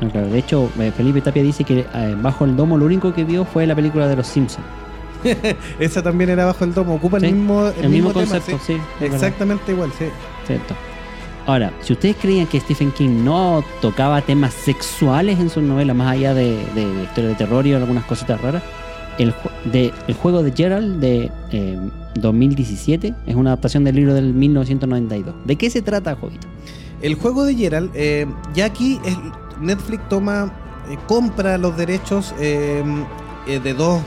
No, 0.01 0.09
claro, 0.09 0.27
de 0.27 0.39
hecho, 0.39 0.69
eh, 0.79 0.91
Felipe 0.95 1.21
Tapia 1.21 1.41
dice 1.43 1.63
que 1.63 1.79
eh, 1.93 2.15
bajo 2.21 2.43
el 2.45 2.55
domo 2.55 2.77
lo 2.77 2.85
único 2.85 3.13
que 3.13 3.23
vio 3.23 3.45
fue 3.45 3.65
la 3.65 3.75
película 3.75 4.07
de 4.07 4.15
los 4.17 4.27
Simpsons. 4.27 4.65
Esa 5.79 6.03
también 6.03 6.29
era 6.29 6.45
bajo 6.45 6.63
el 6.65 6.73
domo. 6.73 6.95
Ocupa 6.95 7.19
Sí, 7.19 7.27
el 7.27 7.33
mismo, 7.35 7.67
El, 7.81 7.89
mismo, 7.89 8.11
tema, 8.11 8.25
concepto, 8.25 8.57
sí. 8.59 8.73
sí. 8.73 8.73
es 8.73 8.99
verdad, 8.99 9.15
Exactamente 9.15 9.71
igual, 9.71 9.91
sí. 9.97 10.05
Cierto. 10.45 10.75
Ahora, 11.47 11.71
si 11.81 11.93
ustedes 11.93 12.15
creían 12.19 12.47
que 12.47 12.59
Stephen 12.59 12.91
King 12.91 13.23
no 13.23 13.63
tocaba 13.81 14.19
temas 14.21 14.53
sexuales 14.53 15.39
en 15.39 15.49
sus 15.49 15.61
novelas, 15.63 15.95
más 15.95 16.11
allá 16.11 16.33
de, 16.33 16.57
de, 16.73 16.85
de 16.93 17.03
historia 17.03 17.29
de 17.29 17.35
terror 17.35 17.67
y 17.67 17.73
algunas 17.73 18.03
cositas 18.05 18.41
raras, 18.41 18.63
el, 19.19 19.33
de, 19.71 19.93
el 20.07 20.13
juego 20.15 20.41
de 20.43 20.51
Gerald 20.51 20.99
de 20.99 21.31
eh, 21.51 21.79
2017 22.15 23.13
es 23.27 23.35
una 23.35 23.51
adaptación 23.51 23.83
del 23.83 23.95
libro 23.95 24.13
del 24.15 24.33
1992. 24.33 25.35
¿De 25.45 25.55
qué 25.55 25.69
se 25.69 25.81
trata, 25.81 26.15
Jovito? 26.15 26.47
El 27.01 27.13
juego 27.15 27.45
de 27.45 27.53
Gerald, 27.55 27.91
eh, 27.93 28.25
ya 28.55 28.65
aquí 28.65 28.99
es- 29.05 29.17
Netflix 29.61 30.09
toma, 30.09 30.51
eh, 30.89 30.97
compra 31.07 31.57
los 31.57 31.77
derechos 31.77 32.33
eh, 32.39 32.83
eh, 33.47 33.59
de 33.59 33.73
dos 33.73 34.01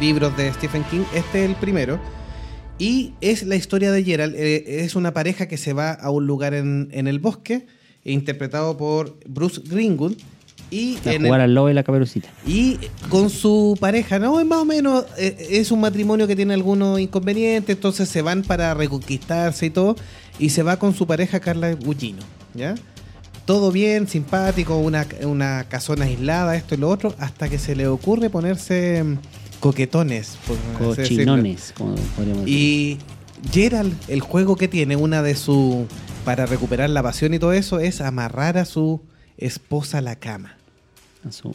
libros 0.00 0.36
de 0.36 0.52
Stephen 0.54 0.82
King. 0.90 1.02
Este 1.14 1.44
es 1.44 1.50
el 1.50 1.56
primero. 1.56 1.98
Y 2.80 3.12
es 3.20 3.42
la 3.44 3.54
historia 3.56 3.92
de 3.92 4.02
Gerald. 4.02 4.34
eh, 4.36 4.82
es 4.84 4.96
una 4.96 5.12
pareja 5.12 5.46
que 5.46 5.56
se 5.58 5.72
va 5.74 5.92
a 5.92 6.10
un 6.10 6.26
lugar 6.26 6.54
en, 6.54 6.88
en 6.92 7.06
el 7.06 7.18
bosque, 7.20 7.66
interpretado 8.04 8.76
por 8.76 9.16
Bruce 9.28 9.60
Greenwood. 9.64 10.14
Y, 10.72 10.96
A 11.04 11.12
en 11.12 11.22
el- 11.22 11.26
jugar 11.26 11.40
al 11.42 11.52
lobo 11.54 11.68
y 11.68 11.74
la 11.74 11.82
caperucita. 11.82 12.28
y 12.46 12.78
con 13.08 13.28
su 13.28 13.76
pareja, 13.80 14.18
no, 14.20 14.38
es 14.40 14.46
más 14.46 14.60
o 14.60 14.64
menos, 14.64 15.04
eh, 15.18 15.48
es 15.50 15.70
un 15.72 15.80
matrimonio 15.80 16.26
que 16.28 16.36
tiene 16.36 16.54
algunos 16.54 16.98
inconvenientes, 17.00 17.74
entonces 17.76 18.08
se 18.08 18.22
van 18.22 18.42
para 18.42 18.72
reconquistarse 18.74 19.66
y 19.66 19.70
todo, 19.70 19.96
y 20.38 20.50
se 20.50 20.62
va 20.62 20.78
con 20.78 20.94
su 20.94 21.08
pareja 21.08 21.40
Carla 21.40 21.72
Gugino, 21.74 22.22
¿ya? 22.54 22.76
Todo 23.46 23.72
bien, 23.72 24.06
simpático, 24.06 24.76
una, 24.78 25.06
una 25.24 25.64
casona 25.68 26.04
aislada, 26.04 26.54
esto 26.54 26.76
y 26.76 26.78
lo 26.78 26.88
otro, 26.88 27.16
hasta 27.18 27.48
que 27.48 27.58
se 27.58 27.74
le 27.74 27.88
ocurre 27.88 28.30
ponerse 28.30 29.04
coquetones, 29.60 30.38
por. 30.46 30.56
Cochinones, 30.96 31.72
como 31.76 31.94
podríamos 32.16 32.44
decir. 32.44 32.58
Y 32.58 32.98
Gerald, 33.52 33.94
el 34.08 34.20
juego 34.20 34.56
que 34.56 34.68
tiene, 34.68 34.96
una 34.96 35.22
de 35.22 35.34
sus. 35.36 35.86
para 36.24 36.46
recuperar 36.46 36.90
la 36.90 37.02
pasión 37.02 37.32
y 37.34 37.38
todo 37.38 37.52
eso, 37.52 37.78
es 37.80 38.00
amarrar 38.00 38.58
a 38.58 38.64
su 38.64 39.00
esposa 39.38 39.98
a 39.98 40.00
la 40.00 40.16
cama. 40.16 40.56
A 41.26 41.32
su- 41.32 41.54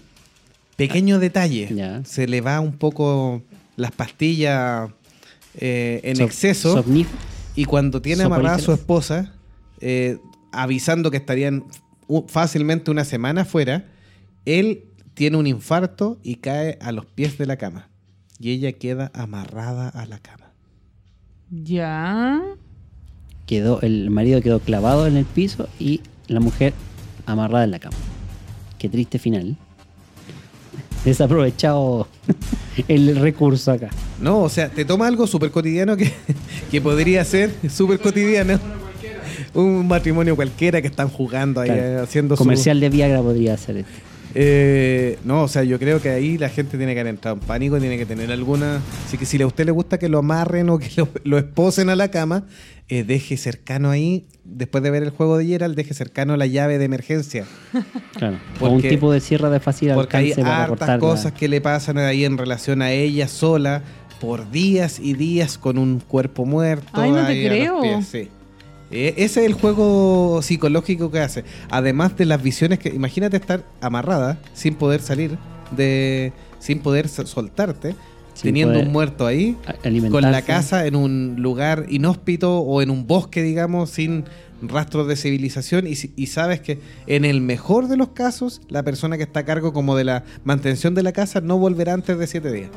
Pequeño 0.75 1.19
detalle. 1.19 1.69
Ya. 1.73 2.03
Se 2.03 2.27
le 2.27 2.41
va 2.41 2.59
un 2.59 2.73
poco 2.73 3.41
las 3.77 3.91
pastillas 3.91 4.89
eh, 5.57 6.01
en 6.03 6.17
Sof- 6.17 6.25
exceso. 6.25 6.83
y 7.55 7.65
cuando 7.65 8.01
tiene 8.01 8.23
amarrada 8.23 8.55
a 8.55 8.59
su 8.59 8.73
esposa, 8.73 9.33
eh, 9.79 10.17
avisando 10.51 11.11
que 11.11 11.17
estarían 11.17 11.63
fácilmente 12.27 12.91
una 12.91 13.05
semana 13.05 13.45
fuera, 13.45 13.85
él 14.45 14.83
tiene 15.13 15.37
un 15.37 15.47
infarto 15.47 16.19
y 16.23 16.35
cae 16.35 16.77
a 16.81 16.91
los 16.91 17.05
pies 17.05 17.37
de 17.37 17.45
la 17.45 17.55
cama. 17.57 17.89
Y 18.39 18.51
ella 18.51 18.73
queda 18.73 19.11
amarrada 19.13 19.89
a 19.89 20.05
la 20.05 20.19
cama. 20.19 20.45
Ya. 21.51 22.41
quedó, 23.45 23.79
el 23.81 24.09
marido 24.09 24.41
quedó 24.41 24.59
clavado 24.59 25.05
en 25.07 25.15
el 25.17 25.25
piso 25.25 25.69
y 25.79 26.01
la 26.27 26.39
mujer 26.39 26.73
amarrada 27.25 27.63
en 27.63 27.71
la 27.71 27.79
cama. 27.79 27.95
Qué 28.77 28.89
triste 28.89 29.19
final. 29.19 29.55
Desaprovechado 31.05 32.07
el 32.87 33.15
recurso 33.17 33.71
acá. 33.71 33.89
No, 34.19 34.39
o 34.41 34.49
sea, 34.49 34.69
te 34.69 34.85
toma 34.85 35.07
algo 35.07 35.27
súper 35.27 35.51
cotidiano 35.51 35.95
que, 35.95 36.11
que 36.71 36.81
podría 36.81 37.23
ser 37.23 37.53
súper 37.69 37.99
cotidiano. 37.99 38.59
Un 39.53 39.87
matrimonio 39.87 40.35
cualquiera 40.35 40.81
que 40.81 40.87
están 40.87 41.07
jugando 41.09 41.61
ahí, 41.61 41.69
Claro. 41.69 42.03
haciendo 42.03 42.35
su- 42.35 42.43
Comercial 42.43 42.79
de 42.79 42.89
Viagra 42.89 43.21
podría 43.21 43.55
ser 43.57 43.77
este. 43.77 43.91
Eh, 44.37 45.17
no, 45.23 45.43
o 45.43 45.47
sea, 45.47 45.63
yo 45.63 45.79
creo 45.79 46.01
que 46.01 46.09
ahí 46.09 46.37
la 46.37 46.49
gente 46.49 46.77
tiene 46.77 46.93
que 46.93 46.99
haber 46.99 47.11
entrado 47.15 47.37
en 47.37 47.41
pánico, 47.41 47.79
tiene 47.79 47.97
que 47.97 48.05
tener 48.05 48.31
alguna. 48.31 48.81
Así 49.05 49.17
que 49.17 49.25
si 49.25 49.41
a 49.41 49.47
usted 49.47 49.65
le 49.65 49.71
gusta 49.71 49.97
que 49.97 50.09
lo 50.09 50.19
amarren 50.19 50.69
o 50.69 50.77
que 50.77 50.89
lo, 50.97 51.07
lo 51.23 51.37
esposen 51.37 51.89
a 51.89 51.95
la 51.95 52.09
cama, 52.11 52.43
eh, 52.89 53.03
deje 53.03 53.37
cercano 53.37 53.89
ahí, 53.89 54.27
después 54.43 54.83
de 54.83 54.91
ver 54.91 55.03
el 55.03 55.09
juego 55.11 55.37
de 55.37 55.45
Gerald, 55.45 55.75
deje 55.75 55.93
cercano 55.93 56.35
la 56.35 56.45
llave 56.47 56.77
de 56.77 56.85
emergencia. 56.85 57.45
Claro. 58.15 58.37
o 58.61 58.65
un 58.67 58.71
Porque- 58.75 58.89
tipo 58.89 59.11
de 59.11 59.19
sierra 59.19 59.49
de 59.49 59.59
fácil 59.59 59.91
Porque 59.93 60.15
hay 60.17 60.33
hartas 60.37 60.99
cosas 60.99 61.33
que 61.33 61.47
le 61.49 61.59
pasan 61.59 61.97
ahí 61.97 62.23
en 62.23 62.37
relación 62.37 62.81
a 62.81 62.91
ella 62.91 63.27
sola 63.27 63.81
por 64.21 64.49
días 64.51 64.99
y 64.99 65.13
días 65.13 65.57
con 65.57 65.77
un 65.77 65.99
cuerpo 65.99 66.45
muerto. 66.45 66.87
Ay, 66.93 67.11
no 67.11 67.25
te 67.25 67.31
ahí 67.33 67.45
a 67.45 67.49
los 67.49 67.57
creo. 67.57 67.81
pies, 67.81 68.07
sí. 68.07 68.29
Eh, 68.91 69.13
ese 69.17 69.41
es 69.41 69.45
el 69.47 69.53
juego 69.53 70.41
psicológico 70.41 71.11
que 71.11 71.19
hace. 71.19 71.43
Además 71.69 72.15
de 72.17 72.25
las 72.25 72.41
visiones 72.41 72.79
que. 72.79 72.89
Imagínate 72.89 73.37
estar 73.37 73.63
amarrada 73.81 74.37
sin 74.53 74.75
poder 74.75 75.01
salir 75.01 75.37
de. 75.75 76.33
sin 76.59 76.79
poder 76.79 77.07
so- 77.07 77.25
soltarte. 77.25 77.95
Sin 78.35 78.49
teniendo 78.49 78.79
un 78.79 78.91
muerto 78.91 79.25
ahí. 79.25 79.57
Con 80.11 80.23
la 80.23 80.41
casa 80.41 80.85
en 80.85 80.95
un 80.97 81.35
lugar 81.39 81.85
inhóspito 81.89 82.59
o 82.59 82.81
en 82.81 82.89
un 82.89 83.07
bosque, 83.07 83.41
digamos, 83.41 83.89
sin 83.91 84.25
rastros 84.61 85.07
de 85.07 85.15
civilización. 85.15 85.87
Y, 85.87 85.93
y 86.17 86.27
sabes 86.27 86.59
que 86.59 86.79
en 87.07 87.23
el 87.25 87.39
mejor 87.41 87.87
de 87.87 87.95
los 87.97 88.09
casos, 88.09 88.61
la 88.67 88.83
persona 88.83 89.15
que 89.17 89.23
está 89.23 89.39
a 89.41 89.45
cargo 89.45 89.71
como 89.71 89.95
de 89.95 90.03
la 90.03 90.23
mantención 90.43 90.93
de 90.95 91.03
la 91.03 91.13
casa 91.13 91.39
no 91.41 91.57
volverá 91.57 91.93
antes 91.93 92.17
de 92.19 92.27
siete 92.27 92.51
días. 92.51 92.69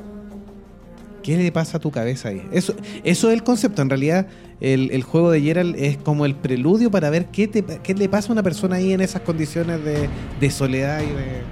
¿Qué 1.22 1.36
le 1.36 1.50
pasa 1.52 1.76
a 1.76 1.80
tu 1.80 1.90
cabeza 1.90 2.28
ahí? 2.28 2.42
Eso, 2.52 2.74
eso 3.04 3.28
es 3.28 3.34
el 3.34 3.42
concepto. 3.42 3.82
En 3.82 3.90
realidad, 3.90 4.28
el, 4.60 4.90
el 4.90 5.02
juego 5.02 5.30
de 5.30 5.40
Gerald 5.40 5.74
es 5.76 5.96
como 5.98 6.26
el 6.26 6.34
preludio 6.34 6.90
para 6.90 7.10
ver 7.10 7.26
qué, 7.26 7.46
te, 7.48 7.62
qué 7.64 7.94
le 7.94 8.08
pasa 8.08 8.28
a 8.28 8.32
una 8.32 8.42
persona 8.42 8.76
ahí 8.76 8.92
en 8.92 9.00
esas 9.00 9.22
condiciones 9.22 9.84
de, 9.84 10.08
de 10.40 10.50
soledad 10.50 11.00
y 11.00 11.06
de. 11.06 11.42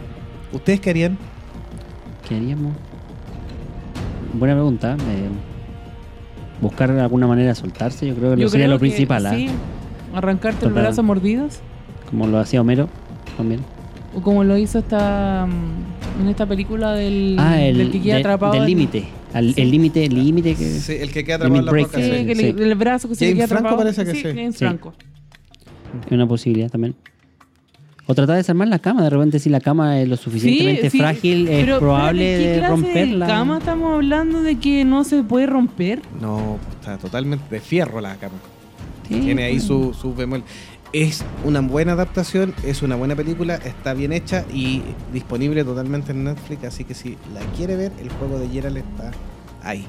¿Ustedes 0.53 0.81
qué 0.81 0.91
harían? 0.91 1.19
¿Qué 2.29 2.37
haríamos? 2.37 2.73
Buena 4.35 4.55
pregunta. 4.55 4.95
eh, 4.95 5.29
buscar 6.61 6.91
alguna 6.91 7.27
manera 7.27 7.49
de 7.51 7.55
soltarse, 7.55 8.07
yo 8.07 8.15
creo 8.15 8.31
que 8.35 8.41
Yo 8.41 8.45
lo 8.45 8.49
sería 8.51 8.67
creo 8.67 8.75
lo 8.77 8.81
que 8.81 8.87
principal, 8.89 9.27
¿ah? 9.27 9.35
Sí. 9.35 9.49
Arrancarte 10.15 10.65
el 10.67 10.71
Total. 10.73 10.85
brazo 10.85 11.01
a 11.03 11.05
mordidas. 11.05 11.61
como 12.11 12.27
lo 12.27 12.39
hacía 12.39 12.61
Homero 12.61 12.89
también. 13.37 13.61
O 14.15 14.23
como 14.23 14.45
lo 14.45 14.57
hizo 14.57 14.79
esta 14.79 15.47
mm, 15.47 15.96
en 16.21 16.29
esta 16.29 16.47
película 16.47 16.93
del, 16.93 17.37
Ah, 17.39 17.61
el 17.63 17.79
del 17.79 17.91
que 17.91 18.01
queda 18.01 18.15
de- 18.15 18.21
atrapado. 18.21 18.53
del 18.55 18.67
límite. 18.67 19.05
Al- 19.35 19.55
Sí. 19.55 19.61
El 19.61 19.71
límite, 19.71 20.05
el 20.05 20.15
límite 20.25 20.55
que 20.55 20.65
Sí, 20.65 20.93
el 20.99 21.13
que 21.13 21.25
queda 21.25 21.37
atrapado 21.37 21.59
en 21.61 21.67
la 21.67 21.73
roca. 21.73 21.99
Sí, 22.01 22.11
que 22.27 22.35
Sí. 22.37 22.55
el 22.59 22.75
brazo 22.75 23.09
que 23.09 23.15
se 23.15 23.35
queda 23.35 23.47
Franco 23.47 23.69
atrapado. 23.69 23.77
parece 23.95 24.05
que 24.05 24.15
sí. 24.15 24.23
James 24.23 24.55
Sí. 24.55 24.59
Franco. 24.65 24.95
es 26.07 26.13
una 26.13 26.27
posibilidad 26.27 26.71
también. 26.71 26.95
O 28.09 28.15
tratar 28.15 28.35
de 28.35 28.39
desarmar 28.39 28.69
la 28.69 28.79
cama. 28.79 29.03
De 29.03 29.11
repente, 29.11 29.39
si 29.41 29.49
la 29.51 29.61
cama 29.61 30.01
es 30.01 30.09
lo 30.09 30.17
suficientemente 30.17 30.83
Sí, 30.83 30.91
sí, 30.91 30.99
frágil, 30.99 31.49
es 31.49 31.65
pero 31.65 31.79
probable 31.81 32.21
¿qué 32.25 32.39
de 32.39 32.59
clase 32.59 32.69
romperla. 32.71 33.27
De 33.27 33.33
cama 33.33 33.59
estamos 33.59 33.95
hablando 33.95 34.43
de 34.43 34.57
que 34.59 34.85
no 34.85 35.03
se 35.05 35.23
puede 35.23 35.47
romper. 35.47 36.01
No, 36.21 36.59
pues, 36.65 36.77
está 36.81 36.99
totalmente 36.99 37.45
de 37.51 37.61
fierro 37.61 38.01
la 38.01 38.15
cama. 38.17 38.35
Sí, 39.09 39.21
Tiene 39.21 39.45
ahí 39.45 39.55
pues. 39.55 39.65
su, 39.65 39.93
su 39.95 40.15
bemol. 40.15 40.45
Es 40.99 41.23
una 41.45 41.61
buena 41.61 41.93
adaptación, 41.93 42.55
es 42.65 42.81
una 42.81 42.97
buena 42.97 43.15
película, 43.15 43.57
está 43.57 43.93
bien 43.93 44.15
hecha 44.15 44.47
y 44.51 44.81
disponible 45.13 45.63
totalmente 45.63 46.13
en 46.13 46.25
Netflix, 46.25 46.65
así 46.65 46.85
que 46.85 46.95
si 46.95 47.19
la 47.35 47.41
quiere 47.55 47.77
ver, 47.77 47.93
el 48.01 48.09
juego 48.13 48.39
de 48.39 48.49
Geralt 48.49 48.79
está 48.79 49.11
ahí. 49.63 49.85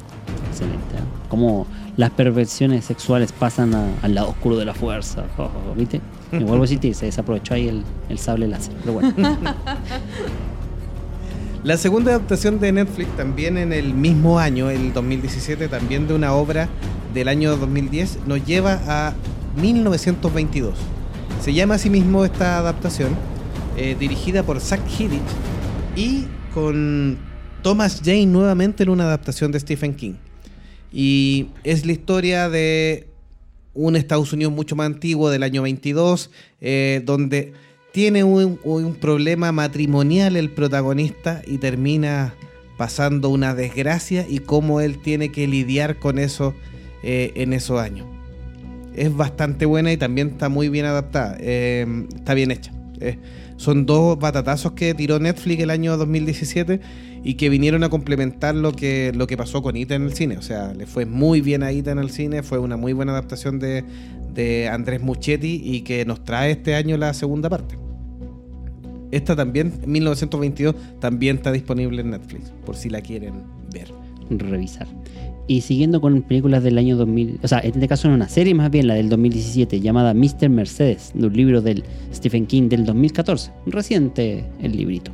Excelente. 0.49 0.95
¿eh? 0.97 1.27
Como 1.29 1.65
las 1.95 2.09
perversiones 2.09 2.83
sexuales 2.83 3.31
pasan 3.31 3.73
a- 3.73 3.87
al 4.01 4.15
lado 4.15 4.31
oscuro 4.31 4.57
de 4.57 4.65
la 4.65 4.73
fuerza. 4.73 5.23
Jo, 5.37 5.45
jo, 5.47 5.75
¿Viste? 5.75 6.01
Me 6.33 6.39
vuelvo 6.43 6.65
a 6.65 6.67
decir, 6.67 6.93
se 6.93 7.05
desaprovechó 7.05 7.53
ahí 7.53 7.69
el, 7.69 7.83
el 8.09 8.19
sable 8.19 8.49
láser. 8.49 8.73
Pero 8.81 8.93
bueno. 8.93 9.13
La 11.63 11.77
segunda 11.77 12.11
adaptación 12.11 12.59
de 12.59 12.71
Netflix, 12.73 13.15
también 13.15 13.57
en 13.57 13.71
el 13.73 13.93
mismo 13.93 14.39
año, 14.39 14.69
el 14.69 14.91
2017, 14.93 15.69
también 15.69 16.07
de 16.07 16.13
una 16.15 16.33
obra 16.33 16.67
del 17.13 17.29
año 17.29 17.55
2010, 17.57 18.19
nos 18.27 18.45
lleva 18.45 18.79
a 18.87 19.13
1922. 19.59 20.75
Se 21.41 21.53
llama 21.53 21.75
así 21.75 21.89
mismo 21.89 22.25
esta 22.25 22.57
adaptación, 22.57 23.15
eh, 23.77 23.95
dirigida 23.99 24.43
por 24.43 24.59
Zack 24.59 24.81
Hiddich 24.87 25.21
y 25.95 26.25
con 26.53 27.17
Thomas 27.61 28.01
Jane 28.03 28.25
nuevamente 28.25 28.83
en 28.83 28.89
una 28.89 29.05
adaptación 29.05 29.51
de 29.51 29.59
Stephen 29.59 29.95
King. 29.95 30.15
Y 30.91 31.47
es 31.63 31.85
la 31.85 31.91
historia 31.91 32.49
de 32.49 33.07
un 33.73 33.95
Estados 33.95 34.33
Unidos 34.33 34.53
mucho 34.53 34.75
más 34.75 34.87
antiguo 34.87 35.29
del 35.29 35.43
año 35.43 35.61
22, 35.61 36.31
eh, 36.61 37.01
donde 37.05 37.53
tiene 37.93 38.23
un, 38.23 38.59
un 38.63 38.95
problema 38.95 39.51
matrimonial 39.51 40.35
el 40.35 40.49
protagonista 40.49 41.41
y 41.45 41.57
termina 41.57 42.33
pasando 42.77 43.29
una 43.29 43.55
desgracia 43.55 44.25
y 44.27 44.39
cómo 44.39 44.81
él 44.81 44.99
tiene 44.99 45.31
que 45.31 45.47
lidiar 45.47 45.97
con 45.97 46.19
eso 46.19 46.53
eh, 47.03 47.33
en 47.35 47.53
esos 47.53 47.79
años. 47.79 48.16
Es 48.97 49.15
bastante 49.15 49.65
buena 49.65 49.93
y 49.93 49.97
también 49.97 50.29
está 50.29 50.49
muy 50.49 50.69
bien 50.69 50.85
adaptada, 50.85 51.37
eh, 51.39 51.85
está 52.15 52.33
bien 52.33 52.51
hecha. 52.51 52.73
Eh, 52.99 53.17
son 53.55 53.85
dos 53.85 54.17
batatazos 54.19 54.73
que 54.73 54.93
tiró 54.93 55.19
Netflix 55.19 55.61
el 55.61 55.69
año 55.69 55.95
2017 55.97 56.81
y 57.23 57.35
que 57.35 57.49
vinieron 57.49 57.83
a 57.83 57.89
complementar 57.89 58.55
lo 58.55 58.71
que, 58.73 59.11
lo 59.15 59.27
que 59.27 59.37
pasó 59.37 59.61
con 59.61 59.77
Ita 59.77 59.95
en 59.95 60.03
el 60.03 60.13
cine. 60.13 60.37
O 60.37 60.41
sea, 60.41 60.73
le 60.73 60.87
fue 60.87 61.05
muy 61.05 61.41
bien 61.41 61.63
a 61.63 61.71
Ita 61.71 61.91
en 61.91 61.99
el 61.99 62.09
cine, 62.09 62.41
fue 62.41 62.57
una 62.57 62.75
muy 62.75 62.93
buena 62.93 63.11
adaptación 63.11 63.59
de, 63.59 63.83
de 64.33 64.67
Andrés 64.67 65.01
Muchetti 65.01 65.61
y 65.63 65.81
que 65.81 66.05
nos 66.05 66.23
trae 66.23 66.51
este 66.51 66.75
año 66.75 66.97
la 66.97 67.13
segunda 67.13 67.49
parte. 67.49 67.77
Esta 69.11 69.35
también, 69.35 69.73
1922, 69.85 70.75
también 70.99 71.37
está 71.37 71.51
disponible 71.51 72.01
en 72.01 72.11
Netflix, 72.11 72.51
por 72.65 72.75
si 72.75 72.89
la 72.89 73.01
quieren 73.01 73.43
ver. 73.71 73.91
revisar. 74.29 74.87
Y 75.47 75.61
siguiendo 75.61 76.01
con 76.01 76.21
películas 76.23 76.61
del 76.61 76.77
año 76.77 76.97
2000, 76.97 77.39
o 77.41 77.47
sea, 77.47 77.59
en 77.59 77.71
este 77.73 77.87
caso 77.87 78.09
es 78.09 78.13
una 78.13 78.27
serie 78.27 78.53
más 78.53 78.69
bien, 78.69 78.85
la 78.87 78.95
del 78.95 79.07
2017, 79.07 79.79
llamada 79.79 80.13
Mr. 80.13 80.49
Mercedes, 80.49 81.11
de 81.13 81.25
un 81.25 81.33
libro 81.33 81.61
del 81.61 81.83
Stephen 82.13 82.45
King 82.45 82.67
del 82.67 82.85
2014. 82.85 83.51
Reciente 83.65 84.45
el 84.61 84.75
librito. 84.75 85.11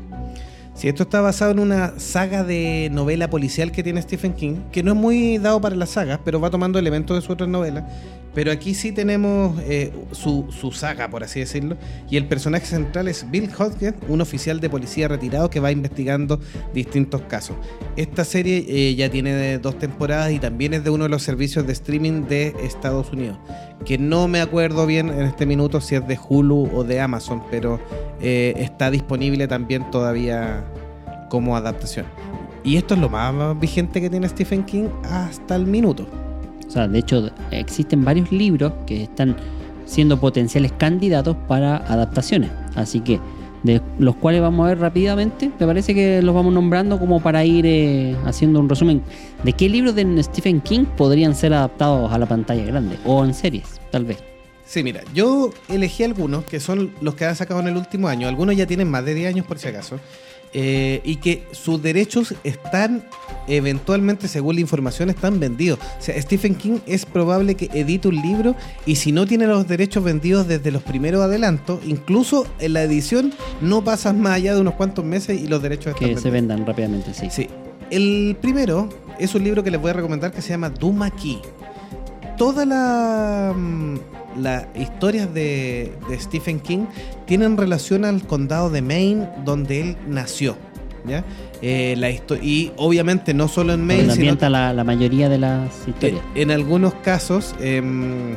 Si 0.73 0.87
esto 0.87 1.03
está 1.03 1.21
basado 1.21 1.51
en 1.51 1.59
una 1.59 1.99
saga 1.99 2.43
de 2.43 2.89
novela 2.91 3.29
policial 3.29 3.71
que 3.71 3.83
tiene 3.83 4.01
Stephen 4.01 4.33
King, 4.33 4.55
que 4.71 4.81
no 4.81 4.93
es 4.93 4.97
muy 4.97 5.37
dado 5.37 5.61
para 5.61 5.75
las 5.75 5.91
sagas, 5.91 6.19
pero 6.25 6.41
va 6.41 6.49
tomando 6.49 6.79
elementos 6.79 7.15
de 7.15 7.21
su 7.25 7.31
otra 7.31 7.45
novela. 7.45 7.87
Pero 8.33 8.51
aquí 8.51 8.73
sí 8.73 8.91
tenemos 8.91 9.59
eh, 9.61 9.91
su, 10.11 10.47
su 10.49 10.71
saga, 10.71 11.09
por 11.09 11.23
así 11.23 11.39
decirlo. 11.39 11.77
Y 12.09 12.17
el 12.17 12.27
personaje 12.27 12.65
central 12.65 13.07
es 13.07 13.29
Bill 13.29 13.49
Hodgkin, 13.55 13.95
un 14.07 14.21
oficial 14.21 14.59
de 14.59 14.69
policía 14.69 15.07
retirado 15.07 15.49
que 15.49 15.59
va 15.59 15.71
investigando 15.71 16.39
distintos 16.73 17.21
casos. 17.21 17.55
Esta 17.95 18.25
serie 18.25 18.65
eh, 18.67 18.95
ya 18.95 19.09
tiene 19.09 19.59
dos 19.59 19.77
temporadas 19.77 20.31
y 20.31 20.39
también 20.39 20.73
es 20.73 20.83
de 20.83 20.89
uno 20.89 21.03
de 21.03 21.09
los 21.09 21.23
servicios 21.23 21.67
de 21.67 21.73
streaming 21.73 22.23
de 22.23 22.55
Estados 22.63 23.11
Unidos. 23.11 23.37
Que 23.85 23.97
no 23.97 24.27
me 24.27 24.41
acuerdo 24.41 24.85
bien 24.85 25.09
en 25.09 25.21
este 25.21 25.45
minuto 25.45 25.81
si 25.81 25.95
es 25.95 26.07
de 26.07 26.17
Hulu 26.17 26.69
o 26.73 26.83
de 26.83 27.01
Amazon, 27.01 27.43
pero 27.51 27.79
eh, 28.21 28.53
está 28.57 28.89
disponible 28.89 29.47
también 29.47 29.91
todavía 29.91 30.63
como 31.29 31.55
adaptación. 31.55 32.05
Y 32.63 32.77
esto 32.77 32.93
es 32.93 33.01
lo 33.01 33.09
más 33.09 33.59
vigente 33.59 33.99
que 33.99 34.09
tiene 34.09 34.27
Stephen 34.29 34.63
King 34.63 34.87
hasta 35.03 35.55
el 35.55 35.65
minuto. 35.65 36.22
O 36.73 36.75
sea, 36.75 36.87
de 36.87 36.97
hecho, 36.97 37.29
existen 37.51 38.03
varios 38.03 38.31
libros 38.31 38.73
que 38.87 39.03
están 39.03 39.35
siendo 39.85 40.19
potenciales 40.19 40.71
candidatos 40.71 41.37
para 41.47 41.77
adaptaciones. 41.77 42.49
Así 42.73 42.99
que, 42.99 43.19
de 43.61 43.79
los 43.99 44.15
cuales 44.15 44.41
vamos 44.41 44.65
a 44.65 44.69
ver 44.69 44.79
rápidamente, 44.79 45.51
me 45.59 45.67
parece 45.67 45.93
que 45.93 46.23
los 46.23 46.33
vamos 46.33 46.51
nombrando 46.51 46.97
como 46.97 47.21
para 47.21 47.45
ir 47.45 47.67
eh, 47.67 48.15
haciendo 48.25 48.59
un 48.59 48.67
resumen 48.67 49.03
de 49.43 49.53
qué 49.53 49.69
libros 49.69 49.93
de 49.93 50.23
Stephen 50.23 50.61
King 50.61 50.85
podrían 50.97 51.35
ser 51.35 51.53
adaptados 51.53 52.11
a 52.11 52.17
la 52.17 52.25
pantalla 52.25 52.65
grande 52.65 52.97
o 53.05 53.23
en 53.23 53.35
series, 53.35 53.79
tal 53.91 54.05
vez. 54.05 54.23
Sí, 54.65 54.81
mira, 54.81 55.03
yo 55.13 55.51
elegí 55.69 56.01
algunos 56.01 56.43
que 56.45 56.59
son 56.59 56.91
los 57.01 57.13
que 57.13 57.25
han 57.25 57.35
sacado 57.35 57.59
en 57.59 57.67
el 57.67 57.77
último 57.77 58.07
año. 58.07 58.27
Algunos 58.27 58.55
ya 58.55 58.65
tienen 58.65 58.89
más 58.89 59.05
de 59.05 59.13
10 59.13 59.35
años 59.35 59.45
por 59.45 59.59
si 59.59 59.67
acaso. 59.67 59.99
Eh, 60.53 61.01
y 61.03 61.15
que 61.17 61.43
sus 61.51 61.81
derechos 61.81 62.35
están 62.43 63.03
eventualmente, 63.47 64.27
según 64.27 64.55
la 64.55 64.61
información, 64.61 65.09
están 65.09 65.39
vendidos. 65.39 65.79
O 65.99 66.01
sea, 66.01 66.19
Stephen 66.21 66.55
King 66.55 66.79
es 66.85 67.05
probable 67.05 67.55
que 67.55 67.69
edite 67.73 68.07
un 68.07 68.15
libro 68.15 68.55
y 68.85 68.95
si 68.95 69.11
no 69.11 69.25
tiene 69.25 69.47
los 69.47 69.67
derechos 69.67 70.03
vendidos 70.03 70.47
desde 70.47 70.71
los 70.71 70.83
primeros 70.83 71.21
adelantos, 71.23 71.79
incluso 71.85 72.47
en 72.59 72.73
la 72.73 72.83
edición 72.83 73.33
no 73.61 73.83
pasan 73.83 74.21
más 74.21 74.33
allá 74.33 74.53
de 74.55 74.61
unos 74.61 74.75
cuantos 74.75 75.03
meses 75.03 75.41
y 75.41 75.47
los 75.47 75.61
derechos 75.61 75.93
están 75.93 76.09
Que 76.09 76.17
se 76.17 76.29
vendan 76.29 76.65
rápidamente, 76.65 77.13
sí. 77.13 77.27
Sí. 77.31 77.47
El 77.89 78.37
primero 78.41 78.89
es 79.19 79.35
un 79.35 79.43
libro 79.43 79.63
que 79.63 79.71
les 79.71 79.81
voy 79.81 79.91
a 79.91 79.93
recomendar 79.93 80.31
que 80.31 80.41
se 80.41 80.49
llama 80.49 80.69
Duma 80.69 81.11
Key. 81.11 81.39
Todas 82.37 82.67
la, 82.67 83.53
mm, 83.55 83.97
las 84.41 84.65
historias 84.75 85.33
de, 85.33 85.93
de 86.09 86.19
Stephen 86.19 86.59
King 86.59 86.85
tienen 87.25 87.57
relación 87.57 88.05
al 88.05 88.25
condado 88.25 88.69
de 88.69 88.81
Maine, 88.81 89.29
donde 89.45 89.81
él 89.81 89.97
nació. 90.07 90.57
¿ya? 91.05 91.23
Eh, 91.61 91.95
la 91.97 92.09
y 92.11 92.71
obviamente 92.77 93.33
no 93.33 93.47
solo 93.47 93.73
en 93.73 93.85
Maine, 93.85 94.13
sino 94.13 94.35
la, 94.49 94.73
la 94.73 94.83
mayoría 94.83 95.29
de 95.29 95.37
las 95.37 95.87
historias. 95.87 96.23
en 96.35 96.51
algunos 96.51 96.93
casos 96.95 97.55
em, 97.59 98.35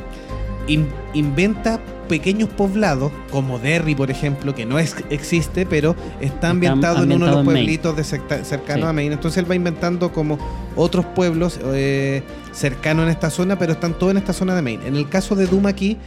in- 0.67 0.87
inventa 1.13 1.79
pequeños 2.07 2.47
poblados, 2.49 3.11
como 3.31 3.59
Derry, 3.59 3.93
por 3.95 4.09
ejemplo, 4.11 4.55
que 4.55 4.65
no 4.65 4.79
es, 4.79 4.95
existe, 5.09 5.65
pero 5.65 5.95
está 6.21 6.49
ambientado 6.51 7.03
en 7.03 7.11
uno 7.11 7.25
de 7.25 7.31
los 7.31 7.39
pueblitos 7.53 7.97
de 7.97 8.03
secta- 8.03 8.43
Sí. 8.45 8.81
a 8.81 8.93
Maine. 8.93 9.13
Entonces 9.15 9.37
él 9.43 9.49
va 9.51 9.55
inventando 9.55 10.11
como 10.13 10.37
otros 10.75 11.05
pueblos 11.05 11.59
eh, 11.65 12.23
cercanos 12.53 13.03
en 13.05 13.09
esta 13.11 13.29
zona, 13.29 13.57
pero 13.59 13.73
están 13.73 13.97
todos 13.97 14.11
en 14.11 14.17
esta 14.17 14.31
zona 14.33 14.55
de 14.55 14.61
Maine. 14.61 14.87
En 14.87 14.95
el 14.95 15.09
caso 15.09 15.35
de 15.35 15.47
Doom 15.47 15.65
aquí, 15.67 15.97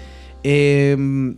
em, 0.42 1.36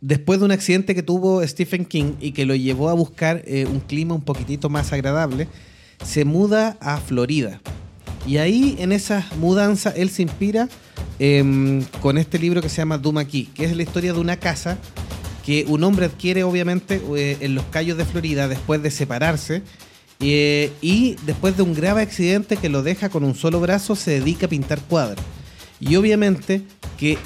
después 0.00 0.38
de 0.38 0.44
un 0.44 0.52
accidente 0.52 0.94
que 0.94 1.02
tuvo 1.02 1.44
Stephen 1.46 1.84
King 1.84 2.12
y 2.20 2.32
que 2.32 2.46
lo 2.46 2.54
llevó 2.54 2.88
a 2.88 2.94
buscar 2.94 3.42
eh, 3.46 3.66
un 3.66 3.80
clima 3.80 4.14
un 4.14 4.22
poquitito 4.22 4.68
más 4.70 4.92
agradable, 4.92 5.48
se 6.04 6.24
muda 6.24 6.76
a 6.80 6.98
Florida. 6.98 7.60
Y 8.26 8.36
ahí, 8.36 8.76
en 8.78 8.92
esa 8.92 9.26
mudanza, 9.38 9.90
él 9.90 10.10
se 10.10 10.22
inspira 10.22 10.68
em, 11.18 11.82
con 12.02 12.18
este 12.18 12.38
libro 12.38 12.60
que 12.62 12.68
se 12.68 12.76
llama 12.76 12.98
Doom 12.98 13.18
Aquí, 13.18 13.46
que 13.54 13.64
es 13.64 13.74
la 13.76 13.82
historia 13.82 14.12
de 14.12 14.20
una 14.20 14.36
casa 14.36 14.78
que 15.44 15.64
un 15.68 15.82
hombre 15.84 16.06
adquiere, 16.06 16.44
obviamente, 16.44 17.00
eh, 17.16 17.38
en 17.40 17.54
los 17.54 17.64
Cayos 17.66 17.96
de 17.96 18.04
Florida 18.04 18.46
después 18.48 18.82
de 18.82 18.90
separarse. 18.90 19.62
eh, 20.22 20.70
y 20.82 21.16
después 21.24 21.56
de 21.56 21.62
un 21.62 21.74
grave 21.74 22.02
accidente 22.02 22.58
que 22.58 22.68
lo 22.68 22.82
deja 22.82 23.08
con 23.08 23.24
un 23.24 23.34
solo 23.34 23.58
brazo, 23.58 23.96
se 23.96 24.10
dedica 24.20 24.46
a 24.46 24.48
pintar 24.50 24.80
cuadros. 24.82 25.24
Y 25.80 25.96
obviamente 25.96 26.62
que 26.98 27.16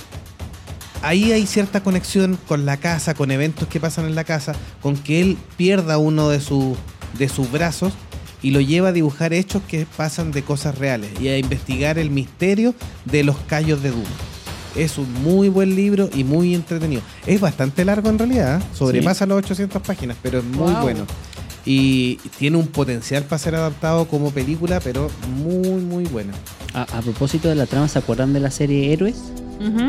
ahí 1.03 1.33
hay 1.33 1.45
cierta 1.47 1.83
conexión 1.83 2.39
con 2.47 2.65
la 2.67 2.77
casa, 2.77 3.15
con 3.15 3.33
eventos 3.33 3.67
que 3.67 3.81
pasan 3.81 4.07
en 4.07 4.15
la 4.15 4.23
casa, 4.23 4.55
con 4.81 4.97
que 4.97 5.21
él 5.21 5.37
pierda 5.57 5.99
uno 5.99 6.29
de, 6.29 6.39
de 7.19 7.29
sus 7.29 7.51
brazos 7.51 7.93
y 8.45 8.51
lo 8.51 8.61
lleva 8.61 8.91
a 8.91 8.93
dibujar 8.93 9.33
hechos 9.33 9.63
que 9.67 9.87
pasan 9.97 10.31
de 10.31 10.43
cosas 10.43 10.77
reales 10.79 11.11
y 11.21 11.29
a 11.29 11.39
investigar 11.39 11.99
el 11.99 12.11
misterio 12.11 12.75
de 13.07 13.25
los 13.25 13.37
callos 13.49 13.83
de 13.83 13.91
Doom. 13.91 14.05
Es 14.77 14.99
un 14.99 15.11
muy 15.23 15.49
buen 15.49 15.75
libro 15.75 16.11
y 16.15 16.25
muy 16.25 16.55
entretenido. 16.55 17.01
Es 17.27 17.41
bastante 17.41 17.85
largo 17.85 18.11
en 18.11 18.19
realidad, 18.19 18.61
¿eh? 18.61 18.65
sobrepasa 18.75 19.25
las 19.25 19.39
800 19.39 19.81
páginas, 19.83 20.17
pero 20.23 20.39
es 20.41 20.45
muy 20.45 20.73
Wow. 20.73 20.83
bueno. 20.83 21.07
Y 21.65 22.17
tiene 22.39 22.59
un 22.59 22.67
potencial 22.67 23.23
para 23.25 23.39
ser 23.39 23.55
adaptado 23.55 24.07
como 24.07 24.31
película, 24.31 24.81
pero 24.81 25.11
muy, 25.43 25.81
muy 25.81 26.05
bueno. 26.05 26.35
A, 26.75 26.83
a 26.83 27.01
propósito 27.01 27.49
de 27.49 27.55
la 27.55 27.65
trama, 27.65 27.89
¿se 27.89 27.99
acuerdan 27.99 28.35
de 28.35 28.41
la 28.41 28.51
serie 28.51 28.93
Héroes? 28.93 29.17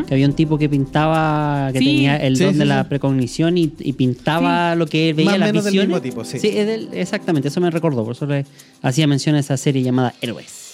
Que 0.06 0.14
había 0.14 0.26
un 0.26 0.34
tipo 0.34 0.56
que 0.58 0.68
pintaba, 0.68 1.70
que 1.72 1.78
Sí. 1.80 1.84
tenía 1.84 2.16
el 2.16 2.36
Sí, 2.36 2.44
don 2.44 2.52
sí, 2.54 2.58
de 2.58 2.64
sí. 2.64 2.68
la 2.68 2.88
precognición 2.88 3.58
y, 3.58 3.72
y 3.80 3.92
pintaba 3.94 4.74
lo 4.74 4.86
que 4.86 5.12
veía 5.12 5.30
Más 5.30 5.34
o 5.34 5.38
las 5.38 5.48
menos 5.48 5.64
del 5.64 5.74
mismo 5.78 6.00
tipo, 6.00 6.24
sí. 6.24 6.36
es 6.36 6.66
del- 6.66 6.88
exactamente, 6.92 7.48
eso 7.48 7.60
me 7.60 7.70
recordó, 7.70 8.04
por 8.04 8.14
eso 8.14 8.26
le 8.26 8.46
hacía 8.82 9.06
mención 9.06 9.34
a 9.34 9.40
esa 9.40 9.56
serie 9.56 9.82
llamada 9.82 10.14
Héroes. 10.20 10.64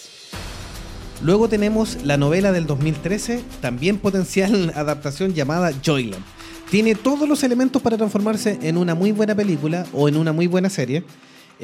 Luego 1.22 1.49
tenemos 1.49 1.99
la 2.05 2.16
novela 2.16 2.51
del 2.53 2.66
2013, 2.66 3.43
también 3.61 3.99
potencial 3.99 4.72
adaptación 4.76 5.34
llamada 5.34 5.72
Joyland. 5.84 6.24
tiene 6.70 6.95
todos 6.95 7.28
los 7.28 7.43
elementos 7.45 7.82
para 7.82 7.97
transformarse 7.97 8.59
en 8.62 8.76
una 8.76 8.95
muy 8.95 9.12
buena 9.12 9.34
película 9.34 9.84
o 9.93 10.09
en 10.09 10.16
una 10.16 10.32
muy 10.32 10.47
buena 10.47 10.70
serie. 10.70 11.05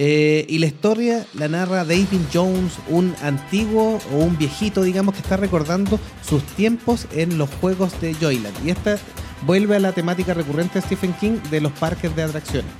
Eh, 0.01 0.47
y 0.49 0.59
la 0.59 0.67
historia 0.67 1.27
la 1.35 1.49
narra 1.49 1.85
David 1.85 2.21
Jones, 2.33 2.75
un 2.87 3.17
antiguo 3.21 3.99
o 4.13 4.17
un 4.17 4.39
viejito, 4.39 4.85
digamos, 4.85 5.13
que 5.17 5.21
está 5.21 5.37
recordando 5.37 5.99
sus 6.23 6.45
tiempos 6.45 7.09
en 7.11 7.37
los 7.37 7.51
juegos 7.61 8.01
de 8.01 8.15
Joyland. 8.15 8.55
Y 8.65 8.71
esta 8.71 8.97
vuelve 9.45 9.75
a 9.75 9.81
la 9.81 9.91
temática 9.91 10.35
recurrente 10.35 10.79
de 10.79 10.87
Stephen 10.87 11.13
King 11.15 11.39
de 11.51 11.61
los 11.61 11.73
parques 11.73 12.15
de 12.15 12.23
atracciones. 12.23 12.71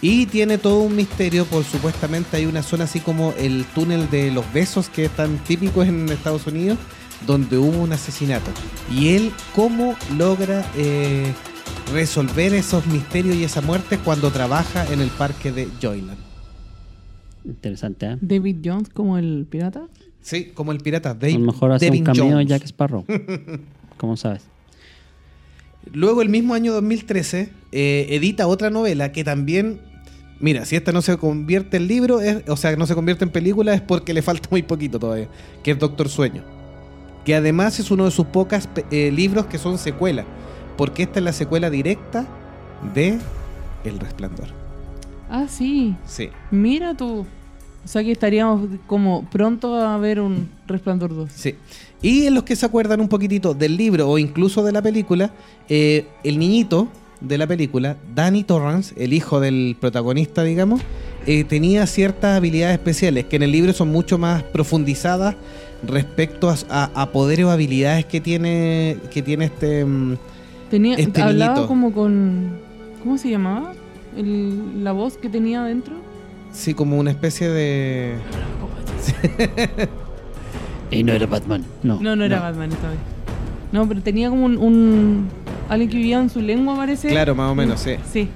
Y 0.00 0.26
tiene 0.26 0.56
todo 0.58 0.78
un 0.78 0.94
misterio, 0.94 1.44
por 1.44 1.64
supuestamente 1.64 2.36
hay 2.36 2.46
una 2.46 2.62
zona 2.62 2.84
así 2.84 3.00
como 3.00 3.34
el 3.36 3.64
túnel 3.74 4.08
de 4.10 4.30
los 4.30 4.44
besos 4.52 4.88
que 4.88 5.06
es 5.06 5.10
tan 5.10 5.38
típico 5.38 5.82
en 5.82 6.08
Estados 6.08 6.46
Unidos, 6.46 6.78
donde 7.26 7.58
hubo 7.58 7.78
un 7.78 7.92
asesinato. 7.92 8.52
Y 8.92 9.16
él 9.16 9.32
cómo 9.56 9.96
logra 10.16 10.64
eh, 10.76 11.32
resolver 11.92 12.54
esos 12.54 12.86
misterios 12.86 13.34
y 13.34 13.42
esa 13.42 13.60
muerte 13.60 13.98
cuando 13.98 14.30
trabaja 14.30 14.86
en 14.92 15.00
el 15.00 15.08
parque 15.08 15.50
de 15.50 15.68
Joyland. 15.82 16.33
Interesante, 17.44 18.06
¿eh? 18.06 18.16
David 18.20 18.56
Jones 18.64 18.88
como 18.88 19.18
el 19.18 19.46
pirata. 19.48 19.88
Sí, 20.20 20.52
como 20.54 20.72
el 20.72 20.78
pirata 20.78 21.10
A 21.10 21.14
Dave, 21.14 21.34
lo 21.34 21.40
mejor 21.40 21.72
hace 21.72 21.84
Devin 21.86 22.00
un 22.00 22.04
cameo 22.06 22.24
de 22.24 22.32
Jones. 22.32 22.48
Jack 22.48 22.64
Sparrow. 22.64 23.04
¿Cómo 23.98 24.16
sabes? 24.16 24.42
Luego, 25.92 26.22
el 26.22 26.30
mismo 26.30 26.54
año 26.54 26.72
2013, 26.72 27.50
eh, 27.72 28.06
edita 28.10 28.46
otra 28.46 28.70
novela 28.70 29.12
que 29.12 29.22
también. 29.24 29.80
Mira, 30.40 30.64
si 30.64 30.76
esta 30.76 30.92
no 30.92 31.00
se 31.02 31.16
convierte 31.16 31.76
en 31.76 31.86
libro, 31.86 32.20
es- 32.20 32.42
o 32.48 32.56
sea, 32.56 32.74
no 32.76 32.86
se 32.86 32.94
convierte 32.94 33.24
en 33.24 33.30
película, 33.30 33.72
es 33.74 33.80
porque 33.82 34.14
le 34.14 34.22
falta 34.22 34.48
muy 34.50 34.62
poquito 34.62 34.98
todavía, 34.98 35.28
que 35.62 35.72
es 35.72 35.78
Doctor 35.78 36.08
Sueño. 36.08 36.42
Que 37.24 37.34
además 37.34 37.78
es 37.78 37.90
uno 37.90 38.04
de 38.06 38.10
sus 38.10 38.26
pocos 38.26 38.68
libros 38.90 39.46
que 39.46 39.58
son 39.58 39.78
secuela, 39.78 40.24
porque 40.76 41.04
esta 41.04 41.20
es 41.20 41.24
la 41.24 41.32
secuela 41.32 41.70
directa 41.70 42.26
de 42.94 43.18
El 43.84 43.98
Resplandor. 44.00 44.48
Ah, 45.36 45.46
sí. 45.48 45.94
Sí. 46.06 46.28
Mira 46.50 46.94
tú. 46.96 47.26
O 47.84 47.88
sea 47.88 48.02
que 48.02 48.12
estaríamos 48.12 48.68
como 48.86 49.24
pronto 49.30 49.74
a 49.76 49.98
ver 49.98 50.20
un 50.20 50.48
Resplandor 50.66 51.14
2. 51.14 51.30
Sí. 51.34 51.54
Y 52.00 52.26
en 52.26 52.34
los 52.34 52.44
que 52.44 52.54
se 52.56 52.64
acuerdan 52.66 53.00
un 53.00 53.08
poquitito 53.08 53.52
del 53.54 53.76
libro 53.76 54.08
o 54.08 54.18
incluso 54.18 54.62
de 54.64 54.72
la 54.72 54.80
película, 54.80 55.32
eh, 55.68 56.06
el 56.22 56.38
niñito 56.38 56.88
de 57.20 57.36
la 57.38 57.46
película, 57.46 57.96
Danny 58.14 58.44
Torrance, 58.44 58.94
el 58.96 59.12
hijo 59.12 59.40
del 59.40 59.76
protagonista, 59.80 60.42
digamos, 60.44 60.80
eh, 61.26 61.44
tenía 61.44 61.86
ciertas 61.86 62.36
habilidades 62.36 62.74
especiales 62.78 63.24
que 63.24 63.36
en 63.36 63.42
el 63.42 63.52
libro 63.52 63.72
son 63.72 63.88
mucho 63.90 64.18
más 64.18 64.42
profundizadas 64.44 65.34
respecto 65.86 66.48
a, 66.50 66.56
a- 66.70 66.90
a 67.02 67.10
poderes 67.12 67.46
o 67.46 67.50
habilidades 67.50 68.04
que 68.06 68.20
tiene, 68.20 68.98
que 69.10 69.22
tiene 69.22 69.46
este... 69.46 69.84
mm, 69.84 70.16
Tenía, 70.70 70.96
Este 70.96 71.20
hablaba 71.22 71.52
niñito. 71.54 71.68
como 71.68 71.92
con. 71.92 72.58
¿Cómo 73.02 73.16
se 73.18 73.30
llamaba? 73.30 73.72
El- 74.16 74.84
la 74.84 74.92
voz 74.92 75.16
que 75.16 75.28
tenía 75.28 75.62
adentro. 75.64 75.94
sí, 76.52 76.74
como 76.74 76.98
una 76.98 77.10
especie 77.10 77.48
de... 77.48 78.14
Y 80.90 81.02
no 81.02 81.12
era 81.12 81.26
Batman. 81.26 81.64
No. 81.82 82.00
No, 82.00 82.14
no 82.14 82.24
era 82.24 82.40
Batman 82.40 82.70
esta 82.72 82.88
vez. 82.90 82.98
No, 83.72 83.88
pero 83.88 84.00
tenía 84.02 84.30
como 84.30 84.44
un, 84.46 84.58
un- 84.58 85.28
Alguien 85.68 85.90
que 85.90 85.96
vivía 85.96 86.20
en 86.20 86.28
su 86.30 86.40
lengua, 86.40 86.76
parece. 86.76 87.08
Claro, 87.08 87.34
más 87.34 87.50
o 87.50 87.54
menos, 87.54 87.80
sí. 87.80 87.92
Sí. 88.12 88.28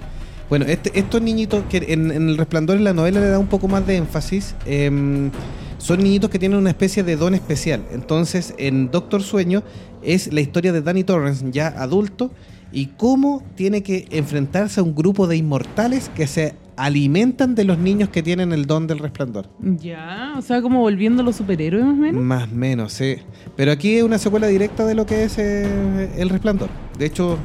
Bueno, 0.48 0.64
este- 0.66 0.98
estos 0.98 1.20
niñitos 1.22 1.62
que 1.68 1.76
en, 1.92 2.10
en 2.10 2.28
El 2.30 2.38
Resplandor 2.38 2.76
en 2.78 2.84
la 2.84 2.94
novela 2.94 3.20
le 3.20 3.28
da 3.28 3.38
un 3.38 3.46
poco 3.48 3.68
más 3.68 3.86
de 3.86 3.96
énfasis. 3.96 4.54
em, 4.66 5.30
son 5.76 6.02
niñitos 6.02 6.28
que 6.30 6.38
tienen 6.40 6.58
una 6.58 6.70
especie 6.70 7.04
de 7.04 7.16
don 7.16 7.34
especial. 7.34 7.82
Entonces, 7.92 8.54
en 8.58 8.90
Doctor 8.90 9.22
Sueño 9.22 9.62
es 10.02 10.32
la 10.32 10.40
historia 10.40 10.72
de 10.72 10.82
Danny 10.82 11.04
Torrance, 11.04 11.44
ya 11.52 11.68
adulto, 11.68 12.32
y 12.72 12.86
cómo 12.86 13.42
tiene 13.54 13.82
que 13.82 14.06
enfrentarse 14.10 14.80
a 14.80 14.82
un 14.82 14.94
grupo 14.94 15.26
de 15.26 15.36
inmortales 15.36 16.10
que 16.14 16.26
se 16.26 16.54
alimentan 16.76 17.54
de 17.54 17.64
los 17.64 17.78
niños 17.78 18.08
que 18.08 18.22
tienen 18.22 18.52
el 18.52 18.66
don 18.66 18.86
del 18.86 19.00
resplandor. 19.00 19.48
Ya, 19.60 20.34
o 20.38 20.42
sea, 20.42 20.62
como 20.62 20.80
volviendo 20.80 21.22
a 21.22 21.24
los 21.24 21.36
superhéroes 21.36 21.84
más 21.84 21.94
o 21.94 21.96
menos. 21.96 22.22
Más 22.22 22.44
o 22.44 22.54
menos, 22.54 22.92
sí. 22.92 23.16
Pero 23.56 23.72
aquí 23.72 23.96
es 23.96 24.04
una 24.04 24.18
secuela 24.18 24.46
directa 24.46 24.86
de 24.86 24.94
lo 24.94 25.04
que 25.04 25.24
es 25.24 25.38
eh, 25.38 26.10
El 26.16 26.28
Resplandor. 26.28 26.68
De 26.96 27.06
hecho, 27.06 27.36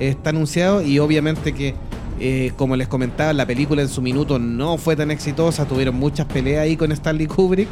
está 0.00 0.30
anunciado 0.30 0.82
y 0.82 0.98
obviamente 0.98 1.52
que, 1.52 1.74
eh, 2.18 2.52
como 2.56 2.74
les 2.74 2.88
comentaba, 2.88 3.32
la 3.32 3.46
película 3.46 3.82
en 3.82 3.88
su 3.88 4.02
minuto 4.02 4.38
no 4.40 4.78
fue 4.78 4.96
tan 4.96 5.12
exitosa. 5.12 5.64
Tuvieron 5.66 5.94
muchas 5.94 6.26
peleas 6.26 6.62
ahí 6.62 6.76
con 6.76 6.90
Stanley 6.90 7.28
Kubrick. 7.28 7.68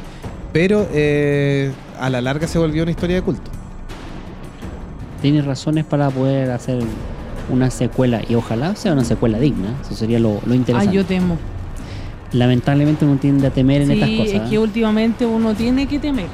Pero 0.52 0.86
eh, 0.92 1.72
a 1.98 2.08
la 2.08 2.20
larga 2.20 2.46
se 2.46 2.60
volvió 2.60 2.84
una 2.84 2.92
historia 2.92 3.16
de 3.16 3.22
culto. 3.22 3.50
Tiene 5.24 5.40
razones 5.40 5.86
para 5.86 6.10
poder 6.10 6.50
hacer 6.50 6.80
una 7.50 7.70
secuela 7.70 8.20
y 8.28 8.34
ojalá 8.34 8.76
sea 8.76 8.92
una 8.92 9.04
secuela 9.04 9.38
digna. 9.40 9.68
Eso 9.80 9.94
sería 9.94 10.18
lo, 10.18 10.34
lo 10.44 10.52
Ah, 10.52 10.54
interesante. 10.54 10.94
yo 10.94 11.02
temo. 11.06 11.38
Lamentablemente 12.32 13.06
uno 13.06 13.16
tiende 13.16 13.46
a 13.46 13.50
temer 13.50 13.80
en 13.80 13.92
estas 13.92 14.08
Sí, 14.10 14.16
cosas. 14.18 14.34
es 14.34 14.40
que 14.50 14.56
¿eh? 14.56 14.58
últimamente 14.58 15.24
uno 15.24 15.54
tiene 15.54 15.86
que 15.86 15.98
temer. 15.98 16.26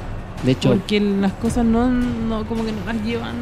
De 0.43 0.51
hecho, 0.51 0.71
Porque 0.71 0.99
las 0.99 1.31
cosas 1.31 1.63
no, 1.65 1.89
no 1.89 2.45
como 2.45 2.65
que 2.65 2.73
no 2.73 2.79
las 2.85 3.01
llevan. 3.05 3.35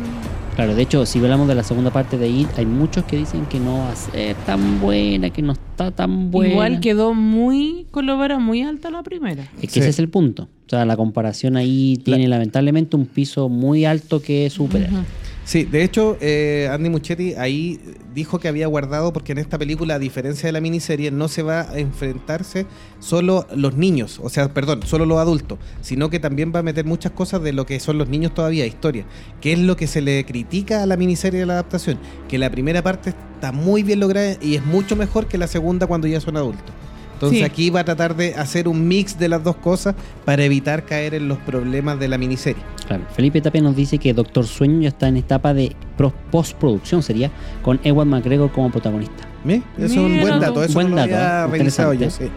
claro, 0.55 0.75
de 0.75 0.83
hecho, 0.83 1.05
si 1.07 1.17
hablamos 1.17 1.47
de 1.47 1.55
la 1.55 1.63
segunda 1.63 1.89
parte 1.89 2.19
de 2.19 2.27
IT, 2.29 2.49
hay 2.57 2.67
muchos 2.67 3.05
que 3.05 3.17
dicen 3.17 3.47
que 3.47 3.59
no 3.59 3.79
va 3.79 3.91
a 3.91 3.95
ser 3.95 4.35
tan 4.45 4.79
buena, 4.79 5.31
que 5.31 5.41
no 5.41 5.53
está 5.53 5.89
tan 5.89 6.29
buena. 6.29 6.51
Igual 6.53 6.79
quedó 6.79 7.15
muy 7.15 7.87
con 7.89 8.05
la 8.05 8.13
vara 8.13 8.37
muy 8.37 8.61
alta 8.61 8.91
la 8.91 9.01
primera. 9.01 9.43
Es 9.61 9.61
que 9.61 9.67
Sí. 9.69 9.79
ese 9.79 9.89
es 9.89 9.99
el 9.99 10.09
punto. 10.09 10.43
O 10.43 10.69
sea, 10.69 10.85
la 10.85 10.95
comparación 10.95 11.55
ahí 11.57 11.97
tiene 12.03 12.27
lamentablemente 12.27 12.95
un 12.95 13.07
piso 13.07 13.49
muy 13.49 13.85
alto 13.85 14.21
que 14.21 14.47
superar. 14.51 14.91
Ujú. 14.91 15.01
Sí, 15.49 15.63
de 15.63 15.83
hecho, 15.83 16.15
eh, 16.21 16.69
Andy 16.71 16.91
Muchetti 16.91 17.33
ahí 17.33 17.79
dijo 18.13 18.37
que 18.37 18.47
había 18.47 18.67
guardado, 18.67 19.11
porque 19.11 19.31
en 19.31 19.39
esta 19.39 19.57
película, 19.57 19.95
a 19.95 19.97
diferencia 19.99 20.45
de 20.45 20.51
la 20.51 20.61
miniserie, 20.61 21.09
no 21.09 21.27
se 21.27 21.41
va 21.41 21.61
a 21.61 21.79
enfrentarse 21.79 22.67
solo 22.99 23.47
los 23.55 23.75
niños, 23.75 24.19
o 24.21 24.29
sea, 24.29 24.53
perdón, 24.53 24.81
solo 24.85 25.07
los 25.07 25.17
adultos, 25.17 25.57
sino 25.81 26.11
que 26.11 26.19
también 26.19 26.51
va 26.53 26.59
a 26.59 26.61
meter 26.61 26.85
muchas 26.85 27.13
cosas 27.13 27.41
de 27.41 27.51
lo 27.51 27.65
que 27.65 27.79
son 27.79 27.97
los 27.97 28.09
niños 28.09 28.35
todavía, 28.35 28.67
historia, 28.67 29.05
que 29.41 29.53
es 29.53 29.57
lo 29.57 29.75
que 29.75 29.87
se 29.87 30.01
le 30.01 30.23
critica 30.23 30.83
a 30.83 30.85
la 30.85 30.97
miniserie 30.97 31.39
de 31.39 31.47
la 31.47 31.53
adaptación, 31.53 31.97
que 32.27 32.37
la 32.37 32.51
primera 32.51 32.83
parte 32.83 33.09
está 33.09 33.51
muy 33.51 33.81
bien 33.81 34.01
lograda 34.01 34.37
y 34.39 34.53
es 34.53 34.63
mucho 34.63 34.95
mejor 34.95 35.25
que 35.25 35.39
la 35.39 35.47
segunda 35.47 35.87
cuando 35.87 36.05
ya 36.05 36.21
son 36.21 36.37
adultos. 36.37 36.75
Entonces 37.19 37.39
Sí. 37.39 37.43
aquí 37.43 37.69
va 37.69 37.81
a 37.81 37.83
tratar 37.83 38.15
de 38.15 38.33
hacer 38.35 38.69
un 38.69 38.87
mix 38.87 39.19
de 39.19 39.27
las 39.27 39.43
dos 39.43 39.57
cosas 39.57 39.93
para 40.23 40.41
evitar 40.45 40.85
caer 40.85 41.13
en 41.15 41.27
los 41.27 41.37
problemas 41.39 41.99
de 41.99 42.07
la 42.07 42.17
miniserie. 42.17 42.63
Claro. 42.87 43.03
Felipe 43.13 43.41
Tapia 43.41 43.61
nos 43.61 43.75
dice 43.75 43.97
que 43.97 44.13
Doctor 44.13 44.47
Sueño 44.47 44.79
ya 44.79 44.87
está 44.87 45.09
en 45.09 45.17
etapa 45.17 45.53
de 45.53 45.75
pro- 45.97 46.13
postproducción, 46.31 47.03
sería, 47.03 47.29
con 47.61 47.77
Ewan 47.83 48.07
McGregor 48.07 48.53
como 48.53 48.71
protagonista. 48.71 49.27
Eso 49.45 49.85
es 49.85 49.97
un 49.97 50.21
buen 50.21 50.39
dato, 50.39 50.63
eso 50.63 50.73
Buen 50.73 50.91
no 50.91 50.95
lo 50.95 51.01
dato, 51.01 51.13
había 51.15 51.43
¿eh? 51.43 51.59
revisado 51.59 51.93
yo, 51.93 52.05
Interesante. 52.05 52.25
sí. 52.27 52.31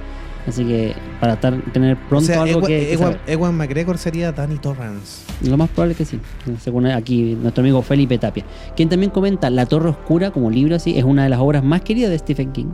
Así 0.45 0.65
que 0.65 0.93
para 1.21 1.39
tar- 1.39 1.63
tener 1.73 1.97
pronto 2.09 2.25
o 2.25 2.27
sea, 2.35 2.43
algo 2.43 2.59
Ewan, 2.59 2.67
que, 2.67 2.79
que 2.81 2.93
Ewan-. 2.95 3.17
Ewan 3.29 3.57
McGregor 3.57 3.97
sería 3.99 4.33
Danny 4.33 4.57
Torrance. 4.59 5.23
Lo 5.49 5.57
más 5.57 5.69
probable 5.71 5.95
que 5.95 6.05
sí, 6.05 6.19
según 6.61 6.87
aquí 6.89 7.39
nuestro 7.41 7.63
amigo 7.63 7.81
Felipe 7.83 8.19
Tapia. 8.19 8.45
Quien 8.75 8.89
también 8.89 9.11
comenta 9.13 9.49
La 9.51 9.67
Torre 9.67 9.91
Oscura 9.91 10.33
como 10.33 10.51
libro 10.51 10.75
así, 10.75 10.99
es 10.99 11.05
una 11.05 11.23
de 11.23 11.29
las 11.29 11.39
obras 11.39 11.63
más 11.63 11.83
queridas 11.83 12.11
de 12.11 12.19
Stephen 12.19 12.51
King. 12.51 12.67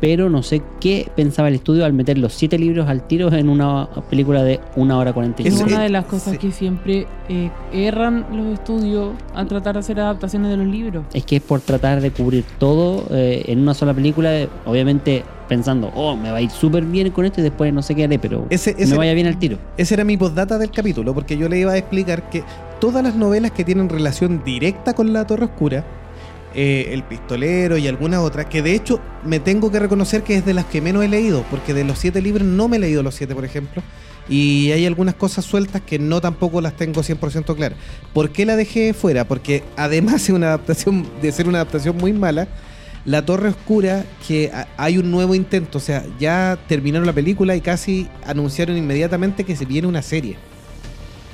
Pero 0.00 0.30
no 0.30 0.42
sé 0.42 0.62
qué 0.80 1.08
pensaba 1.14 1.48
el 1.48 1.54
estudio 1.56 1.84
al 1.84 1.92
meter 1.92 2.16
los 2.16 2.32
siete 2.32 2.58
libros 2.58 2.88
al 2.88 3.06
tiro 3.06 3.30
en 3.32 3.48
una 3.50 3.86
película 4.08 4.42
de 4.42 4.58
una 4.76 4.96
hora 4.98 5.12
cuarenta 5.12 5.42
y 5.42 5.48
Es 5.48 5.54
Eso- 5.54 5.64
cinco. 5.64 5.74
una 5.74 5.80
eh, 5.82 5.88
de 5.88 5.90
las 5.90 6.04
cosas 6.06 6.32
sí. 6.32 6.38
que 6.38 6.52
siempre 6.52 7.06
eh, 7.28 7.50
erran 7.72 8.24
los 8.32 8.46
estudios 8.46 9.10
al 9.34 9.46
tratar 9.46 9.74
de 9.74 9.80
hacer 9.80 10.00
adaptaciones 10.00 10.50
de 10.50 10.56
los 10.56 10.66
libros. 10.66 11.04
Es 11.12 11.24
que 11.24 11.36
es 11.36 11.42
por 11.42 11.60
tratar 11.60 12.00
de 12.00 12.10
cubrir 12.12 12.44
todo 12.58 13.04
eh, 13.10 13.44
en 13.48 13.60
una 13.60 13.74
sola 13.74 13.92
película, 13.92 14.34
eh, 14.34 14.48
obviamente 14.64 15.22
pensando, 15.48 15.90
oh, 15.94 16.16
me 16.16 16.30
va 16.30 16.36
a 16.38 16.40
ir 16.42 16.50
súper 16.50 16.84
bien 16.84 17.10
con 17.10 17.24
esto 17.24 17.40
y 17.40 17.42
después 17.44 17.72
no 17.74 17.82
sé 17.82 17.94
qué 17.94 18.04
haré, 18.04 18.18
pero 18.18 18.46
Ese- 18.50 18.74
me 18.86 18.96
vaya 18.96 19.12
bien 19.14 19.26
al 19.26 19.38
tiro. 19.38 19.58
Ese 19.76 19.94
era 19.94 20.04
mi 20.04 20.16
postdata 20.16 20.56
del 20.58 20.70
capítulo, 20.70 21.12
porque 21.12 21.36
yo 21.36 21.48
le 21.48 21.58
iba 21.58 21.72
a 21.72 21.76
explicar 21.76 22.30
que 22.30 22.42
todas 22.80 23.02
las 23.02 23.16
novelas 23.16 23.50
que 23.50 23.64
tienen 23.64 23.88
relación 23.88 24.42
directa 24.44 24.94
con 24.94 25.12
la 25.12 25.26
Torre 25.26 25.46
Oscura, 25.46 25.84
eh, 26.54 26.88
El 26.92 27.04
Pistolero 27.04 27.76
y 27.76 27.86
algunas 27.86 28.20
otras, 28.20 28.46
que 28.46 28.62
de 28.62 28.74
hecho 28.74 29.00
me 29.24 29.40
tengo 29.40 29.70
que 29.70 29.78
reconocer 29.78 30.22
que 30.22 30.36
es 30.36 30.44
de 30.44 30.54
las 30.54 30.64
que 30.64 30.80
menos 30.80 31.04
he 31.04 31.08
leído, 31.08 31.44
porque 31.50 31.74
de 31.74 31.84
los 31.84 31.98
siete 31.98 32.20
libros 32.20 32.46
no 32.46 32.68
me 32.68 32.76
he 32.76 32.80
leído 32.80 33.02
los 33.02 33.14
siete, 33.14 33.34
por 33.34 33.44
ejemplo, 33.44 33.82
y 34.28 34.70
hay 34.72 34.86
algunas 34.86 35.14
cosas 35.14 35.44
sueltas 35.44 35.82
que 35.82 35.98
no 35.98 36.20
tampoco 36.20 36.60
las 36.60 36.74
tengo 36.74 37.02
100% 37.02 37.54
claras. 37.56 37.78
¿Por 38.12 38.30
qué 38.30 38.46
la 38.46 38.56
dejé 38.56 38.94
fuera? 38.94 39.26
Porque 39.26 39.64
además 39.76 40.26
de 40.28 40.32
una 40.32 40.48
adaptación, 40.48 41.06
de 41.20 41.32
ser 41.32 41.48
una 41.48 41.58
adaptación 41.58 41.96
muy 41.96 42.12
mala, 42.12 42.48
La 43.04 43.24
Torre 43.24 43.48
Oscura, 43.48 44.04
que 44.26 44.50
hay 44.76 44.98
un 44.98 45.10
nuevo 45.10 45.34
intento, 45.34 45.78
o 45.78 45.80
sea, 45.80 46.04
ya 46.18 46.58
terminaron 46.68 47.06
la 47.06 47.12
película 47.12 47.56
y 47.56 47.60
casi 47.60 48.08
anunciaron 48.26 48.76
inmediatamente 48.76 49.44
que 49.44 49.56
se 49.56 49.64
viene 49.64 49.88
una 49.88 50.02
serie. 50.02 50.36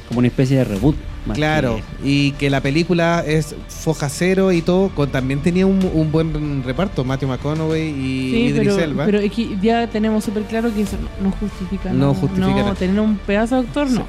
Como 0.09 0.19
una 0.21 0.29
especie 0.29 0.59
de 0.59 0.65
reboot. 0.65 0.97
más 1.27 1.37
Claro, 1.37 1.81
que- 2.03 2.09
y 2.09 2.31
que 2.33 2.51
la 2.51 2.61
película 2.61 3.25
es 3.27 3.57
foja 3.69 4.09
cero 4.09 4.53
y 4.53 4.63
todo, 4.63 4.91
con, 4.91 5.11
también 5.11 5.41
tenía 5.43 5.67
un, 5.67 5.81
un 5.93 6.13
buen 6.13 6.63
reparto, 6.63 7.03
Matthew 7.05 7.29
McConaughey 7.31 7.89
y 7.89 8.31
Sí, 8.31 8.37
Idris 8.51 8.69
pero, 8.75 8.79
Elba. 8.85 9.05
pero 9.07 9.19
es 9.19 9.33
que 9.33 9.57
ya 9.61 9.89
tenemos 9.89 10.23
súper 10.25 10.45
claro 10.45 10.73
que 10.73 10.83
eso 10.83 10.97
no 11.21 11.33
justifica. 11.33 11.93
No 11.93 12.15
justifica 12.15 12.63
No, 12.63 12.75
tener 12.75 13.01
un 13.01 13.17
pedazo 13.19 13.57
de 13.61 13.67
actor, 13.67 13.91
no. 13.91 14.07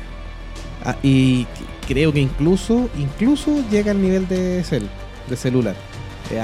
Ah, 0.85 0.95
y 1.01 1.47
creo 1.87 2.13
que 2.13 2.19
incluso 2.19 2.87
incluso 2.99 3.63
llega 3.71 3.89
al 3.91 4.01
nivel 4.01 4.27
de 4.27 4.63
cel, 4.63 4.83
de 5.27 5.35
celular. 5.35 5.75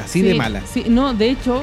Así 0.04 0.22
Sí, 0.22 0.26
de 0.26 0.34
mala. 0.34 0.62
Sí, 0.66 0.86
no, 0.90 1.14
de 1.14 1.30
hecho, 1.30 1.62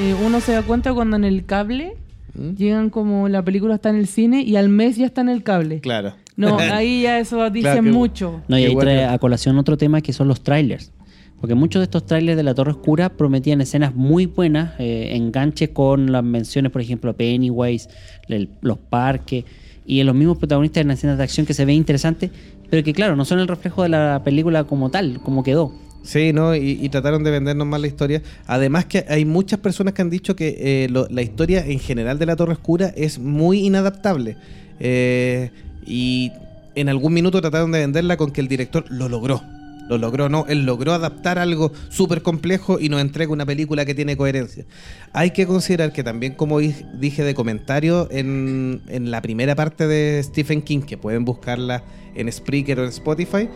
eh, 0.00 0.14
uno 0.26 0.40
se 0.40 0.52
da 0.52 0.62
cuenta 0.62 0.92
cuando 0.92 1.14
en 1.16 1.22
el 1.24 1.44
cable 1.44 1.94
¿Mm? 2.34 2.54
llegan 2.56 2.90
como 2.90 3.28
la 3.28 3.42
película 3.44 3.76
está 3.76 3.90
en 3.90 3.96
el 3.96 4.08
cine 4.08 4.42
y 4.42 4.56
al 4.56 4.68
mes 4.70 4.96
ya 4.96 5.06
está 5.06 5.20
en 5.20 5.28
el 5.28 5.44
cable. 5.44 5.80
Claro. 5.80 6.14
No, 6.36 6.58
ahí 6.58 7.02
ya 7.02 7.18
eso 7.18 7.48
dice 7.50 7.62
Claro 7.68 7.82
mucho. 7.82 8.42
No, 8.48 8.58
y 8.58 8.64
ahí 8.64 8.74
bueno. 8.74 8.90
trae 8.90 9.04
a 9.06 9.18
colación 9.18 9.58
otro 9.58 9.76
tema 9.76 10.00
que 10.00 10.12
son 10.12 10.28
los 10.28 10.42
trailers. 10.42 10.92
Porque 11.40 11.54
muchos 11.54 11.80
de 11.80 11.84
estos 11.84 12.06
trailers 12.06 12.36
de 12.38 12.42
La 12.42 12.54
Torre 12.54 12.70
Oscura 12.70 13.10
prometían 13.10 13.60
escenas 13.60 13.94
muy 13.94 14.24
buenas, 14.26 14.72
eh, 14.78 15.10
enganches 15.14 15.68
con 15.70 16.10
las 16.10 16.24
menciones, 16.24 16.72
por 16.72 16.80
ejemplo, 16.80 17.14
Pennywise, 17.14 17.88
el- 18.28 18.48
los 18.62 18.78
parques, 18.78 19.44
y 19.84 20.00
en 20.00 20.06
los 20.06 20.14
mismos 20.16 20.38
protagonistas 20.38 20.80
en 20.80 20.88
las 20.88 20.98
escenas 20.98 21.18
de 21.18 21.24
acción 21.24 21.44
que 21.44 21.52
se 21.52 21.66
ve 21.66 21.74
interesante, 21.74 22.30
pero 22.70 22.82
que 22.82 22.94
claro, 22.94 23.14
no 23.16 23.26
son 23.26 23.40
el 23.40 23.48
reflejo 23.48 23.82
de 23.82 23.90
la 23.90 24.22
película 24.24 24.64
como 24.64 24.90
tal, 24.90 25.20
como 25.20 25.42
quedó. 25.42 25.72
Sí, 26.02 26.32
¿no? 26.32 26.54
Y, 26.56 26.78
y 26.82 26.88
trataron 26.88 27.22
de 27.24 27.30
vendernos 27.30 27.66
más 27.66 27.80
la 27.80 27.86
historia. 27.88 28.22
Además 28.46 28.86
que 28.86 29.04
hay 29.08 29.24
muchas 29.26 29.58
personas 29.60 29.92
que 29.92 30.00
han 30.02 30.10
dicho 30.10 30.34
que 30.36 30.54
eh, 30.58 30.88
lo- 30.90 31.08
la 31.10 31.20
historia 31.22 31.64
en 31.66 31.78
general 31.78 32.18
de 32.18 32.24
la 32.26 32.36
Torre 32.36 32.52
Oscura 32.54 32.92
es 32.96 33.18
muy 33.18 33.66
inadaptable. 33.66 34.36
Eh, 34.80 35.50
y 35.86 36.32
en 36.74 36.88
algún 36.88 37.14
minuto 37.14 37.40
trataron 37.40 37.72
de 37.72 37.80
venderla 37.80 38.16
con 38.16 38.30
que 38.30 38.40
el 38.40 38.48
director 38.48 38.84
lo 38.88 39.08
logró. 39.08 39.42
Lo 39.86 39.98
logró, 39.98 40.30
¿no? 40.30 40.46
Él 40.48 40.64
logró 40.64 40.94
adaptar 40.94 41.38
algo 41.38 41.70
súper 41.90 42.22
complejo 42.22 42.80
y 42.80 42.88
nos 42.88 43.02
entrega 43.02 43.30
una 43.30 43.44
película 43.44 43.84
que 43.84 43.94
tiene 43.94 44.16
coherencia. 44.16 44.64
Hay 45.12 45.32
que 45.32 45.46
considerar 45.46 45.92
que 45.92 46.02
también, 46.02 46.32
como 46.32 46.58
di- 46.58 46.74
dije 46.98 47.22
de 47.22 47.34
comentario 47.34 48.08
en, 48.10 48.80
en 48.88 49.10
la 49.10 49.20
primera 49.20 49.54
parte 49.54 49.86
de 49.86 50.22
Stephen 50.22 50.62
King, 50.62 50.80
que 50.80 50.96
pueden 50.96 51.26
buscarla 51.26 51.84
en 52.14 52.32
Spreaker 52.32 52.80
o 52.80 52.84
en 52.84 52.88
Spotify, 52.88 53.50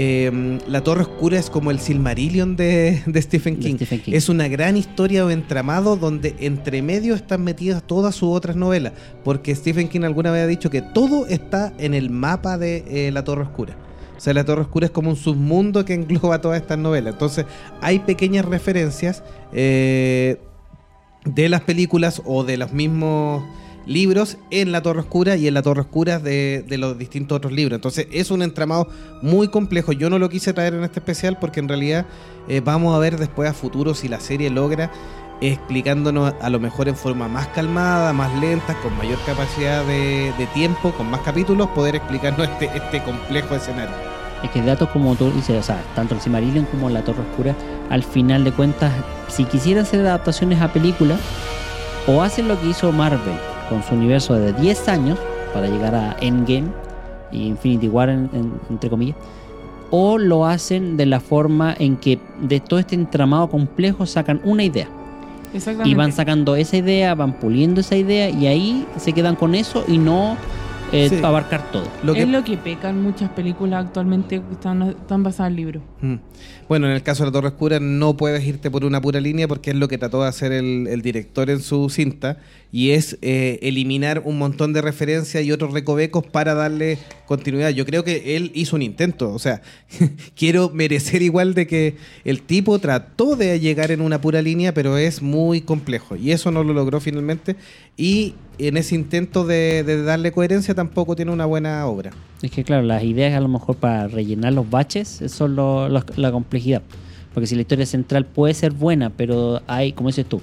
eh, 0.00 0.60
La 0.68 0.84
Torre 0.84 1.02
Oscura 1.02 1.40
es 1.40 1.50
como 1.50 1.72
el 1.72 1.80
Silmarillion 1.80 2.54
de, 2.54 3.02
de 3.04 3.20
Stephen 3.22 3.56
De 3.56 3.60
King. 3.60 3.74
Stephen 3.74 4.00
King. 4.00 4.12
Es 4.14 4.28
una 4.28 4.46
gran 4.46 4.76
historia 4.76 5.26
o 5.26 5.30
entramado 5.30 5.96
donde 5.96 6.36
entre 6.38 6.82
medio 6.82 7.16
están 7.16 7.42
metidas 7.42 7.82
todas 7.82 8.14
sus 8.14 8.28
otras 8.28 8.54
novelas. 8.54 8.92
Porque 9.24 9.52
Stephen 9.56 9.88
King 9.88 10.02
alguna 10.02 10.30
vez 10.30 10.44
ha 10.44 10.46
dicho 10.46 10.70
que 10.70 10.82
todo 10.82 11.26
está 11.26 11.72
en 11.78 11.94
el 11.94 12.10
mapa 12.10 12.58
de 12.58 12.84
eh, 12.86 13.10
La 13.10 13.24
Torre 13.24 13.42
Oscura. 13.42 13.76
O 14.16 14.20
sea, 14.20 14.34
La 14.34 14.44
Torre 14.44 14.62
Oscura 14.62 14.86
es 14.86 14.92
como 14.92 15.10
un 15.10 15.16
submundo 15.16 15.84
que 15.84 15.94
engloba 15.94 16.40
todas 16.40 16.60
estas 16.60 16.78
novelas. 16.78 17.14
Entonces, 17.14 17.46
hay 17.80 17.98
pequeñas 17.98 18.44
referencias 18.44 19.24
eh, 19.52 20.40
de 21.24 21.48
las 21.48 21.62
películas 21.62 22.22
o 22.24 22.44
de 22.44 22.56
los 22.56 22.72
mismos 22.72 23.42
libros 23.88 24.36
en 24.50 24.70
La 24.70 24.82
Torre 24.82 25.00
Oscura 25.00 25.36
y 25.36 25.48
en 25.48 25.54
La 25.54 25.62
Torre 25.62 25.80
Oscura 25.80 26.18
de, 26.18 26.64
los 26.78 26.96
distintos 26.98 27.36
otros 27.36 27.52
libros. 27.52 27.76
Entonces 27.76 28.06
es 28.12 28.30
un 28.30 28.42
entramado 28.42 28.88
muy 29.22 29.48
complejo. 29.48 29.92
Yo 29.92 30.10
no 30.10 30.18
lo 30.18 30.28
quise 30.28 30.52
traer 30.52 30.74
en 30.74 30.84
este 30.84 31.00
especial 31.00 31.38
porque 31.40 31.60
en 31.60 31.68
realidad 31.68 32.06
eh, 32.48 32.60
vamos 32.60 32.94
a 32.94 32.98
ver 32.98 33.18
después 33.18 33.50
a 33.50 33.54
futuro 33.54 33.94
si 33.94 34.08
la 34.08 34.20
serie 34.20 34.50
logra 34.50 34.92
explicándonos 35.40 36.34
a 36.40 36.50
lo 36.50 36.60
mejor 36.60 36.88
en 36.88 36.96
forma 36.96 37.28
más 37.28 37.46
calmada, 37.48 38.12
más 38.12 38.36
lenta, 38.40 38.76
con 38.82 38.96
mayor 38.98 39.18
capacidad 39.24 39.84
de, 39.86 40.32
tiempo, 40.52 40.92
con 40.92 41.08
más 41.10 41.20
capítulos, 41.20 41.68
poder 41.68 41.94
explicarnos 41.96 42.48
este, 42.48 42.66
este 42.76 43.02
complejo 43.04 43.54
escenario. 43.54 43.94
Es 44.42 44.50
que 44.50 44.60
datos 44.62 44.88
como 44.90 45.14
tú 45.14 45.30
dices, 45.30 45.56
o 45.56 45.62
sea, 45.62 45.80
tanto 45.94 46.16
el 46.16 46.20
Silmarillion 46.20 46.64
como 46.66 46.90
la 46.90 47.04
Torre 47.04 47.22
Oscura, 47.22 47.54
al 47.88 48.02
final 48.02 48.42
de 48.42 48.52
cuentas, 48.52 48.92
si 49.28 49.44
quisieran 49.44 49.84
hacer 49.84 50.00
adaptaciones 50.00 50.60
a 50.60 50.72
películas, 50.72 51.20
o 52.08 52.20
hacen 52.20 52.48
lo 52.48 52.60
que 52.60 52.68
hizo 52.68 52.90
Marvel 52.90 53.38
con 53.68 53.82
su 53.82 53.94
universo 53.94 54.34
de 54.34 54.52
10 54.52 54.88
años 54.88 55.18
para 55.54 55.66
llegar 55.68 55.94
a 55.94 56.16
Endgame 56.20 56.68
y 57.32 57.46
Infinity 57.46 57.88
War, 57.88 58.08
en- 58.08 58.30
en- 58.32 58.52
entre 58.70 58.88
comillas, 58.90 59.16
o 59.90 60.18
lo 60.18 60.44
hacen 60.46 60.96
de 60.96 61.06
la 61.06 61.20
forma 61.20 61.74
en 61.78 61.96
que 61.96 62.18
de 62.40 62.60
todo 62.60 62.78
este 62.78 62.94
entramado 62.94 63.48
complejo 63.48 64.06
sacan 64.06 64.40
una 64.44 64.62
idea. 64.64 64.88
Exactamente. 65.54 65.88
Y 65.90 65.94
van 65.94 66.12
sacando 66.12 66.56
esa 66.56 66.76
idea, 66.76 67.14
van 67.14 67.32
puliendo 67.32 67.80
esa 67.80 67.96
idea 67.96 68.28
y 68.28 68.46
ahí 68.46 68.86
se 68.98 69.12
quedan 69.14 69.34
con 69.34 69.54
eso 69.54 69.84
y 69.88 69.96
no 69.96 70.36
eh, 70.92 71.08
Sí. 71.10 71.16
abarcar 71.22 71.70
todo. 71.70 71.86
Lo 72.02 72.14
que- 72.14 72.22
Es 72.22 72.28
lo 72.28 72.42
que 72.44 72.56
pecan 72.56 73.02
muchas 73.02 73.30
películas 73.30 73.84
actualmente 73.86 74.40
que 74.40 74.52
están, 74.54 74.82
están 74.82 75.22
basadas 75.22 75.50
en 75.50 75.56
libros. 75.56 75.82
Mm. 76.00 76.14
Bueno, 76.68 76.86
en 76.86 76.92
el 76.92 77.02
caso 77.02 77.22
de 77.24 77.28
la 77.28 77.32
Torre 77.32 77.48
Oscura 77.48 77.78
no 77.80 78.16
puedes 78.16 78.44
irte 78.46 78.70
por 78.70 78.84
una 78.84 79.00
pura 79.00 79.20
línea 79.20 79.48
porque 79.48 79.70
es 79.70 79.76
lo 79.76 79.88
que 79.88 79.98
trató 79.98 80.22
de 80.22 80.28
hacer 80.28 80.52
el, 80.52 80.86
el 80.88 81.02
director 81.02 81.50
en 81.50 81.60
su 81.60 81.88
cinta 81.90 82.38
y 82.70 82.90
es 82.90 83.16
eh, 83.22 83.58
eliminar 83.62 84.22
un 84.24 84.36
montón 84.38 84.72
de 84.74 84.82
referencias 84.82 85.42
y 85.44 85.52
otros 85.52 85.72
recovecos 85.72 86.26
para 86.26 86.54
darle 86.54 86.98
continuidad. 87.26 87.70
Yo 87.70 87.86
creo 87.86 88.04
que 88.04 88.36
él 88.36 88.50
hizo 88.54 88.76
un 88.76 88.82
intento, 88.82 89.32
o 89.32 89.38
sea, 89.38 89.62
quiero 90.36 90.70
merecer 90.70 91.22
igual 91.22 91.54
de 91.54 91.66
que 91.66 91.96
el 92.24 92.42
tipo 92.42 92.78
trató 92.78 93.36
de 93.36 93.58
llegar 93.60 93.90
en 93.90 94.00
una 94.02 94.20
pura 94.20 94.42
línea, 94.42 94.72
pero 94.74 94.98
es 94.98 95.22
muy 95.22 95.60
complejo 95.62 96.16
y 96.16 96.32
eso 96.32 96.50
no 96.50 96.62
lo 96.64 96.72
logró 96.74 97.00
finalmente 97.00 97.56
y 97.96 98.34
en 98.58 98.76
ese 98.76 98.94
intento 98.94 99.44
de, 99.46 100.02
darle 100.04 100.32
coherencia 100.32 100.74
tampoco 100.74 101.14
tiene 101.16 101.30
una 101.32 101.46
buena 101.46 101.86
obra. 101.86 102.10
Es 102.42 102.50
que 102.50 102.64
claro, 102.64 102.82
las 102.82 103.02
ideas 103.02 103.34
a 103.34 103.40
lo 103.40 103.48
mejor 103.48 103.76
para 103.76 104.08
rellenar 104.08 104.52
los 104.52 104.68
baches, 104.68 105.20
lo- 105.40 105.88
lo- 105.88 106.04
la 106.16 106.32
complejidad. 106.32 106.82
Porque 107.34 107.46
si 107.46 107.54
la 107.54 107.60
historia 107.62 107.86
central 107.86 108.24
puede 108.24 108.54
ser 108.54 108.72
buena, 108.72 109.10
pero 109.10 109.60
hay, 109.66 109.92
como 109.92 110.08
dices 110.08 110.26
tú, 110.26 110.40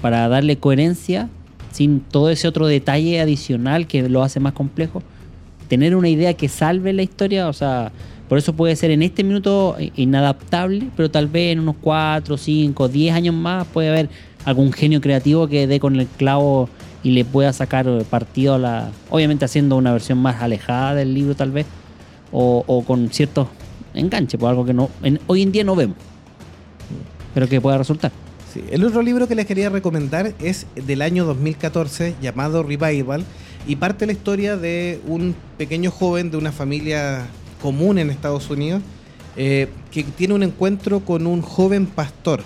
para 0.00 0.28
darle 0.28 0.58
coherencia, 0.58 1.28
sin 1.72 2.00
todo 2.00 2.30
ese 2.30 2.46
otro 2.48 2.66
detalle 2.66 3.20
adicional 3.20 3.86
que 3.86 4.08
lo 4.08 4.22
hace 4.22 4.38
más 4.40 4.52
complejo, 4.52 5.02
tener 5.68 5.96
una 5.96 6.08
idea 6.08 6.34
que 6.34 6.48
salve 6.48 6.92
la 6.92 7.02
historia, 7.02 7.48
o 7.48 7.52
sea, 7.52 7.90
por 8.28 8.38
eso 8.38 8.52
puede 8.54 8.76
ser 8.76 8.90
en 8.90 9.02
este 9.02 9.24
minuto 9.24 9.76
inadaptable, 9.96 10.88
pero 10.96 11.10
tal 11.10 11.26
vez 11.28 11.52
en 11.52 11.60
unos 11.60 11.76
4, 11.80 12.36
5, 12.36 12.88
10 12.88 13.14
años 13.14 13.34
más 13.34 13.66
puede 13.66 13.88
haber 13.88 14.08
algún 14.44 14.72
genio 14.72 15.00
creativo 15.00 15.48
que 15.48 15.66
dé 15.66 15.80
con 15.80 15.96
el 15.98 16.06
clavo 16.06 16.68
y 17.06 17.10
le 17.10 17.24
pueda 17.24 17.52
sacar 17.52 17.86
partido 18.10 18.54
a 18.54 18.58
la. 18.58 18.90
Obviamente 19.10 19.44
haciendo 19.44 19.76
una 19.76 19.92
versión 19.92 20.18
más 20.18 20.42
alejada 20.42 20.96
del 20.96 21.14
libro, 21.14 21.36
tal 21.36 21.52
vez, 21.52 21.64
o, 22.32 22.64
o 22.66 22.82
con 22.84 23.10
ciertos 23.10 23.46
enganches, 23.94 24.40
por 24.40 24.50
algo 24.50 24.64
que 24.64 24.74
no 24.74 24.90
en- 25.04 25.20
hoy 25.28 25.42
en 25.42 25.52
día 25.52 25.62
no 25.62 25.76
vemos, 25.76 25.96
pero 27.32 27.48
que 27.48 27.60
pueda 27.60 27.78
resultar. 27.78 28.10
Sí, 28.52 28.64
El 28.70 28.82
otro 28.84 29.02
libro 29.02 29.28
que 29.28 29.36
les 29.36 29.46
quería 29.46 29.68
recomendar 29.70 30.34
es 30.42 30.66
del 30.74 31.00
año 31.00 31.24
2014 31.26 32.14
llamado 32.20 32.64
Revival 32.64 33.24
y 33.68 33.76
parte 33.76 34.04
la 34.06 34.12
historia 34.12 34.56
de 34.56 35.00
un 35.06 35.36
pequeño 35.58 35.92
joven 35.92 36.32
de 36.32 36.38
una 36.38 36.50
familia 36.50 37.26
común 37.62 37.98
en 37.98 38.10
Estados 38.10 38.50
Unidos 38.50 38.82
eh, 39.36 39.68
que 39.92 40.02
tiene 40.02 40.34
un 40.34 40.42
encuentro 40.42 41.00
con 41.00 41.26
un 41.28 41.40
joven 41.42 41.86
pastor. 41.86 42.42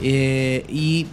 Eh, 0.00 0.64
y 0.70 1.06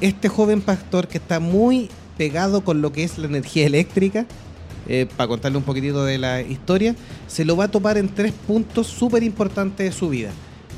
este 0.00 0.28
joven 0.28 0.60
pastor 0.62 1.08
que 1.08 1.18
está 1.18 1.40
muy 1.40 1.90
pegado 2.16 2.62
con 2.62 2.82
lo 2.82 2.92
que 2.92 3.04
es 3.04 3.18
la 3.18 3.26
energía 3.26 3.66
eléctrica, 3.66 4.26
eh, 4.88 5.06
para 5.16 5.28
contarle 5.28 5.58
un 5.58 5.64
poquitito 5.64 6.04
de 6.04 6.18
la 6.18 6.42
historia, 6.42 6.94
se 7.26 7.44
lo 7.44 7.56
va 7.56 7.64
a 7.64 7.68
topar 7.68 7.98
en 7.98 8.08
tres 8.08 8.32
puntos 8.46 8.86
súper 8.86 9.22
importantes 9.22 9.86
de 9.86 9.98
su 9.98 10.08
vida. 10.08 10.30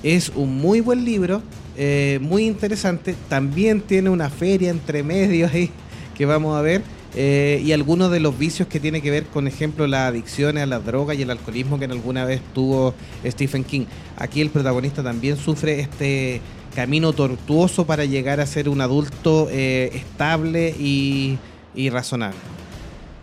Es 0.02 0.32
un 0.34 0.56
muy 0.56 0.80
buen 0.80 1.04
libro, 1.04 1.42
eh, 1.76 2.18
muy 2.22 2.46
interesante. 2.46 3.14
También 3.28 3.80
tiene 3.80 4.08
una 4.08 4.30
feria 4.30 4.70
entre 4.70 5.02
medios 5.02 5.52
ahí 5.52 5.70
que 6.16 6.24
vamos 6.26 6.56
a 6.56 6.62
ver. 6.62 6.82
eh, 7.14 7.62
y 7.64 7.72
algunos 7.72 8.10
de 8.10 8.20
los 8.20 8.38
vicios 8.38 8.68
que 8.68 8.80
tiene 8.80 9.00
que 9.00 9.10
ver 9.10 9.24
con, 9.24 9.48
ejemplo, 9.48 9.86
las 9.86 10.10
adicciones 10.10 10.62
a 10.62 10.66
las 10.66 10.84
drogas 10.84 11.18
y 11.18 11.22
el 11.22 11.30
alcoholismo 11.30 11.78
que 11.78 11.86
en 11.86 11.92
alguna 11.92 12.24
vez 12.24 12.40
tuvo 12.54 12.94
Stephen 13.24 13.64
King. 13.64 13.86
Aquí 14.16 14.40
el 14.40 14.50
protagonista 14.50 15.02
también 15.02 15.36
sufre 15.36 15.80
este 15.80 16.40
camino 16.74 17.12
tortuoso 17.12 17.86
para 17.86 18.04
llegar 18.04 18.40
a 18.40 18.46
ser 18.46 18.68
un 18.68 18.80
adulto 18.80 19.48
eh, 19.50 19.90
estable 19.94 20.74
y, 20.78 21.38
y 21.74 21.90
razonable. 21.90 22.38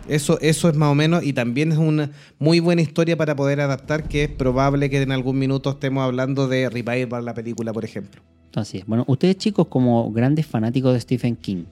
Eso, 0.08 0.38
eso 0.40 0.68
es 0.68 0.76
más 0.76 0.90
o 0.90 0.94
menos, 0.94 1.24
y 1.24 1.32
también 1.32 1.72
es 1.72 1.78
una 1.78 2.10
muy 2.38 2.60
buena 2.60 2.80
historia 2.80 3.16
para 3.16 3.34
poder 3.34 3.60
adaptar, 3.60 4.04
que 4.06 4.24
es 4.24 4.28
probable 4.28 4.88
que 4.88 5.02
en 5.02 5.10
algún 5.10 5.38
minuto 5.38 5.70
estemos 5.70 6.04
hablando 6.04 6.46
de 6.46 6.70
Revival, 6.70 7.24
la 7.24 7.34
película, 7.34 7.72
por 7.72 7.84
ejemplo. 7.84 8.22
Así 8.54 8.78
es. 8.78 8.86
Bueno, 8.86 9.04
ustedes 9.08 9.36
chicos, 9.36 9.66
como 9.66 10.12
grandes 10.12 10.46
fanáticos 10.46 10.92
de 10.92 11.00
Stephen 11.00 11.34
King, 11.34 11.64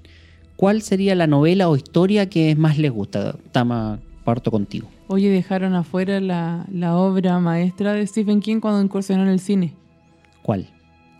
¿cuál 0.56 0.82
sería 0.82 1.14
la 1.14 1.28
novela 1.28 1.68
o 1.68 1.76
historia 1.76 2.28
que 2.28 2.56
más 2.56 2.76
les 2.76 2.90
gusta? 2.90 3.36
Tama, 3.52 4.00
parto 4.24 4.50
contigo. 4.50 4.88
Oye, 5.06 5.30
dejaron 5.30 5.74
afuera 5.74 6.18
la, 6.18 6.66
la 6.72 6.96
obra 6.96 7.38
maestra 7.38 7.92
de 7.92 8.04
Stephen 8.06 8.40
King 8.40 8.58
cuando 8.58 8.82
incursionó 8.82 9.22
en 9.22 9.28
el 9.28 9.38
cine. 9.38 9.74
¿Cuál? 10.42 10.68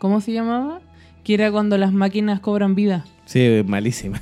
¿Cómo 0.05 0.21
se 0.21 0.33
llamaba? 0.35 0.81
Que 1.23 1.33
era 1.33 1.51
cuando 1.51 1.79
las 1.79 1.91
máquinas 1.91 2.39
cobran 2.39 2.75
vida. 2.75 3.07
Sí, 3.25 3.63
malísima. 3.67 4.21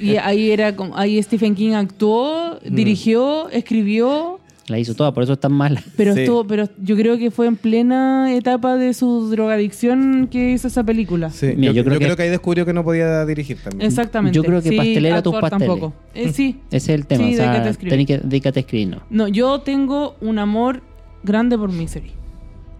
Y 0.00 0.14
ahí 0.14 0.52
era 0.52 0.76
como, 0.76 0.96
ahí 0.96 1.20
Stephen 1.20 1.56
King 1.56 1.72
actuó, 1.72 2.60
Mm. 2.64 2.72
dirigió, 2.72 3.48
escribió, 3.48 4.38
La 4.68 4.78
hizo 4.78 4.94
toda, 4.94 5.12
por 5.12 5.24
eso 5.24 5.32
es 5.32 5.40
tan 5.40 5.54
mala. 5.54 5.82
pero 5.96 6.14
Sí. 6.14 6.20
estuvo, 6.20 6.46
pero 6.46 6.68
yo 6.80 6.94
creo 6.94 7.18
que 7.18 7.32
fue 7.32 7.48
en 7.48 7.56
plena 7.56 8.32
etapa 8.32 8.76
de 8.76 8.94
su 8.94 9.28
drogadicción 9.28 10.28
que 10.30 10.52
hizo 10.52 10.68
esa 10.68 10.84
película. 10.84 11.30
Sí, 11.30 11.46
Mira, 11.56 11.72
yo, 11.72 11.78
yo 11.78 11.82
creo 11.82 11.94
yo 11.94 11.98
que- 11.98 12.04
creo 12.04 12.16
que 12.16 12.22
ahí 12.22 12.30
descubrió 12.30 12.64
que 12.64 12.72
no 12.72 12.84
podía 12.84 13.26
dirigir 13.26 13.56
también. 13.60 13.84
Exactamente. 13.88 14.36
Yo 14.36 14.44
creo 14.44 14.62
que 14.62 14.68
Sí, 14.68 14.76
pastelera 14.76 15.20
tus 15.20 15.32
pasteles. 15.34 15.66
tampoco. 15.66 15.92
Eh, 16.14 16.32
sí. 16.32 16.60
Ese 16.70 16.76
es 16.76 16.88
el 17.00 17.06
tema. 17.08 17.24
Sí, 17.26 17.32
o 17.32 17.36
sea, 17.38 17.46
dedícate 17.46 17.66
a 17.66 17.70
escribir. 17.72 17.90
tenés 17.90 18.06
que, 18.06 18.18
dedícate 18.18 18.60
a 18.60 18.62
escribir, 18.62 18.86
¿no? 18.88 19.02
No, 19.10 19.26
yo 19.26 19.58
tengo 19.62 20.14
un 20.20 20.38
amor 20.38 20.80
grande 21.24 21.58
por 21.58 21.72
Misery. 21.72 22.12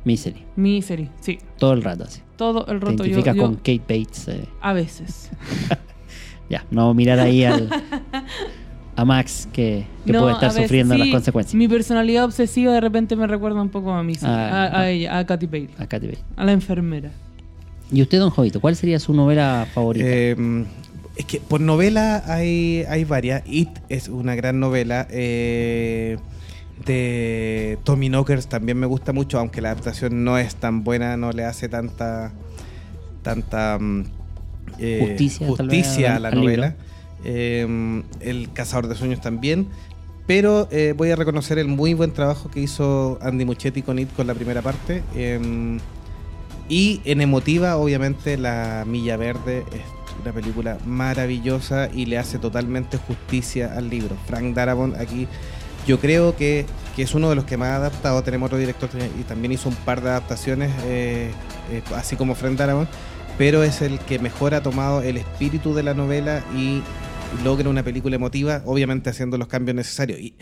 Misery. 0.05 0.45
Misery, 0.57 1.09
sí. 1.21 1.39
Todo 1.59 1.73
el 1.75 1.83
rato 1.83 2.05
así. 2.05 2.21
Todo 2.37 2.67
el 2.67 2.81
Te 2.81 2.87
rato 2.87 2.97
yo, 2.99 3.05
identificas 3.05 3.37
yo- 3.37 3.43
con 3.43 3.55
Kate 3.57 3.81
Bates. 3.89 4.29
eh. 4.29 4.45
a 4.61 4.73
veces. 4.73 5.31
Ya, 6.51 6.67
no 6.71 6.93
mirar 6.93 7.19
ahí 7.19 7.45
al, 7.45 7.71
a 8.97 9.05
Max 9.07 9.49
que, 9.55 9.87
que 10.05 10.13
No, 10.13 10.21
puede 10.21 10.35
estar 10.35 10.51
veces 10.51 10.65
sufriendo 10.65 10.99
las 10.99 11.09
consecuencias. 11.09 11.55
Mi 11.55 11.67
personalidad 11.67 12.25
obsesiva 12.27 12.73
de 12.75 12.81
repente 12.83 13.17
me 13.17 13.27
recuerda 13.27 13.63
un 13.63 13.71
poco 13.71 13.91
a 13.93 14.03
Misery, 14.03 14.31
Ah, 14.31 14.65
a, 14.71 14.81
a 14.81 14.91
ella, 14.91 15.17
a 15.19 15.25
Katy 15.25 15.47
Bates, 15.47 15.81
A 15.81 15.87
Katy 15.87 16.07
Bates. 16.09 16.25
a 16.37 16.45
la 16.45 16.53
enfermera. 16.53 17.11
¿Y 17.91 18.03
usted, 18.03 18.19
don 18.19 18.29
Jovito, 18.29 18.61
cuál 18.61 18.77
sería 18.77 18.99
su 18.99 19.15
novela 19.15 19.67
favorita? 19.73 20.05
Eh, 20.07 20.37
es 21.17 21.25
que 21.25 21.41
por 21.41 21.61
novela 21.63 22.23
hay, 22.27 22.85
hay 22.89 23.05
varias. 23.05 23.43
It 23.47 23.71
es 23.89 24.09
una 24.09 24.35
gran 24.35 24.61
novela. 24.61 25.07
eh, 25.11 26.19
de 26.85 27.79
Tommy 27.85 28.09
Knockers 28.09 28.49
también 28.49 28.79
me 28.79 28.87
gusta 28.87 29.13
mucho, 29.13 29.39
aunque 29.39 29.61
la 29.61 29.71
adaptación 29.71 30.25
no 30.25 30.39
es 30.39 30.57
tan 30.57 30.85
buena, 30.85 31.17
no 31.17 31.33
le 31.33 31.45
hace 31.45 31.69
tanta 31.69 32.33
tanta 33.23 33.79
mm, 33.81 34.05
eh, 34.79 34.99
Justicia, 35.01 35.47
justicia 35.47 36.17
a 36.17 36.19
la 36.19 36.31
novela. 36.31 36.77
Eh, 37.25 38.03
el 38.21 38.53
Cazador 38.53 38.89
de 38.89 38.95
Sueños 38.95 39.21
también. 39.21 39.69
Pero 40.27 40.69
eh, 40.71 40.95
voy 40.97 41.11
a 41.11 41.17
reconocer 41.17 41.59
el 41.59 41.69
muy 41.69 41.95
buen 41.95 42.13
trabajo 42.13 42.49
que 42.51 42.61
hizo 42.61 43.19
Andy 43.23 43.45
Muchetti 43.45 43.83
con 43.83 43.99
It 43.99 44.09
con 44.15 44.27
la 44.27 44.35
primera 44.35 44.63
parte. 44.63 45.03
eh, 45.15 45.79
y 46.69 47.03
en 47.05 47.21
emotiva, 47.21 47.77
obviamente, 47.77 48.39
La 48.39 48.85
Milla 48.87 49.17
Verde 49.17 49.65
es 49.73 49.83
una 50.23 50.33
película 50.33 50.79
maravillosa 50.87 51.91
y 51.93 52.07
le 52.07 52.19
hace 52.19 52.39
totalmente 52.39 52.97
justicia 52.97 53.77
al 53.77 53.91
libro. 53.91 54.17
Frank 54.27 54.55
Darabont 54.55 54.97
aquí, 54.97 55.27
yo 55.87 55.99
creo 55.99 56.37
que, 56.37 56.67
que 56.97 57.03
es 57.03 57.15
uno 57.15 57.29
de 57.29 57.37
los 57.37 57.45
que 57.45 57.57
más 57.57 57.69
ha 57.69 57.77
adaptado. 57.77 58.23
Tenemos 58.23 58.47
otro 58.47 58.59
director 58.59 58.91
y 59.19 59.23
también 59.25 59.53
hizo 59.53 59.69
un 59.69 59.75
par 59.77 60.03
de 60.03 60.11
adaptaciones, 60.11 60.71
eh, 60.85 61.31
eh, 61.71 61.83
así 61.95 62.17
como 62.17 62.35
Frank 62.35 62.57
Darabont, 62.57 62.89
pero 63.39 63.63
es 63.63 63.83
el 63.83 63.99
que 64.01 64.19
mejor 64.19 64.55
ha 64.55 64.63
tomado 64.63 65.03
el 65.03 65.17
espíritu 65.17 65.75
de 65.75 65.83
la 65.83 65.95
novela 65.95 66.45
y 66.57 66.83
logra 67.45 67.69
una 67.69 67.83
película 67.83 68.17
emotiva, 68.17 68.63
obviamente 68.67 69.11
haciendo 69.11 69.39
los 69.39 69.49
cambios 69.49 69.75
necesarios. 69.75 70.21
Y, 70.21 70.35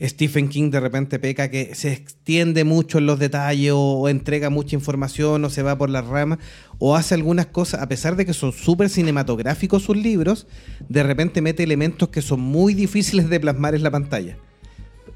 Stephen 0.00 0.48
King 0.48 0.70
de 0.70 0.80
repente 0.80 1.20
peca 1.20 1.48
que 1.48 1.76
se 1.76 1.92
extiende 1.92 2.64
mucho 2.64 2.98
en 2.98 3.06
los 3.06 3.20
detalles 3.20 3.72
o 3.74 4.08
entrega 4.08 4.50
mucha 4.50 4.74
información 4.74 5.44
o 5.44 5.50
se 5.50 5.62
va 5.62 5.78
por 5.78 5.90
las 5.90 6.06
ramas 6.06 6.40
o 6.78 6.96
hace 6.96 7.14
algunas 7.14 7.46
cosas, 7.46 7.82
a 7.82 7.88
pesar 7.88 8.16
de 8.16 8.26
que 8.26 8.32
son 8.32 8.52
súper 8.52 8.88
cinematográficos 8.88 9.84
sus 9.84 9.96
libros, 9.96 10.48
de 10.88 11.04
repente 11.04 11.40
mete 11.40 11.62
elementos 11.62 12.08
que 12.08 12.20
son 12.20 12.40
muy 12.40 12.74
difíciles 12.74 13.30
de 13.30 13.38
plasmar 13.38 13.76
en 13.76 13.84
la 13.84 13.92
pantalla. 13.92 14.38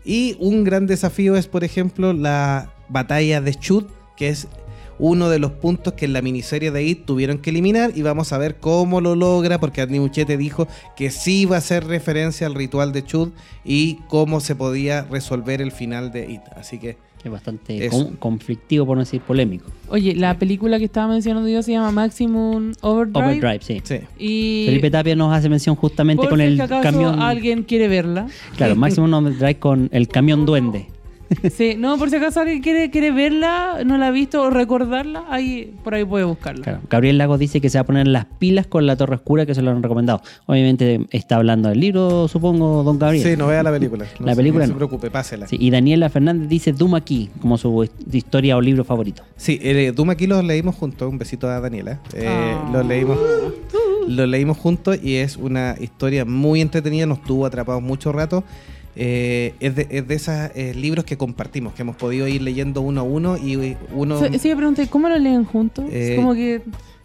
Y 0.07 0.37
un 0.39 0.63
gran 0.63 0.87
desafío 0.87 1.35
es, 1.35 1.49
por 1.49 1.65
ejemplo, 1.65 2.13
la 2.13 2.73
batalla 2.89 3.41
de 3.41 3.55
Chud, 3.57 3.87
que 4.17 4.29
es 4.29 4.47
uno 5.01 5.29
de 5.29 5.41
los 5.41 5.51
puntos 5.51 5.95
que 5.95 6.05
en 6.05 6.13
la 6.13 6.23
miniserie 6.23 6.71
de 6.71 6.85
It 6.85 7.05
tuvieron 7.05 7.39
que 7.39 7.51
eliminar 7.51 7.91
y 7.95 8.03
vamos 8.03 8.33
a 8.33 8.39
ver 8.39 8.57
cómo 8.57 9.01
lo 9.01 9.17
logra 9.17 9.59
porque 9.59 9.83
Andy 9.83 9.99
Muschietti 9.99 10.37
dijo 10.37 10.69
que 10.97 11.11
sí 11.11 11.41
iba 11.41 11.57
a 11.57 11.59
hacer 11.59 11.87
referencia 11.87 12.47
al 12.47 12.55
ritual 12.55 12.93
de 12.93 13.05
Chud 13.05 13.31
y 13.65 13.97
cómo 14.09 14.41
se 14.41 14.55
podía 14.55 15.03
resolver 15.03 15.61
el 15.61 15.73
final 15.73 16.13
de 16.13 16.31
It. 16.31 16.43
Así 16.55 16.79
que 16.79 16.97
es 17.27 17.33
bastante 17.33 17.87
eso. 17.87 18.13
conflictivo, 18.19 18.87
por 18.87 18.97
no 18.97 19.03
decir 19.03 19.21
polémico. 19.21 19.71
Oye, 19.89 20.15
la 20.15 20.39
película 20.39 20.79
que 20.79 20.85
estaba 20.85 21.13
mencionando 21.13 21.49
yo 21.49 21.63
se 21.63 21.73
llama 21.73 21.91
Maximum 21.91 22.73
Overdrive. 22.81 23.27
Overdrive, 23.27 23.61
sí. 23.63 23.81
sí. 23.85 24.01
Y 24.19 24.65
Felipe 24.67 24.91
Tapia 24.91 25.15
nos 25.15 25.33
hace 25.33 25.49
mención 25.49 25.77
justamente 25.77 26.29
con 26.29 26.41
el 26.41 26.61
acaso 26.61 26.83
camión. 26.83 27.21
alguien 27.21 27.63
quiere 27.63 27.89
verla. 27.89 28.29
Claro, 28.57 28.77
Maximum 28.77 29.13
Overdrive 29.13 29.59
con 29.59 29.89
el 29.93 30.09
camión 30.09 30.47
duende. 30.47 30.87
Sí, 31.53 31.75
no, 31.79 31.99
por 31.99 32.11
si 32.11 32.17
acaso 32.17 32.41
alguien 32.41 32.61
quiere, 32.63 32.91
quiere 32.91 33.11
verla, 33.11 33.79
no 33.85 33.99
la 33.99 34.09
ha 34.09 34.11
visto 34.11 34.43
o 34.43 34.51
recordarla, 34.51 35.25
ahí 35.29 35.75
por 35.83 35.95
ahí 35.95 36.05
puede 36.05 36.25
buscarla. 36.25 36.63
Claro. 36.63 36.81
Gabriel 36.89 37.19
Lagos 37.19 37.39
dice 37.39 37.61
que 37.61 37.69
se 37.71 37.79
va 37.79 37.83
a 37.83 37.85
poner 37.87 38.07
las 38.07 38.25
pilas 38.27 38.67
con 38.67 38.87
la 38.87 38.97
Torre 38.97 39.17
Oscura, 39.17 39.45
que 39.47 39.55
se 39.55 39.63
lo 39.63 39.71
han 39.71 39.83
recomendado. 39.83 40.21
Obviamente 40.47 41.01
está 41.11 41.37
hablando 41.37 41.69
del 41.69 41.81
libro, 41.81 42.29
supongo, 42.29 42.83
don 42.85 42.99
Gabriel. 42.99 43.25
Sí, 43.25 43.37
no 43.37 43.47
vea 43.49 43.63
la 43.63 43.73
película. 43.73 44.07
No 44.21 44.27
La 44.27 44.33
se- 44.33 44.37
película 44.37 44.67
no 44.67 44.73
se 44.73 44.77
preocupe, 44.77 45.11
pásela. 45.11 45.47
Sí, 45.49 45.57
y 45.59 45.71
Daniela 45.71 46.09
Fernández 46.11 46.49
dice 46.49 46.73
Doom 46.73 46.95
aquí, 46.95 47.31
como 47.41 47.59
su 47.59 47.71
hist- 47.85 48.15
historia 48.15 48.57
o 48.57 48.61
libro 48.61 48.85
favorito. 48.85 49.23
Sí, 49.37 49.59
eh, 49.63 49.93
Doom 49.95 50.11
aquí 50.11 50.27
lo 50.27 50.41
leímos 50.43 50.75
juntos. 50.77 51.09
Un 51.11 51.19
besito 51.19 51.49
a 51.49 51.61
Daniela. 51.61 52.01
Eh, 52.15 52.27
Ah. 52.29 52.71
Lo 52.73 52.83
leímos 52.83 53.19
lo 54.09 54.25
leímos 54.27 54.57
juntos 54.57 54.99
y 55.03 55.17
es 55.17 55.37
una 55.37 55.75
historia 55.81 56.25
muy 56.25 56.61
entretenida. 56.61 57.07
Nos 57.07 57.23
tuvo 57.23 57.45
atrapados 57.47 57.83
mucho 57.83 58.13
rato. 58.13 58.45
Eh, 58.99 59.55
es, 59.61 59.77
de, 59.77 59.87
es 59.91 60.09
de 60.09 60.15
esos 60.15 60.35
libros 60.77 61.05
que 61.05 61.19
compartimos, 61.19 61.75
que 61.75 61.83
hemos 61.83 61.97
podido 61.97 62.27
ir 62.29 62.41
leyendo 62.41 62.81
uno 62.81 63.01
a 63.03 63.05
uno 63.05 63.37
y 63.37 63.77
uno... 63.93 64.19
Sí, 64.19 64.39
sí, 64.39 64.49
me 64.49 64.57
pregunté, 64.57 64.87
¿cómo 64.89 65.09
lo 65.11 65.19
leen 65.19 65.45
juntos? 65.45 65.85
Eh, 65.91 66.13
Es 66.13 66.17
como 66.17 66.33
que, 66.35 66.63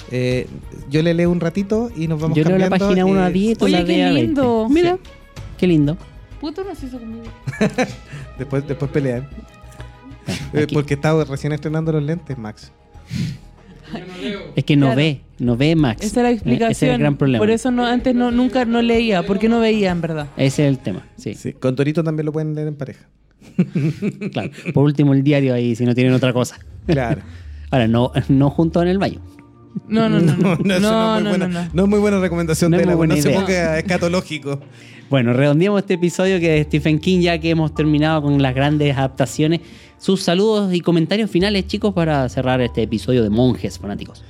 eh, 0.09 0.47
yo 0.89 1.01
le 1.03 1.13
leo 1.13 1.29
un 1.29 1.41
ratito 1.41 1.91
y 1.95 2.07
nos 2.07 2.21
vamos 2.21 2.37
Yo 2.37 2.43
leo 2.45 2.57
la 2.57 2.69
cambiando 2.69 2.87
página 2.87 3.07
y- 3.07 3.11
1 3.11 3.21
a 3.23 3.29
10, 3.29 3.57
tú 3.57 3.65
Oye, 3.65 3.73
la 3.73 3.79
qué 3.85 3.87
lees 3.87 4.01
a 4.05 4.13
20. 4.13 4.21
lindo. 4.25 4.67
Mira, 4.69 4.97
qué 5.57 5.67
lindo. 5.67 5.97
puto 6.39 6.63
no 6.63 6.73
se 6.75 6.85
hizo 6.85 6.97
conmigo. 6.97 7.25
Después, 8.39 8.65
después 8.67 8.89
pelean. 8.89 9.27
Eh, 10.53 10.63
Aquí. 10.63 10.73
porque 10.73 10.93
estaba 10.93 11.23
recién 11.25 11.51
estrenando 11.53 11.91
los 11.91 12.01
lentes, 12.03 12.37
Max. 12.37 12.71
Es 14.55 14.63
que 14.63 14.75
no 14.75 14.87
Claro. 14.87 14.97
ve, 14.97 15.21
no 15.39 15.57
ve 15.57 15.75
Max. 15.75 16.05
Esa 16.05 16.19
es 16.21 16.23
la 16.23 16.29
Eh, 16.29 16.33
explicación. 16.33 16.71
Ese 16.71 16.87
es 16.87 16.93
el 16.93 16.99
gran 16.99 17.17
problema. 17.17 17.41
Por 17.41 17.49
eso 17.49 17.71
no, 17.71 17.85
antes 17.85 18.13
no, 18.15 18.31
nunca 18.31 18.65
no 18.65 18.81
leía, 18.81 19.23
porque 19.23 19.49
no 19.49 19.59
veía 19.59 19.91
en 19.91 20.01
verdad. 20.01 20.27
Ese 20.37 20.63
es 20.65 20.69
el 20.69 20.79
tema, 20.79 21.07
sí. 21.17 21.33
Sí, 21.35 21.53
Con 21.53 21.75
Torito 21.75 22.03
también 22.03 22.25
lo 22.25 22.31
pueden 22.31 22.55
leer 22.55 22.67
en 22.67 22.75
pareja. 22.75 23.07
Claro. 24.31 24.51
Por 24.73 24.83
último, 24.83 25.13
el 25.13 25.23
diario 25.23 25.53
ahí, 25.53 25.75
si 25.75 25.85
no 25.85 25.93
tienen 25.95 26.13
otra 26.13 26.33
cosa. 26.33 26.57
Claro. 26.85 27.21
Ahora, 27.71 27.87
no, 27.87 28.11
no 28.29 28.49
junto 28.49 28.81
en 28.81 28.87
el 28.89 28.97
baño. 28.99 29.19
No, 29.87 30.09
no, 30.09 30.19
no. 30.19 30.35
No, 30.35 30.53
eso 30.75 30.79
no, 30.81 31.17
es 31.17 31.23
muy 31.23 31.23
no, 31.23 31.29
buena, 31.29 31.47
no, 31.47 31.61
no. 31.63 31.69
no 31.73 31.83
es 31.83 31.89
muy 31.89 31.99
buena 31.99 32.19
recomendación 32.19 32.71
No 32.71 32.77
es 32.77 32.81
de 32.81 32.85
la 32.87 32.95
muy 32.97 33.07
no 33.07 33.13
buena 33.15 33.21
se 33.23 33.29
ponga 33.33 33.79
escatológico. 33.79 34.59
Bueno, 35.09 35.33
redondeamos 35.33 35.81
este 35.81 35.95
episodio 35.95 36.39
que 36.39 36.49
de 36.49 36.63
Stephen 36.63 36.99
King, 36.99 37.19
ya 37.21 37.37
que 37.39 37.49
hemos 37.49 37.73
terminado 37.73 38.21
con 38.21 38.41
las 38.41 38.53
grandes 38.55 38.95
adaptaciones. 38.97 39.59
Sus 40.02 40.24
saludos 40.24 40.74
y 40.74 40.82
comentarios 40.82 41.30
finales, 41.30 41.68
chicos, 41.68 41.93
para 41.93 42.28
cerrar 42.28 42.60
este 42.60 42.82
episodio 42.82 43.22
de 43.22 43.30
Monjes 43.30 43.78
Fanáticos. 43.78 44.24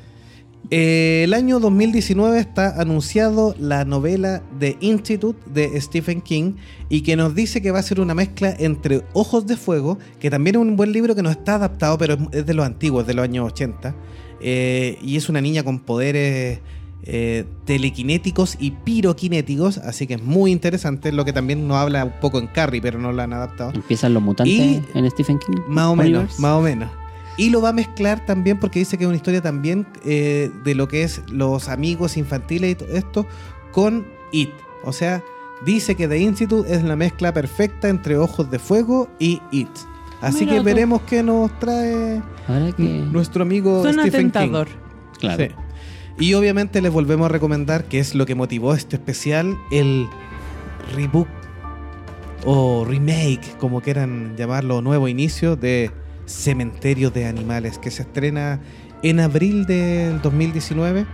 Eh, 0.70 1.22
el 1.24 1.34
año 1.34 1.62
2019 1.62 2.40
está 2.40 2.80
anunciado 2.82 3.56
la 3.58 3.86
novela 3.86 4.44
The 4.60 4.76
Institute 4.82 5.40
de 5.50 5.80
Stephen 5.80 6.20
King 6.20 6.56
y 6.90 7.04
que 7.04 7.16
nos 7.16 7.36
dice 7.36 7.62
que 7.62 7.72
va 7.72 7.80
a 7.80 7.84
ser 7.84 8.02
una 8.02 8.14
mezcla 8.14 8.54
entre 8.60 9.04
Ojos 9.14 9.48
de 9.48 9.56
Fuego, 9.56 9.98
que 10.20 10.30
también 10.30 10.58
es 10.58 10.62
un 10.62 10.76
buen 10.76 10.92
libro 10.92 11.16
que 11.16 11.24
no 11.24 11.32
está 11.32 11.56
adaptado, 11.56 11.98
pero 11.98 12.18
es- 12.34 12.46
de 12.46 12.54
los 12.54 12.66
antiguos, 12.66 13.08
de 13.08 13.14
los 13.14 13.24
años 13.24 13.48
80, 13.48 13.96
eh, 14.42 14.98
y 15.02 15.16
es 15.16 15.30
una 15.30 15.40
niña 15.40 15.64
con 15.64 15.80
poderes 15.80 16.60
eh, 17.04 17.46
telequinéticos 17.66 18.58
y 18.60 18.72
piroquinéticos, 18.72 19.78
así 19.80 20.06
que 20.08 20.16
es 20.16 20.24
muy 20.24 20.52
interesante, 20.52 21.12
lo 21.12 21.26
que 21.26 21.34
también 21.34 21.68
nos 21.68 21.78
habla 21.78 22.06
un 22.06 22.14
poco 22.22 22.40
en 22.40 22.48
Carrie, 22.48 22.82
pero 22.82 23.00
no 23.00 23.12
lo 23.12 23.22
han 23.22 23.34
adaptado. 23.34 23.72
Empiezan 23.74 24.14
los 24.14 24.22
mutantes 24.24 24.54
Y- 24.56 24.84
en 24.94 25.10
Stephen 25.12 25.40
King. 25.40 25.62
Más 25.68 25.88
o 25.88 25.96
menos, 25.96 26.10
Universe. 26.20 26.42
más 26.42 26.52
o 26.54 26.62
menos. 26.62 26.90
Y 27.38 27.50
lo 27.50 27.62
va 27.62 27.70
a 27.70 27.74
mezclar 27.74 28.26
también 28.26 28.60
porque 28.60 28.80
dice 28.80 28.98
que 28.98 29.06
es 29.06 29.08
una 29.08 29.16
historia 29.16 29.42
también 29.42 29.88
eh, 30.06 30.52
de 30.64 30.76
lo 30.76 30.88
que 30.88 31.04
es 31.04 31.22
los 31.32 31.70
amigos 31.70 32.18
infantiles 32.18 32.72
y 32.72 32.76
todo 32.76 32.90
esto 32.96 33.26
con 33.72 34.06
It. 34.32 34.50
O 34.84 34.92
sea, 34.94 35.24
dice 35.66 35.96
que 35.96 36.08
The 36.08 36.20
Institute 36.20 36.72
es 36.72 36.84
la 36.84 36.96
mezcla 36.96 37.34
perfecta 37.34 37.88
entre 37.90 38.18
Ojos 38.18 38.52
de 38.52 38.60
Fuego 38.60 39.10
y 39.18 39.42
It. 39.52 39.70
Así 40.22 40.42
Mira 40.42 40.52
que 40.54 40.58
tú. 40.60 40.64
veremos 40.66 41.02
qué 41.08 41.24
nos 41.24 41.58
trae 41.58 42.22
que. 42.78 42.84
nuestro 42.84 43.42
amigo 43.44 43.82
Suena 43.82 44.04
Stephen 44.04 44.32
tentador. 44.32 44.68
King. 44.68 44.76
Claro. 45.20 45.44
Sí. 45.46 45.52
Y 46.20 46.34
obviamente 46.36 46.82
les 46.82 46.92
volvemos 46.92 47.26
a 47.26 47.30
recomendar 47.30 47.86
que 47.86 48.00
es 48.00 48.14
lo 48.16 48.26
que 48.26 48.36
motivó 48.36 48.74
este 48.74 48.96
especial, 48.98 49.58
el 49.72 50.08
reboot 50.96 51.28
o 52.46 52.86
remake, 52.86 53.58
como 53.60 53.82
quieran 53.82 54.36
llamarlo, 54.38 54.82
nuevo 54.82 55.08
inicio 55.08 55.56
de 55.56 55.92
Cementerio 56.26 57.10
de 57.12 57.26
Animales, 57.28 57.78
que 57.78 57.92
se 57.92 58.04
estrena 58.04 58.60
en 59.04 59.20
abril 59.20 59.66
del 59.66 60.22
2019 60.22 61.06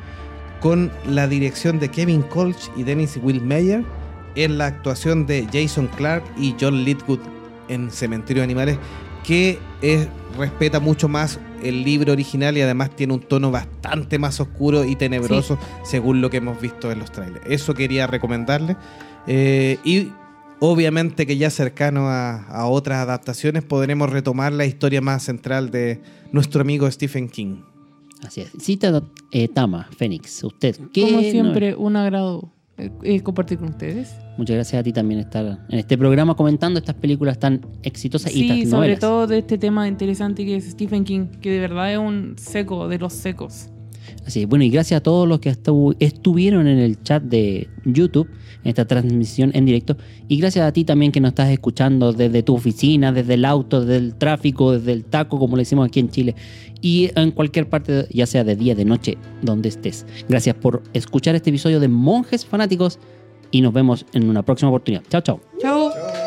con 0.61 0.91
la 1.05 1.27
dirección 1.27 1.79
de 1.79 1.89
Kevin 1.89 2.21
Colch 2.23 2.71
y 2.75 2.83
Dennis 2.83 3.19
Wilmeyer 3.21 3.83
en 4.35 4.57
la 4.57 4.65
actuación 4.67 5.25
de 5.25 5.47
Jason 5.51 5.87
Clark 5.95 6.23
y 6.37 6.55
John 6.59 6.83
Lithgood 6.83 7.19
en 7.69 7.91
Cementerio 7.91 8.41
de 8.41 8.45
Animales, 8.45 8.77
que 9.23 9.59
es- 9.81 10.07
respeta 10.37 10.79
mucho 10.79 11.07
más 11.07 11.39
el 11.63 11.83
libro 11.83 12.13
original 12.13 12.57
y 12.57 12.61
además 12.61 12.95
tiene 12.95 13.13
un 13.13 13.21
tono 13.21 13.51
bastante 13.51 14.19
más 14.19 14.39
oscuro 14.39 14.83
y 14.85 14.95
tenebroso 14.95 15.57
según 15.83 16.21
lo 16.21 16.29
que 16.29 16.37
hemos 16.37 16.59
visto 16.61 16.91
en 16.91 16.99
los 16.99 17.11
trailers. 17.11 17.45
Eso 17.47 17.73
quería 17.73 18.07
recomendarles. 18.07 18.77
Eh, 19.27 19.77
y 19.83 20.09
obviamente 20.59 21.25
que 21.25 21.37
ya 21.37 21.49
cercano 21.49 22.09
a, 22.09 22.43
a 22.47 22.65
otras 22.67 22.99
adaptaciones 22.99 23.63
podremos 23.63 24.09
retomar 24.09 24.53
la 24.53 24.65
historia 24.65 25.01
más 25.01 25.23
central 25.23 25.69
de 25.71 26.01
nuestro 26.31 26.61
amigo 26.61 26.89
Stephen 26.89 27.29
King. 27.29 27.57
Así 28.25 28.41
es. 28.41 28.51
Cita 28.59 29.03
eh, 29.31 29.47
Tama, 29.47 29.87
Fénix. 29.95 30.43
Usted, 30.43 30.75
¿qué 30.91 31.01
Como 31.01 31.17
no- 31.21 31.29
siempre, 31.29 31.75
un 31.75 31.95
agrado 31.95 32.51
eh, 32.77 32.91
eh, 33.03 33.21
compartir 33.21 33.57
con 33.57 33.69
ustedes. 33.69 34.15
Muchas 34.37 34.55
gracias 34.55 34.79
a 34.79 34.83
ti 34.83 34.93
también 34.93 35.19
estar 35.19 35.59
en 35.69 35.79
este 35.79 35.97
programa 35.97 36.35
comentando 36.35 36.79
estas 36.79 36.95
películas 36.95 37.39
tan 37.39 37.61
exitosas 37.83 38.31
y 38.35 38.39
Sí, 38.41 38.47
tan 38.47 38.57
sobre 38.61 38.71
novelas. 38.71 38.99
todo 38.99 39.27
de 39.27 39.39
este 39.39 39.57
tema 39.57 39.87
interesante 39.87 40.45
que 40.45 40.55
es 40.57 40.65
Stephen 40.71 41.03
King, 41.03 41.27
que 41.41 41.51
de 41.51 41.59
verdad 41.59 41.91
es 41.91 41.97
un 41.97 42.35
seco 42.37 42.87
de 42.87 42.99
los 42.99 43.13
secos. 43.13 43.69
Así 44.27 44.41
es. 44.41 44.47
Bueno, 44.49 44.65
y 44.65 44.69
gracias 44.69 44.97
a 44.99 45.01
todos 45.03 45.25
los 45.25 45.39
que 45.39 45.49
estu- 45.49 45.95
estuvieron 45.99 46.67
en 46.67 46.79
el 46.79 47.01
chat 47.01 47.23
de 47.23 47.69
YouTube, 47.85 48.27
en 48.63 48.69
esta 48.69 48.83
transmisión 48.85 49.51
en 49.53 49.65
directo. 49.65 49.95
Y 50.27 50.37
gracias 50.37 50.67
a 50.67 50.73
ti 50.73 50.83
también 50.83 51.13
que 51.13 51.21
nos 51.21 51.29
estás 51.29 51.49
escuchando 51.49 52.11
desde 52.11 52.43
tu 52.43 52.53
oficina, 52.53 53.13
desde 53.13 53.35
el 53.35 53.45
auto, 53.45 53.79
desde 53.85 53.95
el 53.95 54.15
tráfico, 54.15 54.73
desde 54.73 54.91
el 54.91 55.05
taco, 55.05 55.39
como 55.39 55.55
le 55.55 55.61
decimos 55.61 55.87
aquí 55.87 56.01
en 56.01 56.09
Chile. 56.09 56.35
Y 56.81 57.09
en 57.15 57.31
cualquier 57.31 57.69
parte, 57.69 58.05
ya 58.11 58.25
sea 58.25 58.43
de 58.43 58.57
día, 58.57 58.75
de 58.75 58.83
noche, 58.83 59.17
donde 59.41 59.69
estés. 59.69 60.05
Gracias 60.27 60.55
por 60.57 60.83
escuchar 60.93 61.33
este 61.35 61.49
episodio 61.49 61.79
de 61.79 61.87
Monjes 61.87 62.45
Fanáticos. 62.45 62.99
Y 63.49 63.61
nos 63.61 63.71
vemos 63.71 64.05
en 64.11 64.29
una 64.29 64.43
próxima 64.43 64.69
oportunidad. 64.69 65.03
Chao, 65.09 65.21
chao. 65.21 65.39
Chao. 65.61 66.26